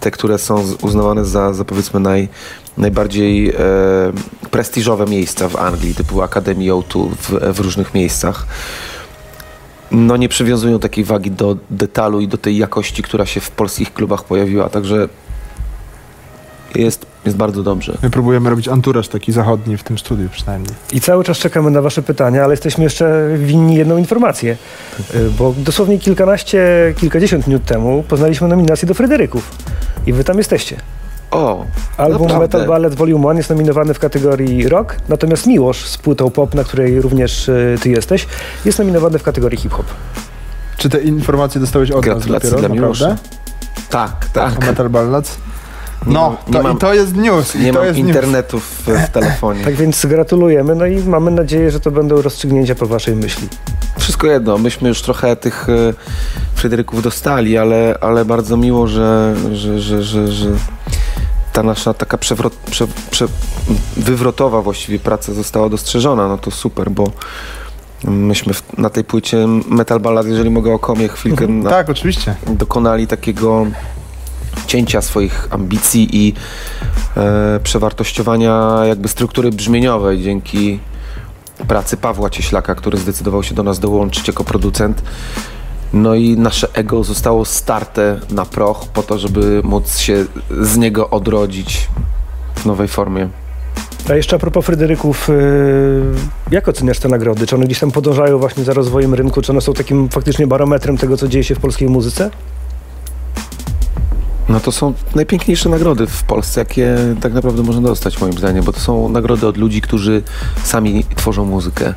te, 0.00 0.10
które 0.10 0.38
są 0.38 0.64
uznawane 0.82 1.24
za, 1.24 1.52
za 1.52 1.64
powiedzmy 1.64 2.00
naj, 2.00 2.28
najbardziej 2.76 3.48
e, 3.48 3.54
prestiżowe 4.50 5.06
miejsca 5.06 5.48
w 5.48 5.56
Anglii, 5.56 5.94
typu 5.94 6.22
Academy 6.22 6.64
O2 6.64 7.08
w, 7.10 7.54
w 7.56 7.60
różnych 7.60 7.94
miejscach. 7.94 8.46
No 9.90 10.16
nie 10.16 10.28
przywiązują 10.28 10.78
takiej 10.78 11.04
wagi 11.04 11.30
do 11.30 11.56
detalu 11.70 12.20
i 12.20 12.28
do 12.28 12.38
tej 12.38 12.56
jakości, 12.56 13.02
która 13.02 13.26
się 13.26 13.40
w 13.40 13.50
polskich 13.50 13.94
klubach 13.94 14.24
pojawiła, 14.24 14.68
także 14.68 15.08
jest, 16.74 17.06
jest 17.24 17.36
bardzo 17.36 17.62
dobrze. 17.62 17.98
My 18.02 18.10
próbujemy 18.10 18.50
robić 18.50 18.68
anturaż 18.68 19.08
taki 19.08 19.32
zachodni 19.32 19.76
w 19.76 19.82
tym 19.82 19.98
studiu 19.98 20.28
przynajmniej. 20.28 20.72
I 20.92 21.00
cały 21.00 21.24
czas 21.24 21.38
czekamy 21.38 21.70
na 21.70 21.82
Wasze 21.82 22.02
pytania, 22.02 22.44
ale 22.44 22.52
jesteśmy 22.52 22.84
jeszcze 22.84 23.28
winni 23.38 23.74
jedną 23.74 23.96
informację. 23.96 24.56
Y, 25.14 25.30
Bo 25.38 25.54
dosłownie 25.58 25.98
kilkanaście, 25.98 26.94
kilkadziesiąt 26.96 27.46
minut 27.46 27.64
temu 27.64 28.04
poznaliśmy 28.08 28.48
nominację 28.48 28.88
do 28.88 28.94
Fryderyków. 28.94 29.50
I 30.06 30.12
Wy 30.12 30.24
tam 30.24 30.38
jesteście. 30.38 30.76
O, 31.30 31.64
Album 31.96 32.22
Naprawdę? 32.22 32.38
Metal 32.58 32.66
Ballet 32.68 32.94
Volume 32.94 33.22
1 33.24 33.36
jest 33.36 33.50
nominowany 33.50 33.94
w 33.94 33.98
kategorii 33.98 34.68
rock, 34.68 34.96
natomiast 35.08 35.46
Miłosz 35.46 35.84
z 35.86 35.98
płytą 35.98 36.30
pop, 36.30 36.54
na 36.54 36.64
której 36.64 37.00
również 37.00 37.48
y, 37.48 37.76
Ty 37.82 37.90
jesteś, 37.90 38.26
jest 38.64 38.78
nominowany 38.78 39.18
w 39.18 39.22
kategorii 39.22 39.58
hip-hop. 39.58 39.86
Czy 40.76 40.88
te 40.88 41.00
informacje 41.00 41.60
dostałeś 41.60 41.90
od 41.90 41.96
nas 41.96 42.14
Gratulacje 42.14 42.50
dopiero, 42.50 42.68
dla 42.68 42.74
Miłosza. 42.76 43.08
naprawdę? 43.08 43.38
tak, 43.90 44.26
O 44.30 44.34
tak. 44.34 44.66
Metal 44.66 44.88
Ballads? 44.88 45.36
Nie 46.06 46.12
No, 46.14 46.30
mam- 46.44 46.52
to, 46.54 46.62
mam- 46.62 46.76
i 46.76 46.78
to 46.80 46.94
jest 46.94 47.16
news. 47.16 47.54
Nie 47.54 47.72
mam 47.72 47.96
internetu 47.96 48.60
w, 48.60 48.82
w 48.86 49.10
telefonie. 49.12 49.64
Tak 49.64 49.74
więc 49.74 50.06
gratulujemy, 50.06 50.74
no 50.74 50.86
i 50.86 51.02
mamy 51.02 51.30
nadzieję, 51.30 51.70
że 51.70 51.80
to 51.80 51.90
będą 51.90 52.22
rozstrzygnięcia 52.22 52.74
po 52.74 52.86
Waszej 52.86 53.16
myśli. 53.16 53.48
Wszystko 53.98 54.26
jedno, 54.26 54.58
myśmy 54.58 54.88
już 54.88 55.02
trochę 55.02 55.36
tych 55.36 55.68
e, 55.68 55.94
Fryderyków 56.54 57.02
dostali, 57.02 57.58
ale, 57.58 57.94
ale 58.00 58.24
bardzo 58.24 58.56
miło, 58.56 58.86
że, 58.86 59.34
że, 59.52 59.80
że, 59.80 60.02
że, 60.02 60.28
że 60.32 60.50
ta 61.52 61.62
nasza 61.62 61.94
taka 61.94 62.18
przewrot, 62.18 62.54
prze, 62.54 62.86
prze, 63.10 63.26
wywrotowa 63.96 64.62
właściwie 64.62 64.98
praca 64.98 65.32
została 65.32 65.68
dostrzeżona. 65.68 66.28
No 66.28 66.38
to 66.38 66.50
super, 66.50 66.90
bo 66.90 67.10
myśmy 68.04 68.54
w, 68.54 68.78
na 68.78 68.90
tej 68.90 69.04
płycie 69.04 69.46
Metal 69.68 70.00
Ballad, 70.00 70.26
jeżeli 70.26 70.50
mogę 70.50 70.72
o 70.74 70.78
komie 70.78 71.08
chwilkę 71.08 71.46
news. 71.46 71.64
na, 71.64 71.70
Tak, 71.70 71.90
oczywiście. 71.90 72.34
dokonali 72.46 73.06
takiego 73.06 73.66
cięcia 74.66 75.02
swoich 75.02 75.48
ambicji 75.50 76.08
i 76.12 76.34
e, 77.16 77.60
przewartościowania 77.62 78.80
jakby 78.84 79.08
struktury 79.08 79.50
brzmieniowej 79.50 80.22
dzięki 80.22 80.78
pracy 81.68 81.96
Pawła 81.96 82.30
Cieślaka, 82.30 82.74
który 82.74 82.98
zdecydował 82.98 83.42
się 83.42 83.54
do 83.54 83.62
nas 83.62 83.78
dołączyć 83.78 84.28
jako 84.28 84.44
producent. 84.44 85.02
No 85.92 86.14
i 86.14 86.36
nasze 86.36 86.68
ego 86.74 87.04
zostało 87.04 87.44
starte 87.44 88.20
na 88.30 88.44
proch 88.44 88.88
po 88.88 89.02
to, 89.02 89.18
żeby 89.18 89.60
móc 89.64 89.98
się 89.98 90.24
z 90.60 90.76
niego 90.76 91.10
odrodzić 91.10 91.88
w 92.54 92.66
nowej 92.66 92.88
formie. 92.88 93.28
A 94.10 94.14
jeszcze 94.14 94.36
a 94.36 94.38
propos 94.38 94.64
Fryderyków, 94.64 95.30
y, 95.30 96.02
jak 96.50 96.68
oceniasz 96.68 96.98
te 96.98 97.08
nagrody? 97.08 97.46
Czy 97.46 97.54
one 97.56 97.64
gdzieś 97.64 97.78
tam 97.78 97.90
podążają 97.90 98.38
właśnie 98.38 98.64
za 98.64 98.72
rozwojem 98.72 99.14
rynku? 99.14 99.42
Czy 99.42 99.52
one 99.52 99.60
są 99.60 99.72
takim 99.72 100.08
faktycznie 100.08 100.46
barometrem 100.46 100.96
tego, 100.96 101.16
co 101.16 101.28
dzieje 101.28 101.44
się 101.44 101.54
w 101.54 101.60
polskiej 101.60 101.88
muzyce? 101.88 102.30
No 104.48 104.60
to 104.60 104.72
są 104.72 104.94
najpiękniejsze 105.14 105.68
nagrody 105.68 106.06
w 106.06 106.22
Polsce, 106.22 106.60
jakie 106.60 106.96
tak 107.20 107.32
naprawdę 107.32 107.62
można 107.62 107.88
dostać 107.88 108.20
moim 108.20 108.32
zdaniem, 108.32 108.64
bo 108.64 108.72
to 108.72 108.80
są 108.80 109.08
nagrody 109.08 109.46
od 109.46 109.56
ludzi, 109.56 109.80
którzy 109.80 110.22
sami 110.64 111.04
tworzą 111.16 111.44
muzykę 111.44 111.94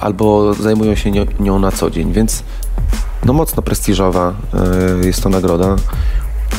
albo 0.00 0.54
zajmują 0.54 0.94
się 0.94 1.10
nią, 1.10 1.26
nią 1.40 1.58
na 1.58 1.72
co 1.72 1.90
dzień, 1.90 2.12
więc 2.12 2.42
no 3.24 3.32
mocno 3.32 3.62
prestiżowa 3.62 4.34
e, 5.02 5.06
jest 5.06 5.22
to 5.22 5.28
nagroda. 5.28 5.76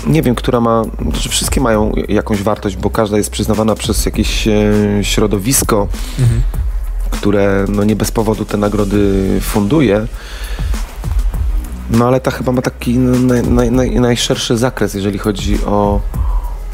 Nie 0.08 0.22
wiem, 0.22 0.36
która 0.36 0.60
ma, 0.60 0.84
znaczy 1.12 1.30
wszystkie 1.30 1.62
mają 1.62 1.92
jakąś 2.08 2.44
wartość, 2.44 2.78
bo 2.78 2.90
każda 2.90 3.18
jest 3.18 3.30
przyznawana 3.30 3.76
przez 3.76 4.06
jakieś 4.06 4.48
e, 4.48 4.64
środowisko, 5.02 5.88
które 7.10 7.66
no 7.70 7.84
nie 7.84 7.96
bez 7.96 8.12
powodu 8.12 8.46
te 8.46 8.58
nagrody 8.58 9.28
funduje. 9.42 10.08
No 11.90 12.08
ale 12.08 12.20
ta 12.20 12.32
chyba 12.32 12.52
ma 12.52 12.62
taki 12.62 12.98
naj, 12.98 13.44
naj, 13.44 13.72
naj, 13.72 14.00
najszerszy 14.00 14.58
zakres, 14.58 14.94
jeżeli 14.94 15.18
chodzi 15.18 15.58
o 15.66 16.02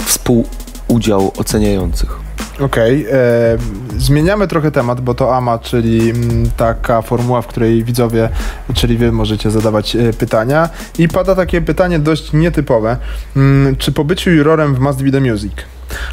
współudział 0.06 1.32
oceniających. 1.38 2.20
Okej, 2.60 3.06
e, 3.12 3.58
zmieniamy 3.98 4.48
trochę 4.48 4.72
temat, 4.72 5.02
bo 5.02 5.14
to 5.14 5.36
AMA, 5.36 5.60
czyli 5.60 6.10
mm, 6.10 6.52
taka 6.58 7.02
formuła, 7.02 7.42
w 7.42 7.48
której 7.48 7.84
widzowie, 7.84 8.30
czyli 8.74 8.98
wy 8.98 9.12
możecie 9.12 9.52
zadawać 9.52 9.96
e, 9.96 10.14
pytania. 10.14 10.70
I 10.98 11.08
pada 11.08 11.36
takie 11.36 11.62
pytanie 11.62 12.00
dość 12.00 12.34
nietypowe. 12.34 12.98
Mm, 13.36 13.76
czy 13.76 13.92
po 13.92 14.04
byciu 14.04 14.32
jurorem 14.32 14.76
w 14.76 14.80
Must 14.80 15.04
Be 15.04 15.12
The 15.12 15.20
Music 15.20 15.54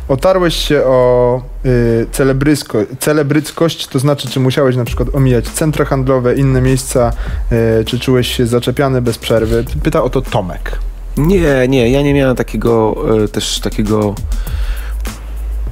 otarłeś 0.08 0.54
się 0.54 0.84
o 0.84 1.42
y, 1.66 2.06
celebrysko, 2.12 2.78
celebryckość, 2.98 3.86
to 3.86 3.98
znaczy, 3.98 4.28
czy 4.28 4.40
musiałeś 4.40 4.76
na 4.76 4.84
przykład 4.84 5.14
omijać 5.14 5.48
centra 5.48 5.84
handlowe, 5.84 6.34
inne 6.34 6.60
miejsca, 6.60 7.12
y, 7.80 7.84
czy 7.84 7.98
czułeś 7.98 8.36
się 8.36 8.46
zaczepiany 8.46 9.02
bez 9.02 9.18
przerwy? 9.18 9.64
Pyta 9.82 10.02
o 10.02 10.10
to 10.10 10.20
Tomek. 10.20 10.78
Nie, 11.18 11.68
nie, 11.68 11.90
ja 11.90 12.02
nie 12.02 12.14
miałem 12.14 12.36
takiego 12.36 12.96
e, 13.24 13.28
też 13.28 13.60
takiego 13.60 14.14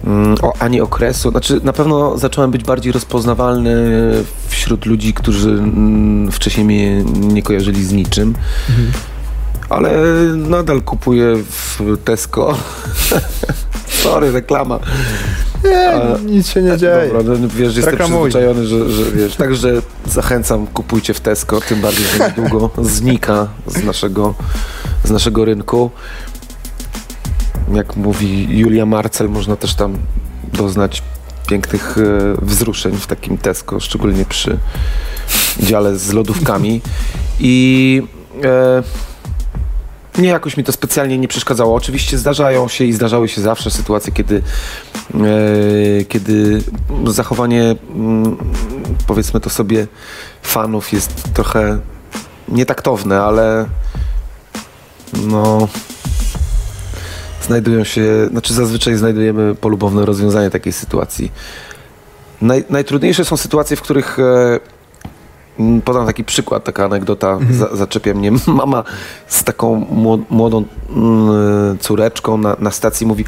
mm, 0.04 0.36
o, 0.42 0.52
ani 0.58 0.80
okresu. 0.80 1.30
Znaczy 1.30 1.60
na 1.64 1.72
pewno 1.72 2.18
zacząłem 2.18 2.50
być 2.50 2.64
bardziej 2.64 2.92
rozpoznawalny 2.92 3.74
wśród 4.48 4.86
ludzi, 4.86 5.14
którzy 5.14 5.50
mm, 5.50 6.32
wcześniej 6.32 6.66
mnie 6.66 7.04
nie 7.04 7.42
kojarzyli 7.42 7.84
z 7.84 7.92
niczym. 7.92 8.34
Ale 9.68 9.90
nadal 10.36 10.82
kupuję 10.82 11.34
w 11.50 11.80
Tesco. 12.04 12.54
Sorry, 14.02 14.32
reklama. 14.32 14.78
Nie, 15.64 15.90
A- 15.90 16.18
nic 16.18 16.48
się 16.48 16.62
nie 16.62 16.76
dzieje. 16.76 17.10
Dobra, 17.12 17.34
no, 17.38 17.48
wiesz, 17.48 17.76
jestem 17.76 17.94
Reklamuj. 17.94 18.30
przyzwyczajony, 18.30 18.66
że, 18.66 18.90
że 18.90 19.10
wiesz, 19.10 19.36
także 19.36 19.82
zachęcam, 20.06 20.66
kupujcie 20.66 21.14
w 21.14 21.20
Tesco, 21.20 21.60
tym 21.60 21.80
bardziej, 21.80 22.04
że 22.06 22.18
niedługo 22.28 22.70
znika 22.96 23.48
z 23.66 23.84
naszego, 23.84 24.34
z 25.04 25.10
naszego 25.10 25.44
rynku. 25.44 25.90
Jak 27.74 27.96
mówi 27.96 28.58
Julia 28.58 28.86
Marcel, 28.86 29.28
można 29.28 29.56
też 29.56 29.74
tam 29.74 29.98
doznać 30.52 31.02
pięknych 31.48 31.96
e, 31.98 32.44
wzruszeń 32.44 32.96
w 32.96 33.06
takim 33.06 33.38
Tesco, 33.38 33.80
szczególnie 33.80 34.24
przy 34.24 34.58
dziale 35.60 35.96
z 35.98 36.12
lodówkami. 36.12 36.80
I 37.40 38.02
e, 38.44 38.82
nie, 40.18 40.28
jakoś 40.28 40.56
mi 40.56 40.64
to 40.64 40.72
specjalnie 40.72 41.18
nie 41.18 41.28
przeszkadzało. 41.28 41.74
Oczywiście 41.74 42.18
zdarzają 42.18 42.68
się 42.68 42.84
i 42.84 42.92
zdarzały 42.92 43.28
się 43.28 43.40
zawsze 43.40 43.70
sytuacje, 43.70 44.12
kiedy, 44.12 44.42
e, 45.14 46.04
kiedy 46.04 46.62
zachowanie, 47.06 47.74
mm, 47.94 48.36
powiedzmy 49.06 49.40
to 49.40 49.50
sobie, 49.50 49.86
fanów 50.42 50.92
jest 50.92 51.34
trochę 51.34 51.78
nietaktowne, 52.48 53.22
ale 53.22 53.66
no 55.26 55.68
znajdują 57.42 57.84
się, 57.84 58.26
znaczy 58.30 58.54
zazwyczaj 58.54 58.96
znajdujemy 58.96 59.54
polubowne 59.54 60.06
rozwiązanie 60.06 60.50
takiej 60.50 60.72
sytuacji. 60.72 61.32
Naj, 62.40 62.64
najtrudniejsze 62.70 63.24
są 63.24 63.36
sytuacje, 63.36 63.76
w 63.76 63.82
których 63.82 64.18
e, 64.18 64.60
Podam 65.84 66.06
taki 66.06 66.24
przykład, 66.24 66.64
taka 66.64 66.84
anegdota 66.84 67.38
za, 67.50 67.76
zaczepia 67.76 68.14
mnie. 68.14 68.32
Mama 68.46 68.84
z 69.26 69.44
taką 69.44 69.86
mło- 69.92 70.24
młodą 70.30 70.64
mm, 70.96 71.78
córeczką 71.78 72.38
na, 72.38 72.56
na 72.58 72.70
stacji 72.70 73.06
mówi 73.06 73.24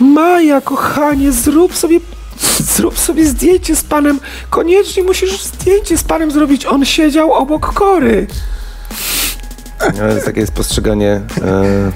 Maja, 0.00 0.60
kochanie, 0.60 1.32
zrób 1.32 1.76
sobie 1.76 2.00
zrób 2.58 2.98
sobie 2.98 3.26
zdjęcie 3.26 3.76
z 3.76 3.84
panem. 3.84 4.20
Koniecznie 4.50 5.02
musisz 5.02 5.42
zdjęcie 5.42 5.98
z 5.98 6.04
panem 6.04 6.30
zrobić. 6.30 6.66
On 6.66 6.84
siedział 6.84 7.32
obok 7.32 7.72
kory. 7.72 8.26
No, 9.82 10.22
takie 10.24 10.40
jest 10.40 10.52
postrzeganie 10.52 11.20
e, 11.42 11.92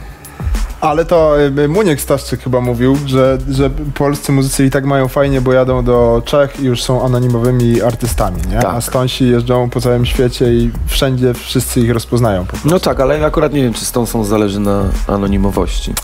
Ale 0.87 1.05
to 1.05 1.41
y, 1.41 1.69
Muniek 1.69 2.01
Staszczyk 2.01 2.43
chyba 2.43 2.61
mówił, 2.61 2.97
że, 3.07 3.39
że 3.51 3.71
polscy 3.95 4.33
muzycy 4.33 4.65
i 4.65 4.71
tak 4.71 4.85
mają 4.85 5.09
fajnie, 5.09 5.41
bo 5.41 5.53
jadą 5.53 5.85
do 5.85 6.23
Czech 6.25 6.61
i 6.61 6.65
już 6.65 6.83
są 6.83 7.05
anonimowymi 7.05 7.83
artystami, 7.83 8.43
nie? 8.51 8.59
Tak. 8.59 8.75
A 8.75 8.81
stąsi 8.81 9.29
jeżdżą 9.31 9.71
po 9.71 9.81
całym 9.81 10.07
świecie 10.07 10.53
i 10.55 10.71
wszędzie 10.87 11.35
wszyscy 11.35 11.81
ich 11.81 11.91
rozpoznają. 11.91 12.45
Po 12.45 12.51
prostu. 12.51 12.69
No 12.69 12.81
tak, 12.81 13.01
ale 13.01 13.19
ja 13.19 13.27
akurat 13.27 13.53
nie 13.53 13.63
wiem, 13.63 13.73
czy 13.75 13.85
z 13.85 13.93
tą 13.93 14.07
są 14.07 14.25
zależy 14.25 14.61
na 14.61 14.85
anonimowości. 15.07 15.95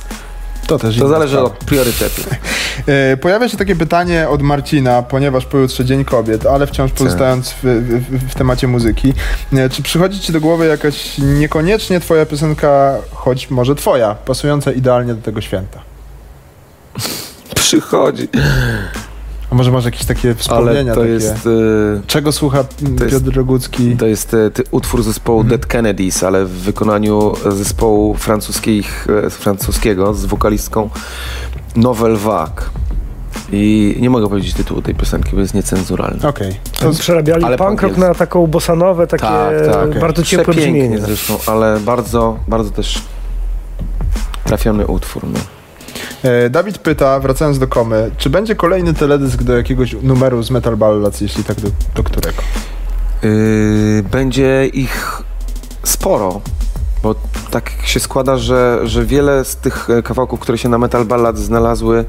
To 0.72 0.78
też 0.78 0.98
To 0.98 1.08
zależy 1.08 1.32
sprawa. 1.34 1.46
od 1.46 1.52
priorytetu. 1.64 2.22
E, 2.86 3.16
Pojawia 3.16 3.48
się 3.48 3.56
takie 3.56 3.76
pytanie 3.76 4.28
od 4.28 4.42
Marcina, 4.42 5.02
ponieważ 5.02 5.46
pojutrze 5.46 5.84
Dzień 5.84 6.04
Kobiet, 6.04 6.46
ale 6.46 6.66
wciąż 6.66 6.92
pozostając 6.92 7.50
w, 7.50 7.56
w, 7.62 8.30
w 8.30 8.34
temacie 8.34 8.68
muzyki. 8.68 9.12
E, 9.52 9.70
Czy 9.70 9.82
przychodzi 9.82 10.20
ci 10.20 10.32
do 10.32 10.40
głowy 10.40 10.66
jakaś 10.66 11.18
niekoniecznie 11.18 12.00
twoja 12.00 12.26
piosenka, 12.26 12.94
choć 13.14 13.50
może 13.50 13.74
twoja, 13.74 14.14
pasująca 14.14 14.72
idealnie 14.72 15.14
do 15.14 15.22
tego 15.22 15.40
święta? 15.40 15.80
Przychodzi. 17.54 18.28
A 19.52 19.54
może 19.54 19.70
masz 19.70 19.84
jakieś 19.84 20.04
takie 20.04 20.34
wspomnienia 20.34 20.80
Ale 20.80 20.94
to 20.94 21.00
takie? 21.00 21.12
jest, 21.12 21.46
e, 21.46 21.50
Czego 22.06 22.32
słucha 22.32 22.64
to 22.64 23.04
jest- 23.04 23.24
Piotr 23.24 23.36
Rogucki? 23.36 23.96
to 23.96 24.06
jest 24.06 24.34
e, 24.34 24.50
ty, 24.50 24.62
utwór 24.70 25.02
zespołu 25.02 25.44
Dead 25.44 25.66
Kennedys, 25.66 26.22
ale 26.22 26.44
w 26.44 26.50
wykonaniu 26.50 27.32
zespołu 27.50 28.14
francuskich, 28.14 29.06
e, 29.26 29.30
francuskiego 29.30 30.14
z 30.14 30.24
wokalistką 30.24 30.90
Novel 31.76 32.16
Vague. 32.16 32.62
I 33.52 33.96
nie 34.00 34.10
mogę 34.10 34.28
powiedzieć 34.28 34.54
tytułu 34.54 34.82
tej 34.82 34.94
piosenki, 34.94 35.30
bo 35.34 35.40
jest 35.40 35.54
niecenzuralny. 35.54 36.28
Okej. 36.28 36.60
To 36.80 36.90
przerabiali 36.90 37.44
ale 37.44 37.56
punk 37.56 37.82
rock 37.82 37.96
na 37.96 38.14
taką 38.14 38.46
bosanowę, 38.46 39.06
takie 39.06 39.22
Tak, 39.22 39.66
tak. 39.72 40.00
bardzo 40.00 40.22
ciepłe 40.22 40.54
Przepięknie 40.54 40.82
brzmienie. 40.82 41.06
zresztą, 41.06 41.38
ale 41.46 41.80
bardzo, 41.80 42.36
bardzo 42.48 42.70
też 42.70 43.02
trafiony 44.44 44.86
utwór. 44.86 45.22
No. 45.32 45.38
E, 46.22 46.50
Dawid 46.50 46.78
pyta, 46.78 47.20
wracając 47.20 47.58
do 47.58 47.68
komy, 47.68 48.10
czy 48.16 48.30
będzie 48.30 48.54
kolejny 48.54 48.94
teledysk 48.94 49.42
do 49.42 49.56
jakiegoś 49.56 49.96
numeru 50.02 50.42
z 50.42 50.50
Metal 50.50 50.76
Ballads, 50.76 51.20
jeśli 51.20 51.44
tak, 51.44 51.60
do, 51.60 51.68
do 51.94 52.02
którego? 52.02 52.42
Yy, 53.22 54.02
będzie 54.10 54.66
ich 54.66 55.22
sporo, 55.82 56.40
bo 57.02 57.14
tak 57.50 57.70
się 57.84 58.00
składa, 58.00 58.36
że, 58.36 58.80
że 58.84 59.04
wiele 59.04 59.44
z 59.44 59.56
tych 59.56 59.90
e, 59.90 60.02
kawałków, 60.02 60.40
które 60.40 60.58
się 60.58 60.68
na 60.68 60.78
Metal 60.78 61.04
Ballad 61.04 61.38
znalazły, 61.38 62.04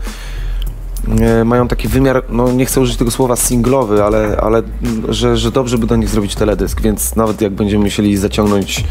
mają 1.46 1.68
taki 1.68 1.88
wymiar, 1.88 2.24
no 2.30 2.52
nie 2.52 2.66
chcę 2.66 2.82
użyć 2.82 2.98
tego 2.98 3.12
słowa 3.12 3.36
singlowy, 3.36 4.04
ale, 4.04 4.38
ale 4.42 4.64
że, 5.10 5.38
że 5.38 5.52
dobrze 5.52 5.78
by 5.78 5.88
do 5.88 5.96
nich 5.96 6.10
zrobić 6.10 6.36
teledysk, 6.36 6.82
więc 6.82 7.16
nawet 7.16 7.42
jak 7.42 7.54
będziemy 7.54 7.84
musieli 7.84 8.18
zaciągnąć 8.18 8.84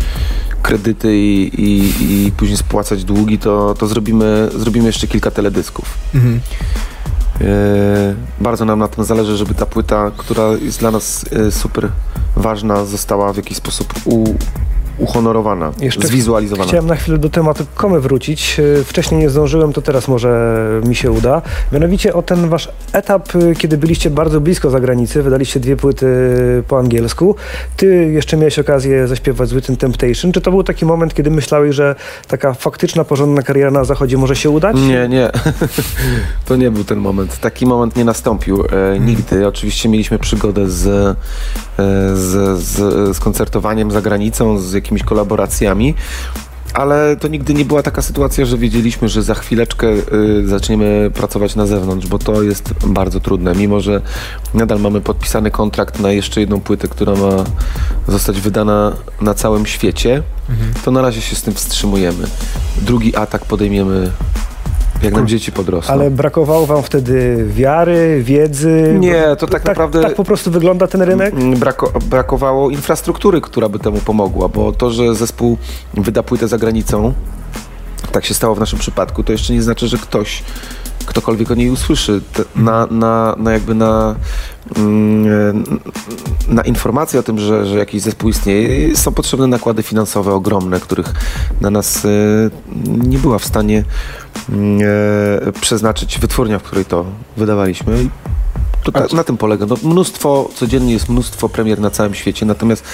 kredyty 0.62 1.16
i, 1.16 1.50
i, 1.62 2.26
i 2.26 2.32
później 2.32 2.56
spłacać 2.56 3.04
długi, 3.04 3.38
to, 3.38 3.74
to 3.78 3.86
zrobimy, 3.86 4.48
zrobimy 4.56 4.86
jeszcze 4.86 5.06
kilka 5.06 5.30
teledysków. 5.30 5.84
Mhm. 6.14 6.40
E, 7.40 8.14
Bardzo 8.40 8.64
nam 8.64 8.78
na 8.78 8.88
tym 8.88 9.04
zależy, 9.04 9.36
żeby 9.36 9.54
ta 9.54 9.66
płyta, 9.66 10.10
która 10.16 10.48
jest 10.62 10.78
dla 10.78 10.90
nas 10.90 11.24
e, 11.32 11.50
super 11.50 11.88
ważna, 12.36 12.84
została 12.84 13.32
w 13.32 13.36
jakiś 13.36 13.56
sposób 13.56 13.94
u, 14.04 14.34
uhonorowana, 14.98 15.72
Jeszcze 15.80 16.06
zwizualizowana. 16.06 16.68
Chciałem 16.68 16.86
na 16.86 16.96
chwilę 16.96 17.18
do 17.18 17.28
tematu 17.28 17.64
komy 17.74 18.00
wrócić. 18.00 18.60
E, 18.80 18.84
Wcześniej 18.84 19.20
nie 19.20 19.30
zdążyłem, 19.30 19.72
to 19.72 19.82
teraz 19.82 20.08
może 20.08 20.58
mi 20.84 20.94
się 20.94 21.10
uda. 21.10 21.42
Mianowicie 21.72 22.14
o 22.14 22.22
ten 22.22 22.48
wasz 22.48 22.68
etap, 22.92 23.28
e, 23.36 23.54
kiedy 23.54 23.78
byliście 23.78 24.10
bardzo 24.10 24.40
blisko 24.40 24.70
zagranicy, 24.70 25.22
wydaliście 25.22 25.60
dwie 25.60 25.76
płyty 25.76 26.06
po 26.68 26.78
angielsku. 26.78 27.36
Ty 27.76 28.10
jeszcze 28.12 28.36
miałeś 28.36 28.58
okazję 28.58 29.08
zaśpiewać 29.08 29.48
z 29.48 29.52
Within 29.52 29.76
Temptation. 29.76 30.32
Czy 30.32 30.40
to 30.40 30.50
był 30.50 30.62
taki 30.62 30.86
moment, 30.86 31.14
kiedy 31.14 31.30
myślałeś, 31.30 31.74
że 31.74 31.94
taka 32.28 32.54
faktyczna, 32.54 33.04
porządna 33.04 33.42
kariera 33.42 33.70
na 33.70 33.84
zachodzie 33.84 34.18
może 34.18 34.36
się 34.36 34.50
udać? 34.50 34.76
Nie, 34.76 35.08
nie. 35.08 35.30
to 36.46 36.56
nie 36.56 36.70
był 36.70 36.84
ten 36.84 36.98
moment. 36.98 37.38
Taki 37.40 37.66
moment 37.66 37.96
nie 37.96 38.04
nastąpił 38.04 38.64
e, 38.94 38.98
nigdy. 39.00 39.46
Oczywiście 39.46 39.88
mieliśmy 39.88 40.18
przygodę 40.18 40.68
z, 40.70 40.86
e, 40.86 41.14
z, 42.16 42.58
z, 42.58 42.76
z 43.16 43.20
koncertowaniem 43.20 43.90
za 43.90 44.02
granicą, 44.02 44.58
z 44.58 44.81
jakimiś 44.82 45.02
kolaboracjami. 45.02 45.94
Ale 46.74 47.16
to 47.16 47.28
nigdy 47.28 47.54
nie 47.54 47.64
była 47.64 47.82
taka 47.82 48.02
sytuacja, 48.02 48.44
że 48.44 48.58
wiedzieliśmy, 48.58 49.08
że 49.08 49.22
za 49.22 49.34
chwileczkę 49.34 49.88
y, 49.88 50.48
zaczniemy 50.48 51.10
pracować 51.14 51.56
na 51.56 51.66
zewnątrz, 51.66 52.06
bo 52.06 52.18
to 52.18 52.42
jest 52.42 52.74
bardzo 52.86 53.20
trudne. 53.20 53.54
Mimo, 53.54 53.80
że 53.80 54.00
nadal 54.54 54.80
mamy 54.80 55.00
podpisany 55.00 55.50
kontrakt 55.50 56.00
na 56.00 56.12
jeszcze 56.12 56.40
jedną 56.40 56.60
płytę, 56.60 56.88
która 56.88 57.12
ma 57.12 57.44
zostać 58.08 58.40
wydana 58.40 58.92
na 59.20 59.34
całym 59.34 59.66
świecie, 59.66 60.22
to 60.84 60.90
na 60.90 61.02
razie 61.02 61.20
się 61.20 61.36
z 61.36 61.42
tym 61.42 61.54
wstrzymujemy. 61.54 62.26
Drugi 62.82 63.16
atak 63.16 63.44
podejmiemy, 63.44 64.10
jak 65.02 65.14
nam 65.14 65.26
dzieci 65.28 65.52
podrosną. 65.52 65.94
Ale 65.94 66.10
brakowało 66.10 66.66
wam 66.66 66.82
wtedy 66.82 67.44
wiary, 67.48 68.22
wiedzy? 68.22 68.96
Nie, 68.98 69.24
to 69.38 69.46
tak 69.46 69.64
naprawdę- 69.64 70.02
Tak 70.02 70.14
po 70.14 70.24
prostu 70.24 70.50
wygląda 70.50 70.86
ten 70.86 71.02
rynek? 71.02 71.34
Mm, 71.34 71.58
Brako, 71.58 71.92
brakowało 72.06 72.70
infrastruktury, 72.70 73.40
która 73.40 73.68
by 73.68 73.78
temu 73.78 73.98
pomogła, 73.98 74.48
bo 74.48 74.72
to, 74.72 74.90
że 74.90 75.14
zespół 75.14 75.58
wyda 75.94 76.22
płytę 76.22 76.48
za 76.48 76.58
granicą, 76.58 77.12
tak 78.12 78.24
się 78.24 78.34
stało 78.34 78.54
w 78.54 78.60
naszym 78.60 78.78
przypadku, 78.78 79.22
to 79.24 79.32
jeszcze 79.32 79.52
nie 79.52 79.62
znaczy, 79.62 79.88
że 79.88 79.98
ktoś, 79.98 80.42
ktokolwiek 81.06 81.50
o 81.50 81.54
niej 81.54 81.70
usłyszy. 81.70 82.20
Na, 82.56 82.86
na, 82.90 83.34
na 83.38 83.52
jakby 83.52 83.74
na, 83.74 84.14
na 86.48 86.62
informację 86.62 87.20
o 87.20 87.22
tym, 87.22 87.38
że, 87.38 87.66
że 87.66 87.78
jakiś 87.78 88.02
zespół 88.02 88.30
istnieje, 88.30 88.96
są 88.96 89.12
potrzebne 89.12 89.46
nakłady 89.46 89.82
finansowe 89.82 90.32
ogromne, 90.32 90.80
których 90.80 91.12
na 91.60 91.70
nas 91.70 92.04
e, 92.04 92.08
nie 92.86 93.18
była 93.18 93.38
w 93.38 93.44
stanie 93.44 93.84
mm, 94.48 94.80
e, 95.48 95.52
przeznaczyć 95.52 96.18
wytwórnia, 96.18 96.58
w 96.58 96.62
której 96.62 96.84
to 96.84 97.04
wydawaliśmy. 97.36 98.08
Ta, 98.92 99.16
na 99.16 99.24
tym 99.24 99.36
polega. 99.36 99.66
No, 99.66 99.76
mnóstwo, 99.82 100.48
codziennie 100.54 100.92
jest 100.92 101.08
mnóstwo 101.08 101.48
premier 101.48 101.80
na 101.80 101.90
całym 101.90 102.14
świecie, 102.14 102.46
natomiast 102.46 102.84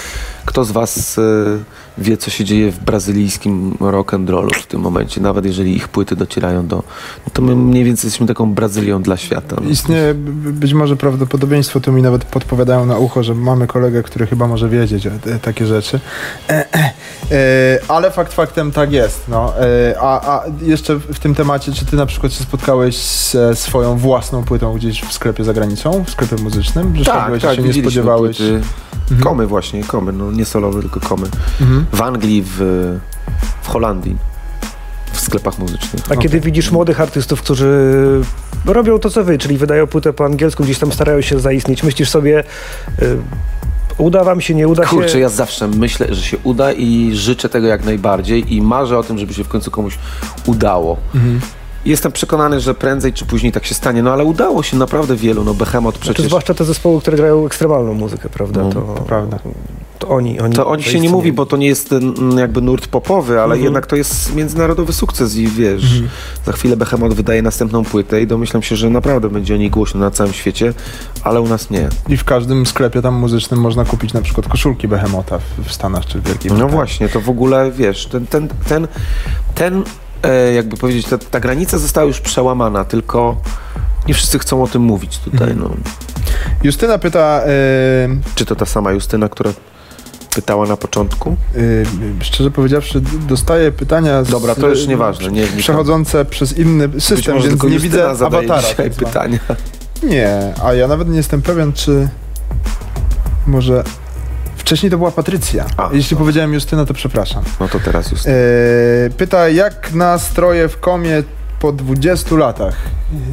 kto 0.45 0.65
z 0.65 0.71
Was 0.71 1.17
e, 1.17 1.21
wie, 1.99 2.17
co 2.17 2.29
się 2.29 2.45
dzieje 2.45 2.71
w 2.71 2.79
brazylijskim 2.79 3.77
rock 3.79 4.13
and 4.13 4.29
rollu 4.29 4.49
w 4.49 4.67
tym 4.67 4.81
momencie, 4.81 5.21
nawet 5.21 5.45
jeżeli 5.45 5.75
ich 5.75 5.87
płyty 5.87 6.15
docierają 6.15 6.67
do... 6.67 6.75
No 7.25 7.31
to 7.33 7.41
my 7.41 7.55
mniej 7.55 7.83
więcej 7.83 8.07
jesteśmy 8.07 8.27
taką 8.27 8.53
Brazylią 8.53 9.01
dla 9.01 9.17
świata. 9.17 9.55
No. 9.63 9.69
Istnieje 9.69 10.13
być 10.13 10.73
może 10.73 10.95
prawdopodobieństwo, 10.95 11.79
tu 11.79 11.91
mi 11.91 12.01
nawet 12.01 12.25
podpowiadają 12.25 12.85
na 12.85 12.97
ucho, 12.97 13.23
że 13.23 13.35
mamy 13.35 13.67
kolegę, 13.67 14.03
który 14.03 14.27
chyba 14.27 14.47
może 14.47 14.69
wiedzieć 14.69 15.07
takie 15.41 15.65
rzeczy. 15.65 15.99
E, 16.49 16.73
e, 16.73 16.93
e, 17.31 17.79
ale 17.87 18.11
fakt 18.11 18.33
faktem 18.33 18.71
tak 18.71 18.91
jest. 18.91 19.27
No. 19.27 19.53
E, 19.59 19.95
a, 19.99 20.35
a 20.35 20.43
jeszcze 20.61 20.95
w 20.95 21.19
tym 21.19 21.35
temacie, 21.35 21.71
czy 21.71 21.85
ty 21.85 21.95
na 21.95 22.05
przykład 22.05 22.33
się 22.33 22.43
spotkałeś 22.43 22.97
ze 23.31 23.55
swoją 23.55 23.97
własną 23.97 24.43
płytą 24.43 24.73
gdzieś 24.73 25.01
w 25.01 25.13
sklepie 25.13 25.43
za 25.43 25.53
granicą, 25.53 26.03
w 26.03 26.09
sklepie 26.09 26.35
muzycznym? 26.35 26.95
Że 26.95 27.03
szedłeś 27.03 27.43
i 27.43 27.55
się 27.55 27.61
nie 27.61 27.73
spodziewałeś? 27.73 28.37
Płyty, 28.37 28.61
Mhm. 29.11 29.23
Komy 29.23 29.47
właśnie, 29.47 29.83
komy, 29.83 30.11
no 30.11 30.31
nie 30.31 30.45
solowe, 30.45 30.81
tylko 30.81 30.99
komy. 30.99 31.27
Mhm. 31.61 31.85
W 31.93 32.01
Anglii, 32.01 32.43
w, 32.45 32.57
w 33.61 33.67
Holandii, 33.67 34.17
w 35.11 35.19
sklepach 35.19 35.59
muzycznych. 35.59 36.03
A 36.11 36.15
kiedy 36.15 36.39
widzisz 36.39 36.71
młodych 36.71 37.01
artystów, 37.01 37.41
którzy 37.41 38.21
robią 38.65 38.99
to, 38.99 39.09
co 39.09 39.23
wy, 39.23 39.37
czyli 39.37 39.57
wydają 39.57 39.87
płytę 39.87 40.13
po 40.13 40.25
angielsku, 40.25 40.63
gdzieś 40.63 40.79
tam 40.79 40.91
starają 40.91 41.21
się 41.21 41.39
zaistnieć, 41.39 41.83
myślisz 41.83 42.09
sobie, 42.09 42.43
y, 43.01 43.17
uda 43.97 44.23
wam 44.23 44.41
się, 44.41 44.55
nie 44.55 44.67
uda 44.67 44.83
się? 44.83 44.89
Kurczę, 44.89 45.19
ja 45.19 45.29
zawsze 45.29 45.67
myślę, 45.67 46.15
że 46.15 46.21
się 46.21 46.37
uda 46.43 46.71
i 46.71 47.11
życzę 47.13 47.49
tego 47.49 47.67
jak 47.67 47.85
najbardziej 47.85 48.53
i 48.53 48.61
marzę 48.61 48.97
o 48.97 49.03
tym, 49.03 49.17
żeby 49.17 49.33
się 49.33 49.43
w 49.43 49.47
końcu 49.47 49.71
komuś 49.71 49.97
udało. 50.45 50.97
Mhm. 51.15 51.39
Jestem 51.85 52.11
przekonany, 52.11 52.59
że 52.59 52.73
prędzej 52.73 53.13
czy 53.13 53.25
później 53.25 53.51
tak 53.51 53.65
się 53.65 53.75
stanie, 53.75 54.03
no 54.03 54.13
ale 54.13 54.23
udało 54.23 54.63
się 54.63 54.77
naprawdę 54.77 55.15
wielu, 55.15 55.43
no 55.43 55.53
Behemoth 55.53 55.97
Znaczy, 55.97 56.13
przecież... 56.13 56.25
zwłaszcza 56.25 56.53
te 56.53 56.65
zespoły, 56.65 57.01
które 57.01 57.17
grają 57.17 57.45
ekstremalną 57.45 57.93
muzykę, 57.93 58.29
prawda? 58.29 58.61
No, 58.61 58.69
to, 58.69 58.81
to 58.81 59.01
prawda. 59.01 59.39
To 59.99 60.07
oni, 60.07 60.39
oni 60.39 60.55
To 60.55 60.67
o 60.67 60.75
nich 60.75 60.87
się 60.87 60.99
nie 60.99 61.09
mówi, 61.09 61.33
bo 61.33 61.45
to 61.45 61.57
nie 61.57 61.67
jest 61.67 61.93
mm, 61.93 62.37
jakby 62.37 62.61
nurt 62.61 62.87
popowy, 62.87 63.33
ale 63.33 63.43
Mhm. 63.43 63.63
jednak 63.63 63.85
to 63.87 63.95
jest 63.95 64.35
międzynarodowy 64.35 64.93
sukces 64.93 65.35
i 65.35 65.47
wiesz, 65.47 66.01
za 66.45 66.51
chwilę 66.51 66.77
Behemoth 66.77 67.13
wydaje 67.15 67.41
następną 67.41 67.83
płytę 67.85 68.21
i 68.21 68.27
domyślam 68.27 68.61
się, 68.63 68.75
że 68.75 68.89
naprawdę 68.89 69.29
będzie 69.29 69.53
o 69.53 69.57
niej 69.57 69.69
głośno 69.69 69.99
na 69.99 70.11
całym 70.11 70.33
świecie, 70.33 70.73
ale 71.23 71.41
u 71.41 71.47
nas 71.47 71.69
nie. 71.69 71.89
I 72.09 72.17
w 72.17 72.23
każdym 72.23 72.65
sklepie 72.65 73.01
tam 73.01 73.13
muzycznym 73.15 73.59
można 73.59 73.85
kupić 73.85 74.13
na 74.13 74.21
przykład 74.21 74.47
koszulki 74.47 74.87
Behemota 74.87 75.39
w, 75.65 75.73
Stanach 75.73 76.05
czy 76.05 76.19
w 76.19 76.27
Wielkiej 76.27 76.49
No 76.51 76.55
Brytanii. 76.55 76.75
właśnie, 76.75 77.09
to 77.09 77.21
w 77.21 77.29
ogóle, 77.29 77.71
wiesz, 77.71 78.05
ten, 78.05 78.27
ten, 78.27 78.47
ten, 78.69 78.87
ten 79.55 79.83
e, 80.23 80.53
jakby 80.53 80.77
powiedzieć, 80.77 81.07
ta, 81.07 81.17
ta 81.17 81.39
granica 81.39 81.77
została 81.77 82.07
już 82.07 82.19
przełamana, 82.19 82.85
tylko 82.85 83.37
nie 84.07 84.13
wszyscy 84.13 84.39
chcą 84.39 84.63
o 84.63 84.67
tym 84.67 84.81
mówić 84.81 85.17
tutaj, 85.19 85.55
no. 85.55 85.69
Justyna 86.63 86.97
pyta, 86.97 87.41
y, 87.45 87.49
Czy 88.35 88.45
to 88.45 88.55
ta 88.55 88.65
sama 88.65 88.91
Justyna, 88.91 89.29
która 89.29 89.51
pytała 90.35 90.65
na 90.67 90.77
początku? 90.77 91.35
y, 91.55 91.85
szczerze 92.21 92.51
powiedziawszy, 92.51 93.01
dostaję 93.27 93.71
pytania 93.71 94.23
z, 94.23 94.29
Dobra, 94.29 94.55
to 94.55 94.67
już 94.67 94.87
nieważne. 94.87 95.31
Nie, 95.31 95.41
nie 95.41 95.47
przechodzące 95.57 96.25
przez 96.25 96.57
inny 96.57 96.89
system, 97.01 97.41
więc 97.41 97.63
nie 97.63 97.79
widzę 97.79 98.09
awatara. 98.09 98.61
dzisiaj 98.61 98.75
tak 98.91 98.93
pytania. 99.05 99.39
Nie, 100.03 100.53
a 100.63 100.73
ja 100.73 100.87
nawet 100.87 101.09
nie 101.09 101.17
jestem 101.17 101.41
pewien, 101.41 101.73
czy 101.73 102.09
może 103.47 103.83
wcześniej 104.57 104.91
to 104.91 104.97
była 104.97 105.11
Patrycja. 105.11 105.65
A, 105.77 105.89
Jeśli 105.93 106.15
no. 106.15 106.19
powiedziałem 106.19 106.53
Justyna, 106.53 106.85
to 106.85 106.93
przepraszam. 106.93 107.43
No 107.59 107.67
to 107.67 107.79
teraz 107.79 108.11
Justyna. 108.11 108.35
E, 108.35 109.09
pyta, 109.17 109.49
jak 109.49 109.93
nastroje 109.93 110.67
w 110.69 110.79
komie 110.79 111.23
po 111.59 111.71
20 111.71 112.35
latach? 112.35 112.75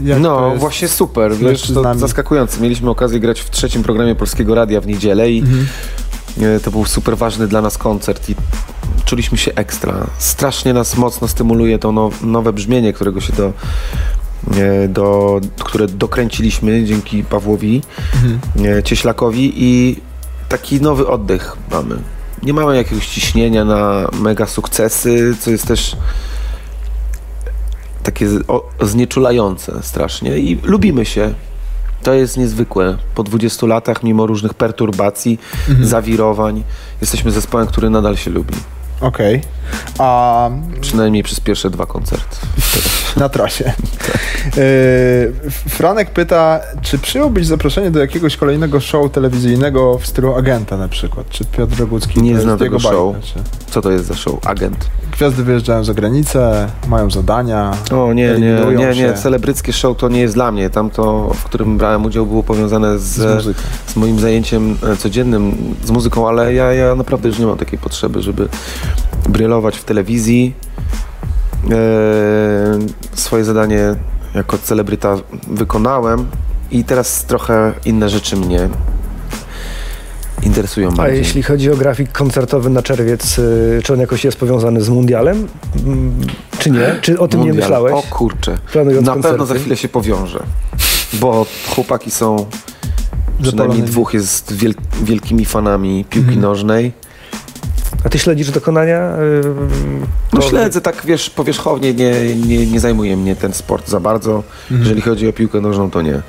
Jak 0.05 0.21
No, 0.21 0.49
jest? 0.49 0.61
właśnie 0.61 0.89
super, 0.89 1.37
wiesz, 1.37 1.73
to 1.73 1.95
zaskakujące. 1.95 2.61
Mieliśmy 2.61 2.91
okazję 2.91 3.21
grać 3.21 3.41
w 3.41 3.51
trzecim 3.51 3.83
programie 3.83 4.15
Polskiego 4.15 4.55
Radia 4.55 4.81
w 4.81 4.87
niedzielę 4.87 5.31
i 5.31 5.39
Mhm. 5.41 5.67
E, 6.41 6.61
to 6.61 6.71
był 6.71 6.85
super 6.85 7.17
ważny 7.17 7.49
dla 7.49 7.63
nas 7.63 7.79
koncert 7.79 8.29
i 8.31 8.35
czuliśmy 9.05 9.39
się 9.39 9.55
ekstra. 9.55 10.07
Strasznie 10.19 10.75
nas 10.75 10.97
mocno 10.97 11.29
stymuluje 11.29 11.79
to 11.79 11.93
now, 11.93 12.23
nowe 12.23 12.53
brzmienie, 12.53 12.93
którego 12.93 13.21
się 13.21 13.33
do, 13.33 13.53
e, 14.57 14.89
do, 14.89 15.41
które 15.59 15.87
dokręciliśmy 15.87 16.85
dzięki 16.85 17.25
Pawłowi 17.25 17.83
Mhm. 18.15 18.41
e, 18.79 18.83
Cieślakowi 18.83 19.53
i 19.57 20.01
taki 20.49 20.81
nowy 20.81 21.09
oddech 21.09 21.57
mamy. 21.71 21.97
Nie 22.43 22.53
mamy 22.53 22.77
jakiegoś 22.77 23.07
ciśnienia 23.07 23.65
na 23.65 24.09
mega 24.21 24.47
sukcesy, 24.47 25.37
co 25.41 25.51
jest 25.51 25.67
też 25.67 25.97
takie 28.03 28.29
znieczulające 28.81 29.83
strasznie 29.83 30.39
i 30.39 30.59
lubimy 30.63 31.05
się. 31.05 31.35
To 32.03 32.13
jest 32.15 32.37
niezwykłe. 32.37 32.97
Po 33.15 33.23
20 33.23 33.67
latach, 33.67 34.03
mimo 34.03 34.27
różnych 34.27 34.55
perturbacji, 34.55 35.39
Mhm. 35.69 35.89
zawirowań, 35.89 36.63
jesteśmy 37.01 37.31
zespołem, 37.31 37.67
który 37.67 37.91
nadal 37.91 38.17
się 38.17 38.31
lubi. 38.31 38.55
Okej. 39.01 39.43
A 39.99 40.51
Przynajmniej 40.81 41.23
przez 41.23 41.41
pierwsze 41.41 41.71
dwa 41.71 41.87
koncerty. 41.87 42.37
na 43.17 43.29
trasie. 43.29 43.65
E, 43.65 43.73
Franek 45.69 46.11
pyta, 46.11 46.61
czy 46.83 46.99
przyjąłbyś 46.99 47.47
zaproszenie 47.47 47.91
do 47.91 48.01
jakiegoś 48.01 48.37
kolejnego 48.37 48.81
show 48.81 49.13
telewizyjnego 49.13 49.99
w 49.99 50.07
stylu 50.07 50.35
agenta 50.35 50.77
na 50.77 50.89
przykład? 50.89 51.29
Czy 51.31 51.45
Piotr 51.45 51.79
Rogucki 51.81 52.23
Nie 52.23 52.41
znam 52.41 52.59
tego 52.59 52.79
show. 52.81 53.13
bajka, 53.13 53.27
czy... 53.27 53.73
Co 53.73 53.83
to 53.83 53.91
jest 53.91 54.05
za 54.07 54.15
show? 54.15 54.47
Agent. 54.47 54.87
Gwiazdy 55.17 55.45
wyjeżdżają 55.45 55.85
za 55.85 55.95
granicę, 55.95 56.69
mają 56.89 57.11
zadania. 57.11 57.71
O 57.93 58.13
nie, 58.13 58.39
nie, 58.39 58.77
nie, 58.77 58.95
nie. 58.95 59.13
Celebryckie 59.13 59.73
show 59.73 59.97
to 59.97 60.09
nie 60.09 60.21
jest 60.21 60.35
dla 60.35 60.53
mnie. 60.53 60.71
Tam 60.71 60.91
to, 60.91 61.31
w 61.35 61.45
którym 61.45 61.79
brałem 61.79 62.05
udział, 62.05 62.27
było 62.27 62.43
powiązane 62.43 62.99
z 62.99 63.05
z, 63.43 63.57
z 63.87 63.97
moim 63.97 64.19
zajęciem 64.19 64.77
e, 64.93 64.97
codziennym, 64.97 65.57
z 65.85 65.91
muzyką, 65.91 66.29
ale 66.29 66.55
ja, 66.55 66.73
ja 66.73 66.95
naprawdę 66.95 67.29
już 67.29 67.39
nie 67.39 67.47
mam 67.47 67.57
takiej 67.57 67.79
potrzeby, 67.79 68.23
żeby 68.23 68.49
brylować 69.29 69.77
w 69.77 69.85
telewizji. 69.85 70.55
E, 71.71 71.79
swoje 73.15 73.45
zadanie 73.45 73.95
jako 74.35 74.59
celebryta 74.59 75.17
wykonałem 75.49 76.27
i 76.71 76.85
teraz 76.85 77.25
trochę 77.25 77.73
inne 77.85 78.09
rzeczy 78.09 78.37
mnie 78.37 78.69
interesują 80.43 80.89
A 80.89 80.93
bardziej. 80.93 81.19
jeśli 81.19 81.43
chodzi 81.43 81.71
o 81.73 81.77
grafik 81.77 82.13
koncertowy 82.13 82.71
na 82.71 82.83
czerwiec, 82.83 83.39
y, 83.39 83.81
czy 83.85 83.93
on 83.93 84.01
jakoś 84.01 84.25
jest 84.25 84.39
powiązany 84.39 84.81
z 84.81 84.89
mundialem? 84.89 85.49
Mm, 85.87 86.13
Czy 86.59 86.71
nie? 86.71 86.97
Czy 87.01 87.19
o 87.19 87.29
tym 87.29 87.41
nie 87.41 87.47
Mundial. 87.47 87.65
myślałeś? 87.69 87.93
O 87.95 88.03
kurczę. 88.03 88.59
Planując 88.73 89.07
Na 89.07 89.13
koncerty? 89.13 89.33
pewno 89.39 89.47
za 89.47 89.55
chwilę 89.55 89.77
się 89.77 89.89
powiąże, 89.89 90.43
bo 91.13 91.47
chłopaki 91.75 92.11
są 92.11 92.37
przynajmniej 92.37 93.51
Zapalonymi. 93.51 93.83
dwóch 93.89 94.15
jest 94.15 94.53
wiel 94.53 94.75
wielkimi 95.03 95.45
fanami 95.45 96.05
piłki 96.11 96.29
Mhm. 96.29 96.41
nożnej. 96.43 96.93
A 98.05 98.09
ty 98.09 98.19
śledzisz 98.19 98.51
dokonania? 98.51 99.17
y, 99.17 99.41
No 100.33 100.41
śledzę 100.41 100.81
tak, 100.81 101.03
wiesz, 101.05 101.31
powierzchownie, 101.31 101.95
nie, 101.95 102.37
nie, 102.37 102.67
nie 102.67 102.81
zajmuje 102.81 103.17
mnie 103.17 103.37
ten 103.37 103.53
sport 103.53 103.89
za 103.89 104.01
bardzo. 104.01 104.43
Mhm. 104.63 104.81
Jeżeli 104.81 105.01
chodzi 105.01 105.29
o 105.29 105.33
piłkę 105.33 105.61
nożną, 105.61 105.91
to 105.91 106.03
nie. 106.03 106.23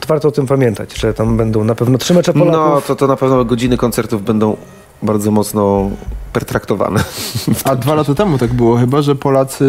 To 0.00 0.06
warto 0.06 0.28
o 0.28 0.30
tym 0.30 0.46
pamiętać, 0.46 0.98
że 0.98 1.14
tam 1.14 1.36
będą 1.36 1.64
na 1.64 1.74
pewno 1.74 1.98
trzy 1.98 2.14
mecze 2.14 2.32
Polaków. 2.32 2.54
No, 2.54 2.80
to, 2.80 2.96
to 2.96 3.06
na 3.06 3.16
pewno 3.16 3.44
godziny 3.44 3.76
koncertów 3.76 4.24
będą 4.24 4.56
bardzo 5.02 5.30
mocno 5.30 5.90
pertraktowane. 6.32 7.00
A 7.64 7.76
dwa 7.76 7.94
lata 7.94 8.14
temu 8.14 8.38
tak 8.38 8.54
było 8.54 8.76
chyba, 8.76 9.02
że 9.02 9.14
Polacy 9.14 9.64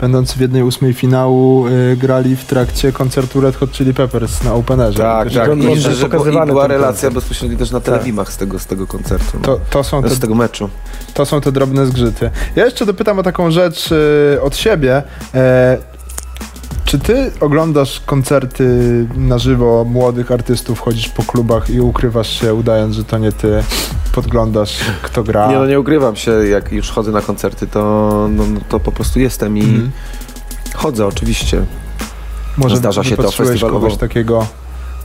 będący 0.00 0.36
w 0.36 0.40
jednej 0.40 0.62
ósmej 0.62 0.92
finału 0.92 1.68
y, 1.68 1.96
grali 1.96 2.36
w 2.36 2.44
trakcie 2.44 2.92
koncertu 2.92 3.40
Red 3.40 3.56
Hot 3.56 3.70
Chili 3.72 3.94
Peppers 3.94 4.42
na 4.44 4.54
Openerze. 4.54 4.98
Tak, 4.98 5.32
tak. 5.32 5.58
I, 5.58 5.66
może 5.66 5.80
że, 5.80 5.94
że, 5.94 6.08
bo, 6.08 6.26
i 6.26 6.46
była 6.46 6.66
relacja 6.66 6.90
koncert. 6.90 7.14
bezpośrednio 7.14 7.58
też 7.58 7.70
na 7.70 7.80
telewimach 7.80 8.32
z, 8.32 8.36
tego, 8.36 8.58
z 8.58 8.66
tego 8.66 8.86
koncertu. 8.86 9.30
No. 9.34 9.40
To, 9.40 9.60
to, 9.70 9.84
są 9.84 10.02
te, 10.02 10.10
z 10.10 10.20
tego 10.20 10.34
meczu. 10.34 10.68
to 11.14 11.26
są 11.26 11.40
te 11.40 11.52
drobne 11.52 11.86
zgrzyty. 11.86 12.30
Ja 12.56 12.64
jeszcze 12.64 12.86
dopytam 12.86 13.18
o 13.18 13.22
taką 13.22 13.50
rzecz 13.50 13.92
y, 13.92 14.38
od 14.42 14.56
siebie. 14.56 15.02
E, 15.34 15.93
czy 16.94 17.00
ty 17.00 17.30
oglądasz 17.40 18.00
koncerty 18.06 18.66
na 19.16 19.38
żywo 19.38 19.84
młodych 19.84 20.32
artystów, 20.32 20.80
chodzisz 20.80 21.08
po 21.08 21.22
klubach 21.22 21.70
i 21.70 21.80
ukrywasz 21.80 22.40
się, 22.40 22.54
udając, 22.54 22.94
że 22.96 23.04
to 23.04 23.18
nie 23.18 23.32
ty, 23.32 23.62
podglądasz, 24.12 24.78
kto 25.02 25.24
gra? 25.24 25.46
Nie, 25.48 25.54
no 25.58 25.66
nie 25.66 25.80
ukrywam 25.80 26.16
się, 26.16 26.30
jak 26.30 26.72
już 26.72 26.90
chodzę 26.90 27.10
na 27.12 27.20
koncerty, 27.20 27.66
to, 27.66 27.80
no, 28.30 28.42
no, 28.46 28.60
to 28.68 28.80
po 28.80 28.92
prostu 28.92 29.20
jestem 29.20 29.58
i 29.58 29.60
Mhm. 29.60 29.90
chodzę 30.74 31.06
oczywiście. 31.06 31.64
Może 32.56 32.76
Zdarza 32.76 33.04
się 33.04 33.16
to 33.16 33.30
festiwalowo. 33.30 33.80
kogoś 33.80 33.96
takiego, 33.98 34.46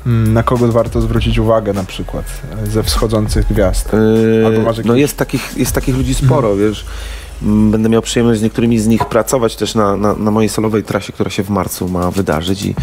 mm, 0.06 0.34
na 0.34 0.44
kogo 0.44 0.68
warto 0.72 1.02
zwrócić 1.02 1.38
uwagę 1.40 1.74
na 1.74 1.84
przykład 1.84 2.26
e, 2.64 2.68
ze 2.68 2.84
wschodzących 2.84 3.48
gwiazd. 3.48 3.90
Yy, 3.94 4.46
Albo 4.48 4.62
masz 4.62 4.78
No 4.86 4.96
jest 4.96 5.18
takich, 5.18 5.58
jest 5.58 5.72
takich 5.72 5.96
ludzi 5.98 6.14
sporo, 6.14 6.56
wiesz. 6.56 6.86
Mm, 7.44 7.72
Będę 7.72 7.90
miał 7.90 8.02
przyjemność 8.02 8.40
z 8.40 8.44
niektórymi 8.44 8.80
z 8.80 8.88
nich 8.88 9.06
pracować 9.06 9.56
też 9.56 9.76
na, 9.76 9.98
na, 9.98 10.14
na 10.14 10.32
mojej 10.32 10.50
solowej 10.50 10.84
trasie, 10.84 11.14
która 11.14 11.30
się 11.30 11.44
w 11.44 11.50
marcu 11.50 11.88
ma 11.90 12.12
wydarzyć 12.12 12.66
i 12.66 12.76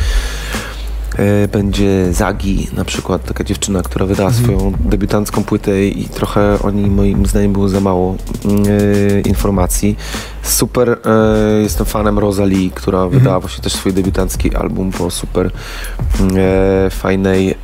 będzie 1.52 2.12
Zagi 2.12 2.68
na 2.76 2.84
przykład, 2.84 3.24
taka 3.24 3.44
dziewczyna, 3.44 3.82
która 3.82 4.06
wydała 4.06 4.32
swoją 4.32 4.72
debiutancką 4.80 5.44
płytę 5.44 5.86
i 5.86 6.04
trochę 6.04 6.58
o 6.62 6.70
niej 6.70 6.90
moim 6.90 7.26
zdaniem 7.26 7.52
było 7.52 7.68
za 7.68 7.80
mało 7.80 8.16
e, 8.44 9.20
informacji. 9.20 9.96
Super, 10.42 10.98
e, 11.04 11.62
jestem 11.62 11.86
fanem 11.86 12.18
Rosalie, 12.18 12.70
która 12.70 13.06
wydała 13.06 13.40
właśnie 13.40 13.64
też 13.64 13.72
swój 13.72 13.92
debiutancki 13.92 14.56
album 14.56 14.92
po 14.92 15.10
super 15.10 15.50
e, 16.36 16.90
fajnej 16.90 17.50
e, 17.50 17.56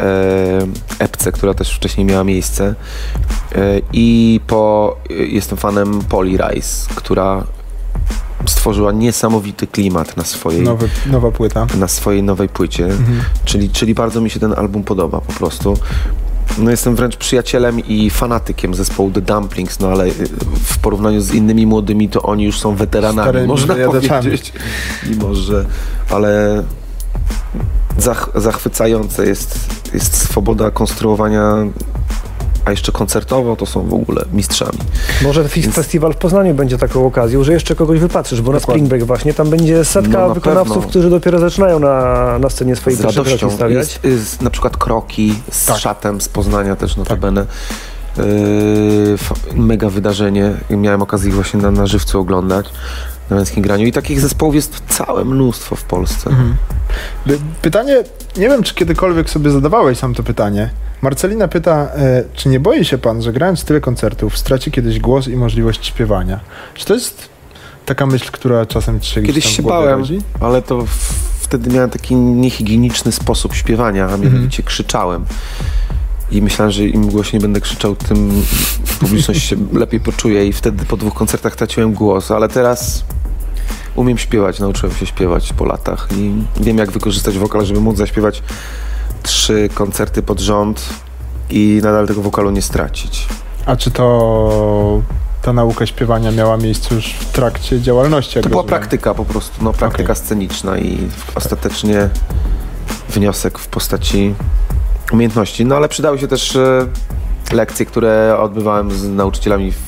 epce, 0.99 1.33
która 1.33 1.55
też 1.55 1.77
wcześniej 1.77 2.07
miała 2.07 2.25
miejsce. 2.25 2.75
E, 3.55 3.81
I 3.93 4.41
po, 4.47 4.97
e, 5.11 5.15
jestem 5.15 5.59
fanem 5.59 6.01
Polly 6.09 6.31
Rice, 6.31 6.89
która 6.95 7.45
stworzyła 8.47 8.93
niesamowity 8.93 9.67
klimat 9.67 10.17
na 10.17 10.25
swojej, 10.25 10.63
Nowy, 10.63 10.89
nowa 11.07 11.31
płyta. 11.31 11.67
na 11.79 11.89
swojej 11.89 12.23
nowej 12.23 12.49
płycie, 12.49 12.85
Mhm. 12.85 13.21
czyli, 13.45 13.71
czyli 13.71 13.95
bardzo 13.95 14.21
mi 14.21 14.31
się 14.31 14.41
ten 14.41 14.53
album 14.57 14.85
podoba 14.85 15.21
po 15.21 15.33
prostu. 15.33 15.77
No 16.59 16.71
jestem 16.71 16.97
wręcz 16.97 17.17
przyjacielem 17.17 17.81
i 17.81 18.11
fanatykiem 18.11 18.75
zespołu 18.75 19.11
The 19.11 19.21
Dumplings, 19.21 19.81
no 19.81 19.89
ale 19.89 20.07
y, 20.07 20.13
w 20.65 20.79
porównaniu 20.79 21.21
z 21.21 21.35
innymi 21.35 21.67
młodymi 21.67 22.09
to 22.09 22.23
oni 22.23 22.45
już 22.45 22.59
są 22.61 22.75
weteranami, 22.77 23.29
Starymi 23.29 23.47
można 23.49 23.75
powiedzieć. 23.75 24.53
Mimo, 25.11 25.35
że... 25.35 25.65
Ale 26.11 26.63
zach, 27.99 28.29
zachwycające 28.35 29.27
jest, 29.27 29.59
jest 29.95 30.17
swoboda 30.17 30.71
konstruowania, 30.71 31.55
a 32.65 32.71
jeszcze 32.71 32.93
koncertowo 32.93 33.57
to 33.57 33.67
są 33.67 33.83
w 33.87 33.95
ogóle 33.95 34.25
mistrzami. 34.33 34.79
Może 35.23 35.45
Więc- 35.57 35.75
festiwal 35.75 36.13
w 36.13 36.17
Poznaniu 36.17 36.55
będzie 36.55 36.79
taką 36.79 37.07
okazją, 37.07 37.45
że 37.45 37.53
jeszcze 37.53 37.75
kogoś 37.75 37.99
wypatrzysz, 37.99 38.41
bo 38.41 38.53
na 38.53 38.59
Dokładnie. 38.59 38.81
Spring 38.81 38.89
Break 38.89 39.05
właśnie 39.05 39.35
tam 39.35 39.51
będzie 39.51 39.85
setka 39.85 40.19
No, 40.21 40.29
na 40.29 40.35
wykonawców, 40.35 40.75
pewno. 40.75 40.91
którzy 40.91 41.11
dopiero 41.11 41.39
zaczynają 41.39 41.79
na, 41.79 42.39
na 42.39 42.51
scenie 42.51 42.77
swoje 42.77 42.97
z 42.97 43.03
pierwsze 43.03 43.25
kroki 43.25 43.55
stawiać. 43.55 43.79
Jest, 43.79 44.05
jest 44.05 44.43
na 44.43 44.51
przykład 44.51 44.77
Kroki 44.77 45.35
z 45.51 45.67
Tak. 45.67 45.77
Szatem 45.79 46.21
z 46.21 46.29
Poznania 46.29 46.77
też 46.77 46.97
notabene. 46.97 47.47
Yy, 48.17 48.25
mega 49.55 49.91
wydarzenie. 49.91 50.53
I 50.71 50.77
Miałem 50.77 51.03
okazję 51.03 51.29
ich 51.29 51.35
właśnie 51.35 51.61
na, 51.61 51.71
na 51.71 51.87
żywcu 51.87 52.21
oglądać 52.21 52.67
na 53.33 53.37
męskim 53.39 53.63
graniu. 53.63 53.87
I 53.87 53.93
takich 53.93 54.21
zespołów 54.21 54.55
jest 54.55 54.83
całe 54.89 55.25
mnóstwo 55.25 55.77
w 55.77 55.85
Polsce. 55.85 56.31
Mhm. 56.31 56.55
By- 57.27 57.39
Pytanie, 57.63 57.97
nie 58.37 58.49
wiem 58.49 58.63
czy 58.63 58.75
kiedykolwiek 58.75 59.31
sobie 59.31 59.51
zadawałeś 59.51 59.99
sam 59.99 60.15
to 60.15 60.23
pytanie. 60.23 60.71
Marcelina 61.03 61.49
pyta, 61.49 61.73
e, 61.97 62.25
czy 62.35 62.49
nie 62.49 62.61
boi 62.61 62.85
się 62.85 62.99
pan, 62.99 63.23
że 63.23 63.33
grając 63.33 63.65
tyle 63.65 63.81
koncertów 63.81 64.39
straci 64.39 64.71
kiedyś 64.71 64.99
głos 65.01 65.29
i 65.29 65.37
możliwość 65.37 65.87
śpiewania? 65.87 66.41
Czy 66.75 66.85
to 66.87 66.95
jest 66.95 67.29
taka 67.87 68.07
myśl, 68.07 68.29
która 68.33 68.67
czasem 68.67 69.01
ci 69.01 69.15
się 69.15 69.23
Kiedyś 69.23 69.57
się 69.57 69.63
bałem, 69.63 69.99
rodzi? 69.99 70.19
ale 70.41 70.63
to 70.63 70.81
w, 70.87 70.91
wtedy 71.41 71.71
miałem 71.71 71.91
taki 71.91 72.15
niehigieniczny 72.17 73.13
sposób 73.13 73.55
śpiewania, 73.55 74.09
a 74.09 74.17
mianowicie 74.17 74.63
krzyczałem. 74.63 75.25
I 76.31 76.43
myślałem, 76.43 76.73
że 76.73 76.85
im 76.85 77.07
głośniej 77.11 77.43
będę 77.43 77.61
krzyczał, 77.61 77.97
tym 77.97 78.43
publiczność 79.01 79.43
się 79.45 79.57
lepiej 79.73 80.01
poczuje 80.01 80.47
i 80.47 80.53
wtedy 80.53 80.85
po 80.85 80.97
dwóch 80.97 81.15
koncertach 81.15 81.57
traciłem 81.57 81.93
głos, 81.93 82.31
ale 82.31 82.49
teraz 82.49 83.05
umiem 83.95 84.19
śpiewać, 84.19 84.61
nauczyłem 84.61 84.97
się 84.97 85.07
śpiewać 85.07 85.53
po 85.53 85.65
latach 85.65 86.09
i 86.17 86.33
wiem 86.61 86.79
jak 86.79 86.91
wykorzystać 86.91 87.39
wokal, 87.39 87.65
żeby 87.65 87.81
móc 87.81 87.97
zaśpiewać 87.97 88.43
trzy 89.23 89.69
koncerty 89.75 90.23
pod 90.23 90.41
rząd 90.41 90.89
i 91.51 91.81
nadal 91.83 92.07
tego 92.07 92.23
wokalu 92.23 92.51
nie 92.51 92.63
stracić. 92.63 93.29
A 93.67 93.77
czy 93.77 93.91
to 93.91 95.03
ta 95.43 95.53
nauka 95.53 95.87
śpiewania 95.87 96.31
miała 96.31 96.57
miejsce 96.57 96.95
już 96.95 97.13
w 97.13 97.33
trakcie 97.33 97.81
działalności? 97.81 98.41
To 98.41 98.49
była 98.49 98.63
rozumiem? 98.63 98.81
praktyka 98.81 99.15
po 99.15 99.25
prostu, 99.25 99.65
no 99.65 99.73
praktyka 99.73 100.13
Okej. 100.13 100.25
sceniczna 100.25 100.79
i 100.79 100.99
ostatecznie 101.35 102.09
wniosek 103.09 103.59
w 103.59 103.69
postaci 103.69 104.35
umiejętności. 105.13 105.65
No 105.65 105.77
ale 105.77 105.89
przydały 105.89 106.19
się 106.19 106.29
też 106.29 106.57
e, 106.57 106.87
lekcje, 107.53 107.87
które 107.87 108.39
odbywałem 108.39 108.91
z 108.91 109.09
nauczycielami 109.09 109.73
w, 109.73 109.79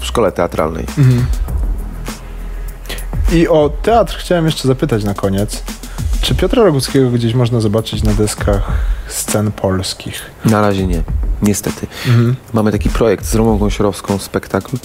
w 0.00 0.04
szkole 0.04 0.32
teatralnej. 0.32 0.86
Mhm. 0.98 1.24
I 3.32 3.48
o 3.48 3.70
teatr 3.82 4.16
chciałem 4.18 4.46
jeszcze 4.46 4.68
zapytać 4.68 5.04
na 5.04 5.14
koniec. 5.14 5.62
Czy 6.22 6.34
Piotra 6.34 6.64
Roguckiego 6.64 7.10
gdzieś 7.10 7.34
można 7.34 7.60
zobaczyć 7.60 8.02
na 8.02 8.14
deskach 8.14 8.72
scen 9.08 9.52
polskich? 9.52 10.30
Na 10.44 10.60
razie 10.60 10.86
nie, 10.86 11.02
niestety. 11.42 11.86
Mhm. 12.06 12.36
Mamy 12.52 12.72
taki 12.72 12.88
projekt 12.88 13.24
z 13.24 13.34
Romą 13.34 13.58
Gąsiorowską, 13.58 14.18
spektakl, 14.18 14.76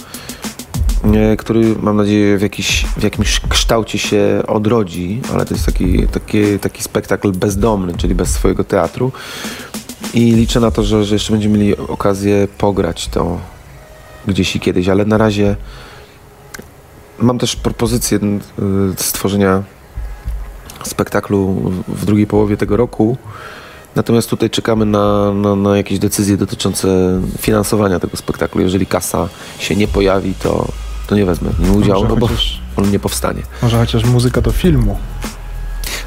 który 1.38 1.76
mam 1.80 1.96
nadzieję 1.96 2.38
w, 2.38 2.42
jakiś, 2.42 2.86
w 2.96 3.02
jakimś 3.02 3.40
kształcie 3.48 3.98
się 3.98 4.42
odrodzi, 4.46 5.20
ale 5.32 5.46
to 5.46 5.54
jest 5.54 5.66
taki, 5.66 6.08
taki, 6.08 6.58
taki 6.58 6.82
spektakl 6.82 7.32
bezdomny, 7.32 7.94
czyli 7.94 8.14
bez 8.14 8.28
swojego 8.28 8.64
teatru. 8.64 9.12
I 10.14 10.32
liczę 10.32 10.60
na 10.60 10.70
to, 10.70 10.82
że, 10.82 11.04
że 11.04 11.14
jeszcze 11.14 11.32
będziemy 11.32 11.58
mieli 11.58 11.76
okazję 11.76 12.48
pograć 12.58 13.08
to 13.08 13.38
gdzieś 14.26 14.56
i 14.56 14.60
kiedyś, 14.60 14.88
ale 14.88 15.04
na 15.04 15.18
razie 15.18 15.56
mam 17.18 17.38
też 17.38 17.56
propozycję 17.56 18.18
y, 18.18 18.42
stworzenia 18.96 19.62
spektaklu 20.84 21.46
w- 21.88 22.04
drugiej 22.04 22.26
połowie 22.26 22.56
tego 22.56 22.76
roku. 22.76 23.16
Natomiast 23.96 24.30
tutaj 24.30 24.50
czekamy 24.50 24.86
na, 24.86 25.32
na, 25.32 25.56
na 25.56 25.76
jakieś 25.76 25.98
decyzje 25.98 26.36
dotyczące 26.36 26.88
finansowania 27.38 28.00
tego 28.00 28.16
spektaklu. 28.16 28.60
Jeżeli 28.60 28.86
kasa 28.86 29.28
się 29.58 29.76
nie 29.76 29.88
pojawi, 29.88 30.34
to, 30.34 30.68
to 31.06 31.14
nie 31.14 31.24
wezmę 31.24 31.50
w 31.50 31.60
nim 31.60 31.76
udziału, 31.76 32.04
no 32.08 32.16
bo 32.16 32.26
chociaż- 32.26 32.60
on 32.76 32.90
nie 32.90 32.98
powstanie. 32.98 33.42
Może 33.62 33.78
chociaż 33.78 34.04
muzyka 34.04 34.40
do 34.40 34.52
filmu. 34.52 34.98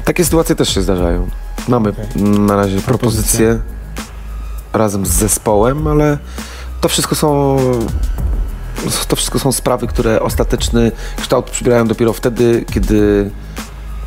Takie 0.04 0.24
sytuacje 0.24 0.56
też 0.56 0.74
się 0.74 0.82
zdarzają. 0.82 1.28
Mamy 1.68 1.90
Okej. 1.90 2.22
na 2.22 2.56
razie 2.56 2.80
propozycje 2.80 3.58
razem 4.72 5.06
z 5.06 5.10
zespołem, 5.10 5.86
ale 5.86 6.18
to 6.80 6.88
wszystko 6.88 7.14
są 7.14 7.56
to 9.08 9.16
wszystko 9.16 9.38
są 9.38 9.52
sprawy, 9.52 9.86
które 9.86 10.20
ostateczny 10.22 10.92
kształt 11.16 11.50
przybierają 11.50 11.86
dopiero 11.88 12.12
wtedy, 12.12 12.64
kiedy, 12.72 13.30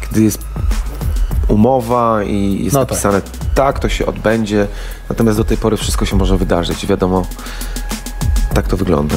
kiedy 0.01 0.24
jest 0.24 0.39
umowa 1.47 2.24
i 2.24 2.63
jest 2.63 2.74
No 2.74 2.80
tak. 2.80 2.89
napisane 2.89 3.21
tak. 3.55 3.80
to 3.80 3.89
się 3.89 4.05
odbędzie. 4.05 4.67
Natomiast 5.09 5.38
do 5.38 5.43
tej 5.43 5.57
pory 5.57 5.78
wszystko 5.78 6.05
się 6.05 6.15
może 6.15 6.38
wydarzyć. 6.38 6.86
Wiadomo, 6.88 7.26
tak 8.53 8.67
to 8.67 8.78
wygląda. 8.78 9.15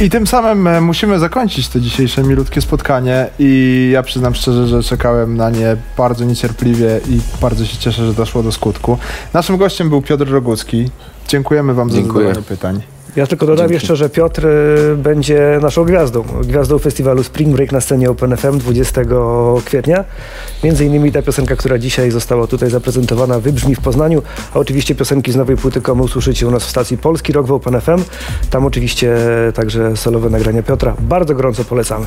I 0.00 0.10
tym 0.10 0.26
samym 0.26 0.66
e, 0.66 0.80
musimy 0.80 1.18
zakończyć 1.18 1.68
to 1.68 1.80
dzisiejsze 1.80 2.22
milutkie 2.22 2.60
spotkanie 2.62 3.26
i 3.38 3.90
ja 3.92 4.02
przyznam 4.02 4.34
szczerze, 4.34 4.66
że 4.66 4.82
czekałem 4.82 5.36
na 5.36 5.50
nie 5.50 5.76
bardzo 5.96 6.24
niecierpliwie 6.24 7.00
i 7.08 7.20
bardzo 7.40 7.66
się 7.66 7.76
cieszę, 7.76 8.06
że 8.06 8.14
doszło 8.14 8.42
do 8.42 8.52
skutku. 8.52 8.98
Naszym 9.34 9.56
gościem 9.56 9.88
był 9.88 10.02
Piotr 10.02 10.28
Rogucki. 10.30 10.90
Dziękujemy 11.28 11.74
Wam 11.74 11.90
za 11.90 11.96
Dziękuję. 11.96 12.26
zadawanie 12.28 12.46
pytań. 12.46 12.82
Ja 13.16 13.26
tylko 13.26 13.46
dodam 13.46 13.58
Dzięki. 13.68 13.74
jeszcze, 13.74 13.96
że 13.96 14.08
Piotr 14.08 14.46
y, 14.46 14.96
będzie 14.96 15.58
naszą 15.62 15.84
gwiazdą. 15.84 16.24
Gwiazdą 16.42 16.78
festiwalu 16.78 17.22
Spring 17.22 17.56
Break 17.56 17.72
na 17.72 17.80
scenie 17.80 18.10
OpenFM 18.10 18.58
20 18.58 19.02
kwietnia. 19.64 20.04
Między 20.64 20.84
innymi 20.84 21.12
ta 21.12 21.22
piosenka, 21.22 21.56
która 21.56 21.78
dzisiaj 21.78 22.10
została 22.10 22.46
tutaj 22.46 22.70
zaprezentowana, 22.70 23.40
wybrzmi 23.40 23.74
w 23.74 23.80
Poznaniu, 23.80 24.22
a 24.54 24.58
oczywiście 24.58 24.94
piosenki 24.94 25.32
z 25.32 25.36
nowej 25.36 25.56
płyty 25.56 25.80
Komu 25.80 26.04
usłyszycie 26.04 26.46
u 26.46 26.50
nas 26.50 26.64
w 26.64 26.70
stacji 26.70 26.98
Polski 26.98 27.32
Rock 27.32 27.48
w 27.48 27.52
OpenFM. 27.52 28.02
Tam 28.50 28.66
oczywiście 28.66 29.16
także 29.54 29.96
solowe 29.96 30.30
nagrania 30.30 30.62
Piotra. 30.62 30.94
Bardzo 31.00 31.34
gorąco 31.34 31.64
polecamy. 31.64 32.06